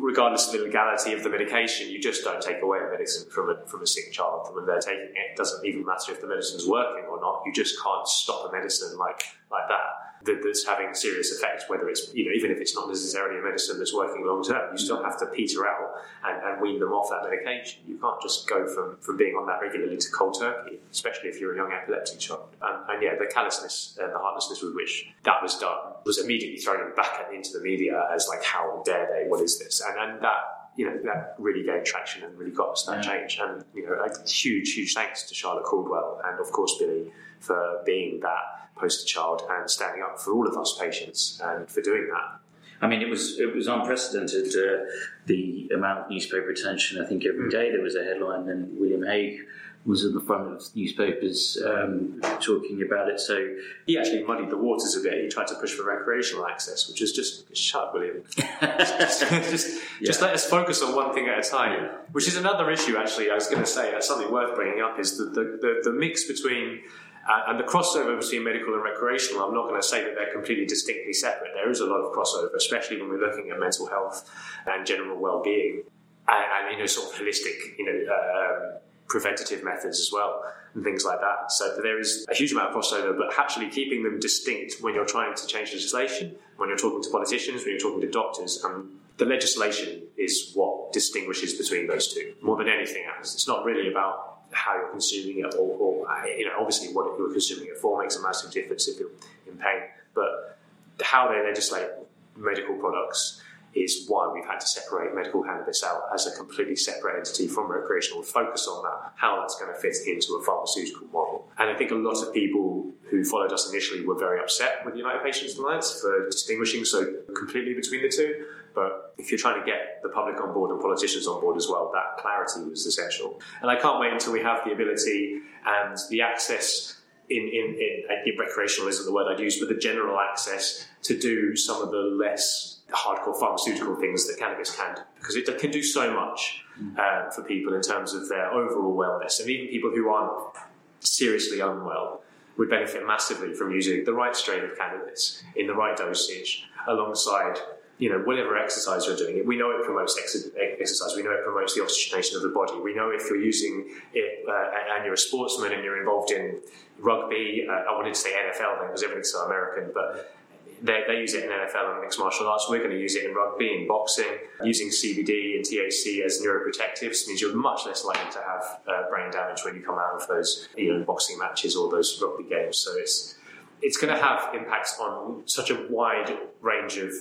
regardless 0.00 0.46
of 0.46 0.52
the 0.52 0.58
legality 0.58 1.12
of 1.12 1.22
the 1.22 1.30
medication, 1.30 1.90
you 1.90 2.00
just 2.00 2.24
don't 2.24 2.42
take 2.42 2.62
away 2.62 2.78
a 2.78 2.90
medicine 2.90 3.30
from 3.30 3.50
a, 3.50 3.66
from 3.66 3.82
a 3.82 3.86
sick 3.86 4.12
child 4.12 4.46
from 4.46 4.56
when 4.56 4.66
they're 4.66 4.80
taking 4.80 5.12
it. 5.14 5.32
It 5.32 5.36
doesn't 5.36 5.64
even 5.64 5.84
matter 5.84 6.12
if 6.12 6.20
the 6.20 6.26
medicine's 6.26 6.66
working 6.66 7.04
or 7.04 7.20
not. 7.20 7.42
You 7.46 7.52
just 7.52 7.82
can't 7.82 8.06
stop 8.06 8.48
a 8.48 8.52
medicine 8.52 8.98
like 8.98 9.22
like 9.50 9.68
that 9.68 10.11
that, 10.24 10.40
that's 10.44 10.64
having 10.64 10.88
a 10.88 10.94
serious 10.94 11.32
effects. 11.32 11.64
Whether 11.68 11.88
it's 11.88 12.12
you 12.14 12.24
know 12.26 12.32
even 12.32 12.50
if 12.50 12.58
it's 12.58 12.74
not 12.74 12.88
necessarily 12.88 13.38
a 13.38 13.42
medicine 13.42 13.78
that's 13.78 13.94
working 13.94 14.26
long 14.26 14.42
term, 14.42 14.72
you 14.72 14.78
still 14.78 15.02
have 15.02 15.18
to 15.20 15.26
peter 15.26 15.66
out 15.66 15.92
and, 16.24 16.42
and 16.42 16.60
wean 16.60 16.78
them 16.80 16.92
off 16.92 17.10
that 17.10 17.28
medication. 17.28 17.82
You 17.86 17.98
can't 17.98 18.20
just 18.22 18.48
go 18.48 18.66
from 18.66 18.96
from 19.00 19.16
being 19.16 19.34
on 19.34 19.46
that 19.46 19.60
regularly 19.60 19.96
to 19.96 20.10
cold 20.10 20.38
turkey, 20.38 20.80
especially 20.90 21.28
if 21.28 21.40
you're 21.40 21.54
a 21.54 21.56
young 21.56 21.72
epileptic 21.72 22.18
child. 22.18 22.48
And, 22.60 22.90
and 22.90 23.02
yeah, 23.02 23.14
the 23.18 23.26
callousness 23.32 23.98
and 24.00 24.12
the 24.12 24.18
heartlessness 24.18 24.62
with 24.62 24.74
which 24.74 25.06
that 25.24 25.42
was 25.42 25.58
done 25.58 25.94
was 26.04 26.18
immediately 26.18 26.58
thrown 26.58 26.94
back 26.94 27.28
into 27.32 27.52
the 27.52 27.60
media 27.60 28.08
as 28.14 28.28
like 28.28 28.44
how 28.44 28.82
dare 28.84 29.08
they? 29.12 29.28
What 29.28 29.40
is 29.40 29.58
this? 29.58 29.80
And 29.80 29.98
and 29.98 30.22
that 30.22 30.61
you 30.76 30.86
know, 30.86 30.98
that 31.04 31.34
really 31.38 31.62
gained 31.62 31.84
traction 31.84 32.22
and 32.24 32.36
really 32.38 32.50
got 32.52 32.70
us 32.70 32.84
that 32.84 33.02
change. 33.02 33.38
And, 33.40 33.64
you 33.74 33.86
know, 33.86 33.94
a 33.94 34.28
huge, 34.28 34.72
huge 34.72 34.94
thanks 34.94 35.28
to 35.28 35.34
Charlotte 35.34 35.64
Caldwell 35.64 36.20
and, 36.24 36.40
of 36.40 36.50
course, 36.52 36.76
Billy 36.78 37.12
for 37.40 37.82
being 37.84 38.20
that 38.20 38.70
poster 38.76 39.06
child 39.06 39.42
and 39.50 39.70
standing 39.70 40.02
up 40.02 40.18
for 40.20 40.32
all 40.32 40.46
of 40.46 40.56
us 40.56 40.78
patients 40.80 41.40
and 41.44 41.68
for 41.68 41.82
doing 41.82 42.08
that. 42.12 42.38
I 42.80 42.88
mean, 42.88 43.00
it 43.00 43.08
was 43.08 43.38
it 43.38 43.54
was 43.54 43.68
unprecedented. 43.68 44.48
Uh, 44.56 44.84
the 45.26 45.70
amount 45.72 46.00
of 46.00 46.10
newspaper 46.10 46.50
attention. 46.50 47.00
I 47.00 47.06
think 47.06 47.24
every 47.24 47.48
day 47.48 47.70
there 47.70 47.80
was 47.80 47.94
a 47.94 48.02
headline, 48.02 48.48
and 48.48 48.76
William 48.76 49.04
Hague 49.04 49.38
was 49.84 50.04
at 50.04 50.12
the 50.12 50.20
front 50.20 50.52
of 50.52 50.62
newspapers 50.76 51.60
um, 51.66 52.20
talking 52.40 52.82
about 52.86 53.08
it. 53.08 53.18
So 53.18 53.54
He 53.86 53.98
actually 53.98 54.22
muddied 54.22 54.50
the 54.50 54.56
waters 54.56 54.96
a 54.96 55.00
bit. 55.00 55.22
He 55.22 55.28
tried 55.28 55.48
to 55.48 55.56
push 55.56 55.72
for 55.72 55.84
recreational 55.84 56.46
access, 56.46 56.88
which 56.88 57.02
is 57.02 57.12
just 57.12 57.54
shut, 57.56 57.82
up, 57.82 57.94
William. 57.94 58.22
just 58.36 59.82
just 60.02 60.20
let 60.20 60.34
us 60.34 60.44
focus 60.46 60.82
on 60.82 60.94
one 60.94 61.12
thing 61.12 61.28
at 61.28 61.44
a 61.44 61.48
time. 61.48 61.90
Which 62.12 62.28
is 62.28 62.36
another 62.36 62.70
issue, 62.70 62.96
actually. 62.96 63.30
I 63.30 63.34
was 63.34 63.48
going 63.48 63.62
to 63.62 63.66
say 63.66 63.90
that's 63.90 64.06
something 64.06 64.30
worth 64.30 64.54
bringing 64.54 64.82
up 64.82 65.00
is 65.00 65.18
the 65.18 65.24
the, 65.24 65.58
the, 65.60 65.80
the 65.84 65.92
mix 65.92 66.24
between 66.26 66.82
Uh, 67.22 67.50
and 67.50 67.60
the 67.60 67.62
crossover 67.62 68.18
between 68.18 68.42
medical 68.42 68.74
and 68.74 68.82
recreational, 68.82 69.46
I'm 69.46 69.54
not 69.54 69.68
going 69.68 69.80
to 69.80 69.86
say 69.86 70.02
that 70.02 70.16
they're 70.16 70.32
completely 70.32 70.66
distinctly 70.66 71.12
separate. 71.12 71.52
There 71.54 71.70
is 71.70 71.78
a 71.78 71.86
lot 71.86 72.00
of 72.02 72.12
crossover, 72.12 72.52
especially 72.56 73.00
when 73.00 73.10
we're 73.10 73.24
looking 73.24 73.48
at 73.52 73.60
mental 73.60 73.86
health 73.86 74.28
and 74.66 74.84
general 74.84 75.16
well-being, 75.20 75.84
and, 76.26 76.44
and 76.54 76.72
you 76.72 76.78
know, 76.80 76.86
sort 76.86 77.14
of 77.14 77.20
holistic, 77.20 77.78
you 77.78 77.84
know, 77.86 77.98
um, 78.12 78.78
preventative 79.08 79.62
methods 79.62 80.00
as 80.00 80.10
well, 80.12 80.42
and 80.74 80.84
things 80.84 81.04
like 81.04 81.20
that. 81.20 81.52
So 81.52 81.80
there 81.82 81.98
is 81.98 82.26
a 82.30 82.34
huge 82.34 82.52
amount 82.52 82.74
of 82.74 82.76
crossover, 82.76 83.16
but 83.16 83.38
actually 83.38 83.68
keeping 83.68 84.02
them 84.02 84.18
distinct 84.20 84.76
when 84.80 84.94
you're 84.94 85.04
trying 85.04 85.34
to 85.34 85.46
change 85.46 85.72
legislation, 85.72 86.36
when 86.56 86.68
you're 86.68 86.78
talking 86.78 87.02
to 87.02 87.10
politicians, 87.10 87.62
when 87.62 87.70
you're 87.72 87.80
talking 87.80 88.00
to 88.00 88.10
doctors, 88.10 88.62
and 88.64 88.88
the 89.18 89.24
legislation 89.26 90.02
is 90.16 90.52
what 90.54 90.92
distinguishes 90.92 91.54
between 91.54 91.86
those 91.86 92.12
two 92.12 92.34
more 92.42 92.56
than 92.56 92.68
anything 92.68 93.04
else. 93.16 93.34
It's 93.34 93.46
not 93.46 93.64
really 93.64 93.90
about 93.90 94.38
how 94.52 94.76
you're 94.76 94.90
consuming 94.90 95.40
it, 95.40 95.54
or, 95.54 96.06
or 96.06 96.26
you 96.26 96.46
know, 96.46 96.56
obviously 96.58 96.92
what 96.94 97.18
you're 97.18 97.30
consuming 97.30 97.68
it 97.68 97.78
for 97.78 98.00
makes 98.00 98.16
a 98.16 98.22
massive 98.22 98.50
difference 98.50 98.88
if 98.88 98.98
you're 98.98 99.10
in 99.46 99.56
pain. 99.58 99.82
But 100.14 100.58
how 101.02 101.28
they 101.28 101.42
legislate 101.42 101.88
medical 102.36 102.76
products 102.76 103.42
is 103.74 104.04
why 104.08 104.30
we've 104.32 104.44
had 104.44 104.60
to 104.60 104.66
separate 104.66 105.14
medical 105.14 105.42
cannabis 105.42 105.82
out 105.82 106.02
as 106.14 106.26
a 106.26 106.36
completely 106.36 106.76
separate 106.76 107.18
entity 107.18 107.46
from 107.46 107.70
recreational. 107.70 108.22
Focus 108.22 108.68
on 108.68 108.82
that, 108.82 109.12
how 109.16 109.40
that's 109.40 109.58
going 109.58 109.72
to 109.72 109.80
fit 109.80 109.96
into 110.06 110.34
a 110.34 110.42
pharmaceutical 110.44 111.06
model. 111.08 111.48
And 111.58 111.70
I 111.70 111.74
think 111.74 111.90
a 111.90 111.94
lot 111.94 112.22
of 112.22 112.32
people 112.34 112.92
who 113.10 113.24
followed 113.24 113.52
us 113.52 113.70
initially 113.70 114.04
were 114.04 114.18
very 114.18 114.40
upset 114.40 114.84
with 114.84 114.94
the 114.94 114.98
United 114.98 115.22
Patients 115.22 115.56
Alliance 115.58 116.00
for 116.00 116.26
distinguishing 116.26 116.84
so 116.84 117.12
completely 117.36 117.74
between 117.74 118.02
the 118.02 118.08
two. 118.08 118.46
But 118.74 119.14
if 119.18 119.30
you're 119.30 119.38
trying 119.38 119.60
to 119.60 119.66
get 119.66 120.00
the 120.02 120.08
public 120.08 120.40
on 120.40 120.54
board 120.54 120.70
and 120.70 120.80
politicians 120.80 121.26
on 121.26 121.40
board 121.40 121.56
as 121.56 121.68
well, 121.68 121.90
that 121.92 122.22
clarity 122.22 122.68
was 122.68 122.86
essential. 122.86 123.40
And 123.60 123.70
I 123.70 123.76
can't 123.76 124.00
wait 124.00 124.12
until 124.12 124.32
we 124.32 124.40
have 124.40 124.64
the 124.64 124.72
ability 124.72 125.40
and 125.66 125.96
the 126.10 126.22
access 126.22 126.96
in, 127.28 127.42
in, 127.42 127.78
in, 127.78 128.32
in 128.32 128.38
recreational 128.38 128.88
isn't 128.88 129.04
the 129.04 129.12
word 129.12 129.32
I'd 129.32 129.40
use, 129.40 129.58
but 129.58 129.68
the 129.68 129.80
general 129.80 130.18
access 130.18 130.86
to 131.02 131.18
do 131.18 131.56
some 131.56 131.82
of 131.82 131.90
the 131.90 131.98
less 131.98 132.80
hardcore 132.92 133.38
pharmaceutical 133.38 133.96
things 133.96 134.26
that 134.28 134.38
cannabis 134.38 134.74
can 134.74 134.94
do, 134.94 135.02
because 135.18 135.36
it 135.36 135.58
can 135.58 135.70
do 135.70 135.82
so 135.82 136.12
much 136.12 136.64
uh, 136.98 137.30
for 137.30 137.42
people 137.42 137.74
in 137.74 137.82
terms 137.82 138.14
of 138.14 138.28
their 138.28 138.50
overall 138.52 138.96
wellness, 138.96 139.40
and 139.40 139.48
even 139.50 139.68
people 139.68 139.90
who 139.90 140.08
aren't 140.08 140.56
seriously 141.00 141.60
unwell 141.60 142.22
would 142.56 142.68
benefit 142.68 143.06
massively 143.06 143.54
from 143.54 143.72
using 143.72 144.04
the 144.04 144.12
right 144.12 144.36
strain 144.36 144.62
of 144.62 144.76
cannabis 144.76 145.42
in 145.56 145.66
the 145.66 145.74
right 145.74 145.96
dosage 145.96 146.64
alongside 146.86 147.58
you 148.02 148.10
know, 148.10 148.18
whatever 148.18 148.58
exercise 148.58 149.06
you're 149.06 149.16
doing, 149.16 149.46
we 149.46 149.56
know 149.56 149.70
it 149.70 149.84
promotes 149.84 150.18
exercise. 150.18 151.14
We 151.14 151.22
know 151.22 151.30
it 151.30 151.44
promotes 151.44 151.76
the 151.76 151.82
oxygenation 151.82 152.36
of 152.36 152.42
the 152.42 152.48
body. 152.48 152.72
We 152.82 152.94
know 152.94 153.10
if 153.10 153.30
you're 153.30 153.40
using 153.40 153.94
it 154.12 154.44
uh, 154.48 154.96
and 154.96 155.04
you're 155.04 155.14
a 155.14 155.16
sportsman 155.16 155.72
and 155.72 155.84
you're 155.84 156.00
involved 156.00 156.32
in 156.32 156.60
rugby, 156.98 157.64
uh, 157.68 157.72
I 157.72 157.94
wanted 157.94 158.14
to 158.14 158.18
say 158.18 158.30
NFL 158.30 158.80
then 158.80 158.88
because 158.88 159.04
everything's 159.04 159.30
so 159.30 159.44
American, 159.44 159.92
but 159.94 160.34
they, 160.82 161.02
they, 161.06 161.18
use 161.18 161.34
it 161.34 161.44
in 161.44 161.50
NFL 161.50 161.92
and 161.92 162.00
mixed 162.00 162.18
martial 162.18 162.48
arts. 162.48 162.66
We're 162.68 162.78
going 162.78 162.90
to 162.90 163.00
use 163.00 163.14
it 163.14 163.24
in 163.24 163.34
rugby, 163.34 163.72
and 163.72 163.88
boxing. 163.88 164.26
Using 164.62 164.88
CBD 164.88 165.56
and 165.56 165.64
THC 165.64 166.24
as 166.24 166.42
neuroprotectives 166.44 167.26
means 167.28 167.40
you're 167.40 167.54
much 167.54 167.86
less 167.86 168.04
likely 168.04 168.30
to 168.32 168.38
have 168.38 168.80
uh, 168.88 169.08
brain 169.08 169.30
damage 169.30 169.64
when 169.64 169.74
you 169.74 169.82
come 169.82 169.96
out 169.96 170.20
of 170.20 170.26
those, 170.26 170.68
you 170.76 170.92
know, 170.92 171.04
boxing 171.04 171.38
matches 171.38 171.76
or 171.76 171.90
those 171.90 172.20
rugby 172.20 172.44
games. 172.48 172.78
So 172.78 172.92
it's 172.96 173.36
it's 173.80 173.96
going 173.96 174.14
to 174.14 174.20
have 174.20 174.54
impacts 174.54 174.98
on 175.00 175.42
such 175.46 175.70
a 175.70 175.86
wide 175.90 176.36
range 176.60 176.98
of 176.98 177.12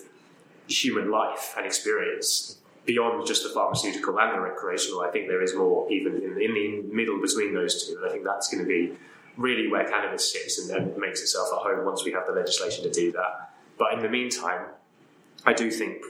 human 0.67 1.09
life 1.09 1.55
and 1.57 1.65
experience 1.65 2.57
beyond 2.85 3.25
just 3.25 3.43
the 3.43 3.49
pharmaceutical 3.49 4.19
and 4.19 4.35
the 4.35 4.41
recreational. 4.41 5.01
I 5.01 5.09
think 5.09 5.27
there 5.27 5.41
is 5.41 5.55
more 5.55 5.91
even 5.91 6.15
in, 6.17 6.39
in 6.39 6.53
the 6.53 6.83
middle 6.93 7.19
between 7.19 7.53
those 7.53 7.87
two. 7.87 7.97
And 7.97 8.05
I 8.05 8.09
think 8.09 8.23
that's 8.23 8.47
going 8.47 8.63
to 8.63 8.67
be 8.67 8.95
really 9.37 9.67
where 9.67 9.87
cannabis 9.87 10.31
sits 10.31 10.59
and 10.59 10.69
then 10.69 10.99
makes 10.99 11.21
itself 11.21 11.49
at 11.53 11.59
home 11.59 11.85
once 11.85 12.03
we 12.03 12.11
have 12.11 12.25
the 12.27 12.33
legislation 12.33 12.83
to 12.83 12.91
do 12.91 13.11
that. 13.11 13.50
But 13.77 13.93
in 13.93 14.01
the 14.01 14.09
meantime, 14.09 14.67
I 15.45 15.53
do 15.53 15.71
think 15.71 16.03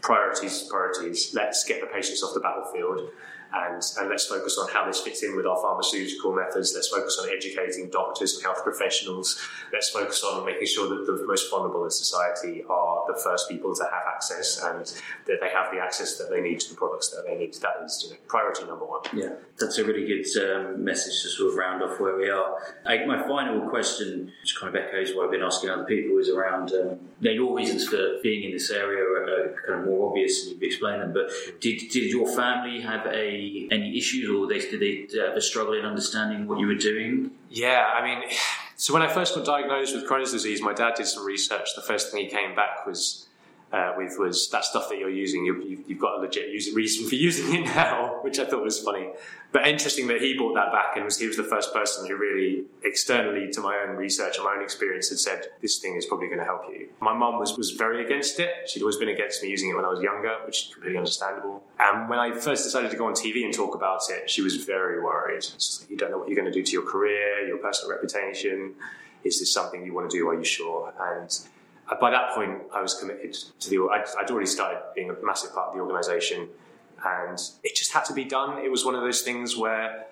priorities, 0.00 0.62
priorities. 0.70 1.34
Let's 1.34 1.64
get 1.64 1.80
the 1.80 1.86
patients 1.86 2.22
off 2.22 2.34
the 2.34 2.40
battlefield 2.40 3.10
and, 3.52 3.82
and 3.98 4.08
let's 4.10 4.26
focus 4.26 4.58
on 4.58 4.68
how 4.68 4.86
this 4.86 5.00
fits 5.00 5.22
in 5.22 5.36
with 5.36 5.46
our 5.46 5.56
pharmaceutical 5.56 6.34
methods. 6.34 6.72
Let's 6.74 6.88
focus 6.88 7.18
on 7.22 7.28
educating 7.30 7.88
doctors 7.90 8.34
and 8.34 8.42
health 8.44 8.62
professionals. 8.62 9.40
Let's 9.72 9.90
focus 9.90 10.22
on 10.22 10.44
making 10.44 10.66
sure 10.66 10.88
that 10.88 11.06
the 11.06 11.26
most 11.26 11.50
vulnerable 11.50 11.84
in 11.84 11.90
society 11.90 12.64
are 12.68 13.04
the 13.06 13.18
first 13.22 13.48
people 13.48 13.74
to 13.74 13.84
have 13.84 14.02
access 14.14 14.62
and 14.62 14.84
that 15.26 15.40
they 15.40 15.48
have 15.50 15.72
the 15.72 15.78
access 15.78 16.18
that 16.18 16.30
they 16.30 16.40
need 16.40 16.60
to 16.60 16.70
the 16.70 16.76
products 16.76 17.08
that 17.10 17.24
they 17.26 17.36
need. 17.36 17.54
That 17.54 17.84
is 17.84 18.04
you 18.04 18.14
know, 18.14 18.20
priority 18.26 18.64
number 18.64 18.84
one. 18.84 19.00
Yeah, 19.14 19.34
that's 19.58 19.78
a 19.78 19.84
really 19.84 20.06
good 20.06 20.26
um, 20.42 20.84
message 20.84 21.22
to 21.22 21.28
sort 21.28 21.50
of 21.50 21.56
round 21.56 21.82
off 21.82 21.98
where 22.00 22.16
we 22.16 22.28
are. 22.28 22.58
I, 22.84 23.04
my 23.06 23.26
final 23.26 23.68
question, 23.68 24.32
which 24.42 24.56
kind 24.60 24.74
of 24.74 24.82
echoes 24.82 25.14
what 25.14 25.26
I've 25.26 25.30
been 25.30 25.42
asking 25.42 25.70
other 25.70 25.84
people, 25.84 26.18
is 26.18 26.28
around 26.28 26.72
um, 26.72 26.98
your 27.20 27.54
reasons 27.56 27.88
for 27.88 28.18
being 28.22 28.44
in 28.44 28.52
this 28.52 28.70
area 28.70 29.02
are 29.02 29.56
kind 29.66 29.80
of 29.80 29.86
more 29.86 30.08
obvious 30.08 30.42
and 30.42 30.52
you've 30.52 30.62
explained 30.62 31.02
them, 31.02 31.12
but 31.12 31.30
did, 31.60 31.78
did 31.90 32.10
your 32.10 32.28
family 32.34 32.80
have 32.80 33.06
a 33.06 33.37
any 33.70 33.96
issues, 33.96 34.28
or 34.28 34.46
they, 34.46 34.58
did 34.58 34.80
they 34.80 35.06
uh, 35.18 35.28
have 35.28 35.36
a 35.36 35.40
struggle 35.40 35.74
in 35.74 35.84
understanding 35.84 36.46
what 36.46 36.58
you 36.58 36.66
were 36.66 36.74
doing? 36.74 37.30
Yeah, 37.50 37.86
I 37.96 38.02
mean, 38.02 38.28
so 38.76 38.92
when 38.92 39.02
I 39.02 39.08
first 39.08 39.34
got 39.34 39.44
diagnosed 39.44 39.94
with 39.94 40.08
Crohn's 40.08 40.32
disease, 40.32 40.60
my 40.60 40.72
dad 40.72 40.94
did 40.96 41.06
some 41.06 41.24
research. 41.24 41.68
The 41.76 41.82
first 41.82 42.10
thing 42.10 42.24
he 42.24 42.30
came 42.30 42.54
back 42.54 42.86
was 42.86 43.27
uh, 43.72 43.92
with 43.96 44.18
was 44.18 44.48
that 44.50 44.64
stuff 44.64 44.88
that 44.88 44.98
you're 44.98 45.10
using. 45.10 45.44
You, 45.44 45.84
have 45.88 45.98
got 45.98 46.18
a 46.18 46.20
legit 46.20 46.74
reason 46.74 47.08
for 47.08 47.14
using 47.28 47.54
it 47.54 47.66
now, 47.66 48.18
which 48.22 48.38
I 48.38 48.46
thought 48.46 48.62
was 48.62 48.78
funny. 48.78 49.10
But 49.50 49.66
interesting 49.66 50.08
that 50.08 50.20
he 50.20 50.36
brought 50.36 50.54
that 50.54 50.72
back 50.72 50.96
and 50.96 51.04
was, 51.04 51.18
he 51.18 51.26
was 51.26 51.36
the 51.36 51.44
first 51.44 51.72
person 51.72 52.06
who 52.06 52.16
really 52.16 52.64
externally 52.82 53.50
to 53.52 53.60
my 53.60 53.78
own 53.78 53.96
research 53.96 54.36
and 54.36 54.44
my 54.44 54.54
own 54.54 54.62
experience 54.62 55.08
had 55.08 55.18
said, 55.18 55.46
this 55.62 55.78
thing 55.78 55.96
is 55.96 56.04
probably 56.04 56.26
going 56.26 56.38
to 56.38 56.44
help 56.44 56.62
you. 56.70 56.88
My 57.00 57.14
mum 57.14 57.38
was, 57.38 57.56
was 57.56 57.70
very 57.70 58.04
against 58.04 58.40
it. 58.40 58.68
She'd 58.68 58.82
always 58.82 58.96
been 58.96 59.08
against 59.08 59.42
me 59.42 59.48
using 59.48 59.70
it 59.70 59.74
when 59.74 59.86
I 59.86 59.88
was 59.88 60.00
younger, 60.00 60.36
which 60.44 60.66
is 60.66 60.72
completely 60.72 60.98
understandable. 60.98 61.62
And 61.78 62.10
when 62.10 62.18
I 62.18 62.32
first 62.32 62.64
decided 62.64 62.90
to 62.90 62.96
go 62.96 63.06
on 63.06 63.14
TV 63.14 63.44
and 63.44 63.54
talk 63.54 63.74
about 63.74 64.02
it, 64.10 64.28
she 64.28 64.42
was 64.42 64.56
very 64.56 65.02
worried. 65.02 65.44
Like, 65.44 65.90
you 65.90 65.96
don't 65.96 66.10
know 66.10 66.18
what 66.18 66.28
you're 66.28 66.36
going 66.36 66.52
to 66.52 66.58
do 66.58 66.62
to 66.62 66.72
your 66.72 66.84
career, 66.86 67.46
your 67.46 67.58
personal 67.58 67.94
reputation. 67.94 68.74
Is 69.24 69.40
this 69.40 69.52
something 69.52 69.84
you 69.84 69.94
want 69.94 70.10
to 70.10 70.16
do? 70.16 70.28
Are 70.28 70.34
you 70.34 70.44
sure? 70.44 70.92
And 71.00 71.38
by 72.00 72.10
that 72.10 72.34
point, 72.34 72.62
I 72.74 72.82
was 72.82 72.94
committed 72.94 73.32
to 73.32 73.70
the. 73.70 73.88
I'd, 73.90 74.04
I'd 74.18 74.30
already 74.30 74.46
started 74.46 74.80
being 74.94 75.10
a 75.10 75.14
massive 75.24 75.54
part 75.54 75.68
of 75.68 75.74
the 75.74 75.80
organisation, 75.80 76.48
and 77.04 77.38
it 77.64 77.74
just 77.74 77.92
had 77.92 78.04
to 78.06 78.12
be 78.12 78.24
done. 78.24 78.58
It 78.62 78.70
was 78.70 78.84
one 78.84 78.94
of 78.94 79.00
those 79.00 79.22
things 79.22 79.56
where, 79.56 80.06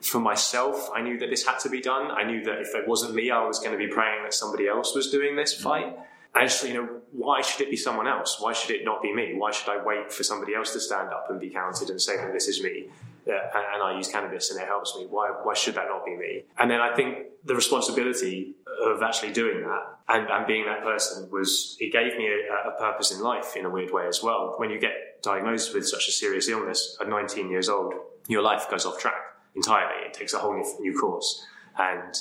for 0.00 0.18
myself, 0.18 0.90
I 0.94 1.02
knew 1.02 1.18
that 1.18 1.30
this 1.30 1.46
had 1.46 1.58
to 1.60 1.68
be 1.68 1.80
done. 1.80 2.10
I 2.10 2.24
knew 2.24 2.42
that 2.44 2.60
if 2.60 2.74
it 2.74 2.88
wasn't 2.88 3.14
me, 3.14 3.30
I 3.30 3.44
was 3.44 3.60
going 3.60 3.72
to 3.72 3.78
be 3.78 3.86
praying 3.86 4.24
that 4.24 4.34
somebody 4.34 4.66
else 4.66 4.94
was 4.94 5.10
doing 5.10 5.36
this 5.36 5.54
mm-hmm. 5.54 5.64
fight. 5.64 5.98
And 6.32 6.48
just, 6.48 6.64
you 6.64 6.74
know, 6.74 6.88
why 7.12 7.42
should 7.42 7.60
it 7.62 7.70
be 7.70 7.76
someone 7.76 8.06
else? 8.06 8.36
Why 8.38 8.52
should 8.52 8.70
it 8.70 8.84
not 8.84 9.02
be 9.02 9.12
me? 9.12 9.34
Why 9.34 9.50
should 9.50 9.68
I 9.68 9.82
wait 9.82 10.12
for 10.12 10.22
somebody 10.22 10.54
else 10.54 10.72
to 10.74 10.80
stand 10.80 11.08
up 11.10 11.26
and 11.28 11.40
be 11.40 11.50
counted 11.50 11.90
and 11.90 12.00
say 12.00 12.16
that 12.16 12.32
this 12.32 12.46
is 12.46 12.62
me? 12.62 12.86
And 13.30 13.82
I 13.82 13.96
use 13.96 14.08
cannabis 14.08 14.50
and 14.50 14.60
it 14.60 14.66
helps 14.66 14.96
me. 14.96 15.06
Why, 15.08 15.30
why 15.42 15.54
should 15.54 15.74
that 15.74 15.86
not 15.88 16.04
be 16.04 16.16
me? 16.16 16.44
And 16.58 16.70
then 16.70 16.80
I 16.80 16.94
think 16.94 17.18
the 17.44 17.54
responsibility 17.54 18.54
of 18.84 19.02
actually 19.02 19.32
doing 19.32 19.62
that 19.62 19.98
and, 20.08 20.28
and 20.28 20.46
being 20.46 20.64
that 20.66 20.82
person 20.82 21.28
was, 21.30 21.76
it 21.80 21.92
gave 21.92 22.16
me 22.16 22.28
a, 22.28 22.68
a, 22.68 22.72
purpose 22.78 23.12
in 23.12 23.20
life 23.20 23.56
in 23.56 23.64
a 23.64 23.70
weird 23.70 23.92
way 23.92 24.06
as 24.06 24.22
well. 24.22 24.54
When 24.56 24.70
you 24.70 24.80
get 24.80 25.22
diagnosed 25.22 25.74
with 25.74 25.86
such 25.86 26.08
a 26.08 26.12
serious 26.12 26.48
illness 26.48 26.96
at 27.00 27.08
19 27.08 27.50
years 27.50 27.68
old, 27.68 27.94
your 28.26 28.42
life 28.42 28.68
goes 28.70 28.84
off 28.84 28.98
track 28.98 29.20
entirely. 29.54 30.06
It 30.06 30.14
takes 30.14 30.34
a 30.34 30.38
whole 30.38 30.54
new, 30.54 30.64
new 30.80 30.98
course. 30.98 31.46
And 31.78 32.14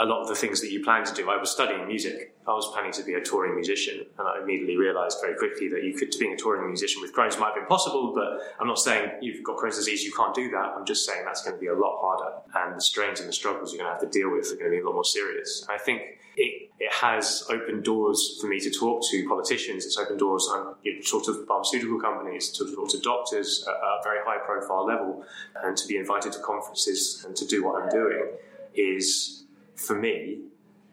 a 0.00 0.04
lot 0.04 0.20
of 0.20 0.28
the 0.28 0.34
things 0.34 0.60
that 0.60 0.70
you 0.70 0.84
plan 0.84 1.04
to 1.04 1.14
do. 1.14 1.30
I 1.30 1.36
was 1.36 1.50
studying 1.50 1.86
music. 1.86 2.34
I 2.46 2.52
was 2.52 2.68
planning 2.72 2.92
to 2.92 3.02
be 3.02 3.14
a 3.14 3.20
touring 3.20 3.54
musician, 3.54 4.04
and 4.18 4.28
I 4.28 4.42
immediately 4.42 4.76
realised 4.76 5.18
very 5.20 5.34
quickly 5.36 5.68
that 5.68 5.82
you 5.82 5.94
could 5.94 6.12
being 6.18 6.34
a 6.34 6.36
touring 6.36 6.66
musician 6.66 7.00
with 7.00 7.14
Crohn's 7.14 7.38
might 7.38 7.46
have 7.46 7.54
been 7.54 7.66
possible. 7.66 8.12
But 8.14 8.40
I'm 8.60 8.66
not 8.66 8.78
saying 8.78 9.12
you've 9.22 9.42
got 9.42 9.56
Crohn's 9.56 9.76
disease, 9.76 10.04
you 10.04 10.12
can't 10.12 10.34
do 10.34 10.50
that. 10.50 10.74
I'm 10.76 10.84
just 10.84 11.06
saying 11.06 11.24
that's 11.24 11.42
going 11.42 11.56
to 11.56 11.60
be 11.60 11.68
a 11.68 11.74
lot 11.74 12.00
harder, 12.00 12.36
and 12.56 12.76
the 12.76 12.82
strains 12.82 13.20
and 13.20 13.28
the 13.28 13.32
struggles 13.32 13.72
you're 13.72 13.82
going 13.82 13.94
to 13.94 13.98
have 13.98 14.12
to 14.12 14.18
deal 14.18 14.30
with 14.30 14.52
are 14.52 14.56
going 14.56 14.70
to 14.70 14.76
be 14.76 14.82
a 14.82 14.84
lot 14.84 14.94
more 14.94 15.04
serious. 15.04 15.64
I 15.70 15.78
think 15.78 16.02
it, 16.36 16.70
it 16.78 16.92
has 16.92 17.44
opened 17.48 17.84
doors 17.84 18.38
for 18.40 18.48
me 18.48 18.60
to 18.60 18.70
talk 18.70 19.02
to 19.10 19.28
politicians. 19.28 19.86
It's 19.86 19.98
opened 19.98 20.18
doors 20.18 20.48
on 20.52 20.74
you 20.82 20.96
know, 20.96 21.20
to 21.20 21.46
pharmaceutical 21.46 22.00
companies, 22.00 22.50
to 22.50 22.74
talk 22.74 22.90
to 22.90 22.98
doctors 22.98 23.64
at 23.66 23.74
a 23.74 24.00
very 24.02 24.18
high 24.24 24.38
profile 24.44 24.84
level, 24.84 25.24
and 25.62 25.76
to 25.76 25.86
be 25.86 25.96
invited 25.96 26.32
to 26.32 26.40
conferences 26.40 27.24
and 27.26 27.34
to 27.36 27.46
do 27.46 27.64
what 27.64 27.82
I'm 27.82 27.88
doing 27.88 28.28
is 28.74 29.41
for 29.82 29.98
me, 29.98 30.40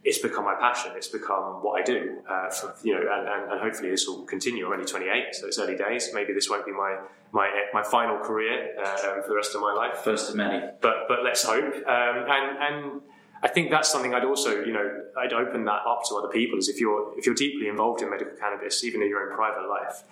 it's 0.04 0.18
become 0.20 0.46
my 0.46 0.56
passion. 0.56 0.92
It's 0.96 1.08
become 1.08 1.62
what 1.64 1.80
I 1.80 1.84
do. 1.84 2.20
Uh, 2.30 2.50
for, 2.50 2.74
you 2.84 2.94
know, 2.94 3.02
and, 3.02 3.28
and, 3.28 3.52
and, 3.52 3.62
hopefully 3.62 3.90
this 3.90 4.08
will 4.08 4.24
continue. 4.24 4.66
I'm 4.66 4.74
only 4.74 4.86
28, 4.86 5.36
so 5.36 5.48
it's 5.48 5.60
early 5.60 5.76
days. 5.76 6.10
Maybe 6.14 6.34
this 6.34 6.50
won't 6.50 6.66
be 6.66 6.72
my 6.72 6.98
my 7.32 7.48
my 7.74 7.84
final 7.84 8.18
career 8.18 8.76
uh, 8.82 9.22
for 9.22 9.26
the 9.28 9.36
rest 9.36 9.56
of 9.56 9.62
my 9.62 9.74
life. 9.74 9.98
First 9.98 10.30
of 10.30 10.36
many. 10.36 10.66
But 10.82 11.08
but 11.08 11.24
let's 11.24 11.44
hope. 11.44 11.76
Um, 11.76 12.26
and 12.28 12.58
and 12.60 13.02
I 13.44 13.50
think 13.50 13.72
that's 13.72 13.92
something 13.92 14.14
I'd 14.14 14.26
also 14.26 14.64
you 14.64 14.72
know 14.72 15.04
I'd 15.18 15.34
open 15.34 15.66
that 15.66 15.82
up 15.86 16.04
to 16.10 16.16
other 16.16 16.30
people. 16.30 16.58
Is 16.58 16.70
if 16.70 16.80
you're 16.80 17.18
if 17.18 17.26
you're 17.26 17.36
deeply 17.36 17.68
involved 17.68 18.02
in 18.02 18.10
medical 18.10 18.36
cannabis, 18.38 18.84
even 18.84 19.02
in 19.02 19.10
your 19.10 19.30
own 19.30 19.36
private 19.36 19.68
life, 19.68 20.04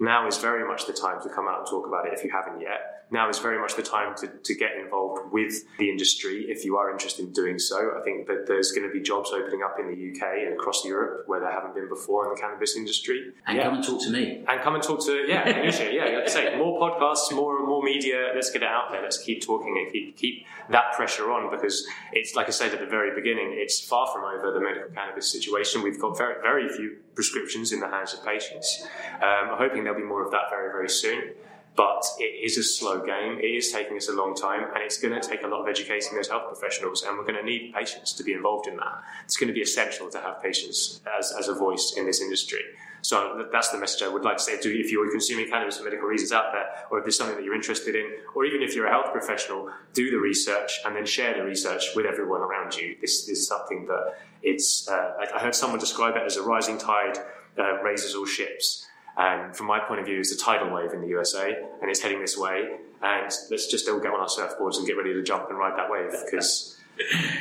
now 0.00 0.26
is 0.26 0.38
very 0.38 0.66
much 0.66 0.86
the 0.86 0.92
time 0.92 1.22
to 1.22 1.28
come 1.28 1.46
out 1.46 1.60
and 1.60 1.66
talk 1.68 1.86
about 1.86 2.06
it 2.06 2.12
if 2.12 2.24
you 2.24 2.30
haven't 2.30 2.60
yet 2.60 2.95
now 3.10 3.28
is 3.28 3.38
very 3.38 3.60
much 3.60 3.76
the 3.76 3.82
time 3.82 4.14
to, 4.16 4.28
to 4.28 4.54
get 4.54 4.72
involved 4.82 5.32
with 5.32 5.64
the 5.78 5.88
industry 5.88 6.46
if 6.48 6.64
you 6.64 6.76
are 6.76 6.90
interested 6.90 7.24
in 7.24 7.32
doing 7.32 7.58
so. 7.58 7.92
I 7.98 8.02
think 8.02 8.26
that 8.26 8.46
there's 8.46 8.72
going 8.72 8.86
to 8.86 8.92
be 8.92 9.00
jobs 9.00 9.30
opening 9.30 9.62
up 9.62 9.76
in 9.78 9.86
the 9.86 10.10
UK 10.10 10.46
and 10.46 10.54
across 10.54 10.84
Europe 10.84 11.24
where 11.26 11.40
there 11.40 11.52
haven't 11.52 11.74
been 11.74 11.88
before 11.88 12.24
in 12.26 12.34
the 12.34 12.40
cannabis 12.40 12.76
industry. 12.76 13.32
And 13.46 13.58
yeah. 13.58 13.64
come 13.64 13.74
and 13.74 13.84
talk 13.84 14.02
to 14.02 14.10
me. 14.10 14.44
And 14.48 14.60
come 14.60 14.74
and 14.74 14.82
talk 14.82 15.04
to, 15.06 15.24
yeah, 15.28 15.48
yeah, 15.48 16.04
like 16.16 16.24
I 16.24 16.26
say, 16.26 16.56
more 16.56 16.80
podcasts, 16.80 17.32
more 17.32 17.64
more 17.66 17.82
media. 17.82 18.32
Let's 18.34 18.50
get 18.50 18.62
it 18.62 18.68
out 18.68 18.90
there. 18.90 19.02
Let's 19.02 19.18
keep 19.18 19.44
talking 19.44 19.76
and 19.76 19.92
keep, 19.92 20.16
keep 20.16 20.46
that 20.70 20.92
pressure 20.94 21.30
on 21.30 21.50
because 21.50 21.86
it's, 22.12 22.34
like 22.34 22.46
I 22.46 22.50
said 22.50 22.72
at 22.72 22.80
the 22.80 22.86
very 22.86 23.14
beginning, 23.14 23.52
it's 23.52 23.80
far 23.80 24.06
from 24.12 24.24
over 24.24 24.52
the 24.52 24.60
medical 24.60 24.90
cannabis 24.90 25.30
situation. 25.30 25.82
We've 25.82 26.00
got 26.00 26.16
very, 26.16 26.40
very 26.42 26.68
few 26.68 26.96
prescriptions 27.14 27.72
in 27.72 27.80
the 27.80 27.88
hands 27.88 28.14
of 28.14 28.24
patients. 28.24 28.86
Um, 29.16 29.50
I'm 29.50 29.58
hoping 29.58 29.84
there'll 29.84 29.98
be 29.98 30.06
more 30.06 30.24
of 30.24 30.30
that 30.32 30.50
very, 30.50 30.70
very 30.70 30.88
soon. 30.88 31.34
But 31.76 32.04
it 32.18 32.44
is 32.44 32.56
a 32.56 32.62
slow 32.62 33.04
game. 33.04 33.38
It 33.38 33.54
is 33.54 33.70
taking 33.70 33.98
us 33.98 34.08
a 34.08 34.12
long 34.12 34.34
time, 34.34 34.64
and 34.74 34.82
it's 34.82 34.98
going 34.98 35.20
to 35.20 35.26
take 35.26 35.42
a 35.42 35.46
lot 35.46 35.60
of 35.60 35.68
educating 35.68 36.14
those 36.14 36.28
health 36.28 36.48
professionals. 36.48 37.02
And 37.02 37.18
we're 37.18 37.24
going 37.24 37.36
to 37.36 37.44
need 37.44 37.74
patients 37.74 38.14
to 38.14 38.24
be 38.24 38.32
involved 38.32 38.66
in 38.66 38.76
that. 38.78 39.02
It's 39.24 39.36
going 39.36 39.48
to 39.48 39.54
be 39.54 39.60
essential 39.60 40.08
to 40.10 40.18
have 40.18 40.42
patients 40.42 41.00
as, 41.18 41.32
as 41.38 41.48
a 41.48 41.54
voice 41.54 41.94
in 41.96 42.06
this 42.06 42.22
industry. 42.22 42.60
So 43.02 43.46
that's 43.52 43.68
the 43.68 43.78
message 43.78 44.02
I 44.02 44.08
would 44.08 44.24
like 44.24 44.38
to 44.38 44.42
say 44.42 44.58
to 44.58 44.80
if 44.80 44.90
you're 44.90 45.08
consuming 45.10 45.48
cannabis 45.48 45.78
for 45.78 45.84
medical 45.84 46.08
reasons 46.08 46.32
out 46.32 46.52
there, 46.52 46.66
or 46.90 46.98
if 46.98 47.04
there's 47.04 47.16
something 47.16 47.36
that 47.36 47.44
you're 47.44 47.54
interested 47.54 47.94
in, 47.94 48.10
or 48.34 48.44
even 48.44 48.62
if 48.62 48.74
you're 48.74 48.86
a 48.86 48.90
health 48.90 49.12
professional, 49.12 49.70
do 49.92 50.10
the 50.10 50.16
research 50.16 50.80
and 50.84 50.96
then 50.96 51.06
share 51.06 51.34
the 51.36 51.44
research 51.44 51.84
with 51.94 52.06
everyone 52.06 52.40
around 52.40 52.74
you. 52.74 52.96
This 53.00 53.28
is 53.28 53.46
something 53.46 53.86
that 53.86 54.18
it's. 54.42 54.88
Uh, 54.88 55.12
I 55.34 55.38
heard 55.38 55.54
someone 55.54 55.78
describe 55.78 56.16
it 56.16 56.22
as 56.22 56.36
a 56.36 56.42
rising 56.42 56.78
tide 56.78 57.18
uh, 57.58 57.82
raises 57.82 58.14
all 58.14 58.26
ships. 58.26 58.86
And 59.16 59.56
from 59.56 59.66
my 59.66 59.80
point 59.80 60.00
of 60.00 60.06
view, 60.06 60.20
it's 60.20 60.32
a 60.32 60.38
tidal 60.38 60.70
wave 60.70 60.92
in 60.92 61.00
the 61.00 61.08
USA, 61.08 61.56
and 61.80 61.90
it's 61.90 62.00
heading 62.00 62.20
this 62.20 62.36
way. 62.36 62.76
And 63.02 63.32
let's 63.50 63.66
just 63.70 63.88
all 63.88 64.00
get 64.00 64.12
on 64.12 64.20
our 64.20 64.26
surfboards 64.26 64.76
and 64.76 64.86
get 64.86 64.96
ready 64.96 65.14
to 65.14 65.22
jump 65.22 65.48
and 65.48 65.58
ride 65.58 65.78
that 65.78 65.90
wave 65.90 66.12
because, 66.24 66.78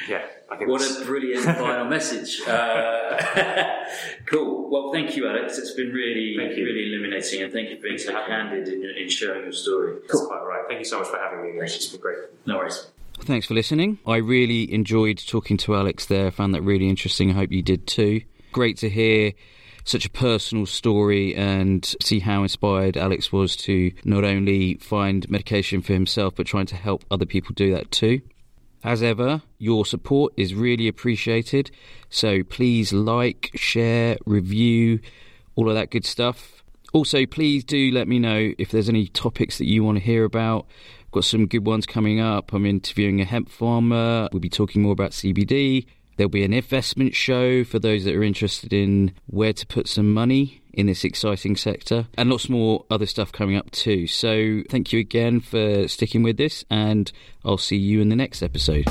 yeah, 0.07 0.25
I 0.49 0.57
think 0.57 0.69
what 0.69 0.81
a 0.81 1.05
brilliant 1.05 1.43
final 1.57 1.85
message. 1.85 2.41
Uh, 2.47 3.85
cool. 4.25 4.69
Well, 4.69 4.91
thank 4.93 5.17
you, 5.17 5.27
Alex. 5.27 5.57
It's 5.57 5.71
been 5.71 5.91
really, 5.91 6.37
really 6.37 6.87
illuminating, 6.87 7.43
and 7.43 7.51
thank 7.51 7.69
you 7.69 7.77
for 7.77 7.83
being 7.83 7.97
so 7.97 8.11
candid 8.25 8.67
in, 8.69 8.83
in, 8.97 9.09
sharing 9.09 9.43
your 9.43 9.51
story. 9.51 9.97
Cool. 10.09 10.21
That's 10.21 10.27
quite 10.27 10.43
right. 10.43 10.63
Thank 10.67 10.79
you 10.79 10.85
so 10.85 10.99
much 10.99 11.07
for 11.07 11.17
having 11.17 11.41
me. 11.41 11.61
It's 11.61 11.87
been 11.87 12.01
great. 12.01 12.19
No 12.45 12.57
worries. 12.57 12.87
Thanks 13.19 13.47
for 13.47 13.53
listening. 13.53 13.99
I 14.05 14.17
really 14.17 14.71
enjoyed 14.73 15.17
talking 15.25 15.57
to 15.57 15.75
Alex 15.75 16.05
there. 16.05 16.27
I 16.27 16.29
found 16.29 16.53
that 16.53 16.61
really 16.61 16.89
interesting. 16.89 17.31
I 17.31 17.33
hope 17.33 17.51
you 17.51 17.61
did 17.61 17.87
too. 17.87 18.21
Great 18.51 18.77
to 18.77 18.89
hear 18.89 19.33
such 19.85 20.05
a 20.05 20.09
personal 20.09 20.65
story 20.65 21.33
and 21.35 21.95
see 22.01 22.19
how 22.19 22.43
inspired 22.43 22.97
Alex 22.97 23.31
was 23.31 23.55
to 23.55 23.91
not 24.03 24.23
only 24.23 24.75
find 24.75 25.29
medication 25.29 25.81
for 25.81 25.93
himself 25.93 26.35
but 26.35 26.45
trying 26.45 26.65
to 26.65 26.75
help 26.75 27.05
other 27.09 27.25
people 27.25 27.53
do 27.53 27.73
that 27.73 27.91
too. 27.91 28.19
As 28.83 29.01
ever, 29.01 29.41
your 29.57 29.85
support 29.85 30.33
is 30.37 30.53
really 30.53 30.87
appreciated. 30.87 31.71
So 32.09 32.43
please 32.43 32.93
like, 32.93 33.51
share, 33.55 34.17
review, 34.25 34.99
all 35.55 35.69
of 35.69 35.75
that 35.75 35.89
good 35.89 36.05
stuff. 36.05 36.63
Also, 36.93 37.25
please 37.25 37.63
do 37.63 37.91
let 37.91 38.07
me 38.07 38.19
know 38.19 38.53
if 38.57 38.71
there's 38.71 38.89
any 38.89 39.07
topics 39.07 39.57
that 39.57 39.65
you 39.65 39.83
want 39.83 39.97
to 39.97 40.03
hear 40.03 40.23
about. 40.23 40.67
I've 41.01 41.11
got 41.11 41.25
some 41.25 41.47
good 41.47 41.65
ones 41.65 41.85
coming 41.85 42.19
up. 42.19 42.53
I'm 42.53 42.65
interviewing 42.65 43.21
a 43.21 43.25
hemp 43.25 43.49
farmer. 43.49 44.29
We'll 44.31 44.39
be 44.39 44.49
talking 44.49 44.81
more 44.81 44.93
about 44.93 45.11
CBD. 45.11 45.87
There'll 46.17 46.29
be 46.29 46.43
an 46.43 46.53
investment 46.53 47.15
show 47.15 47.63
for 47.63 47.79
those 47.79 48.05
that 48.05 48.15
are 48.15 48.23
interested 48.23 48.73
in 48.73 49.13
where 49.27 49.53
to 49.53 49.67
put 49.67 49.87
some 49.87 50.13
money 50.13 50.61
in 50.73 50.87
this 50.87 51.03
exciting 51.03 51.55
sector, 51.55 52.07
and 52.17 52.29
lots 52.29 52.49
more 52.49 52.85
other 52.89 53.05
stuff 53.05 53.31
coming 53.31 53.55
up 53.55 53.71
too. 53.71 54.07
So, 54.07 54.61
thank 54.69 54.91
you 54.91 54.99
again 54.99 55.39
for 55.39 55.87
sticking 55.87 56.21
with 56.21 56.37
this, 56.37 56.65
and 56.69 57.11
I'll 57.43 57.57
see 57.57 57.77
you 57.77 58.01
in 58.01 58.09
the 58.09 58.15
next 58.15 58.43
episode. 58.43 58.85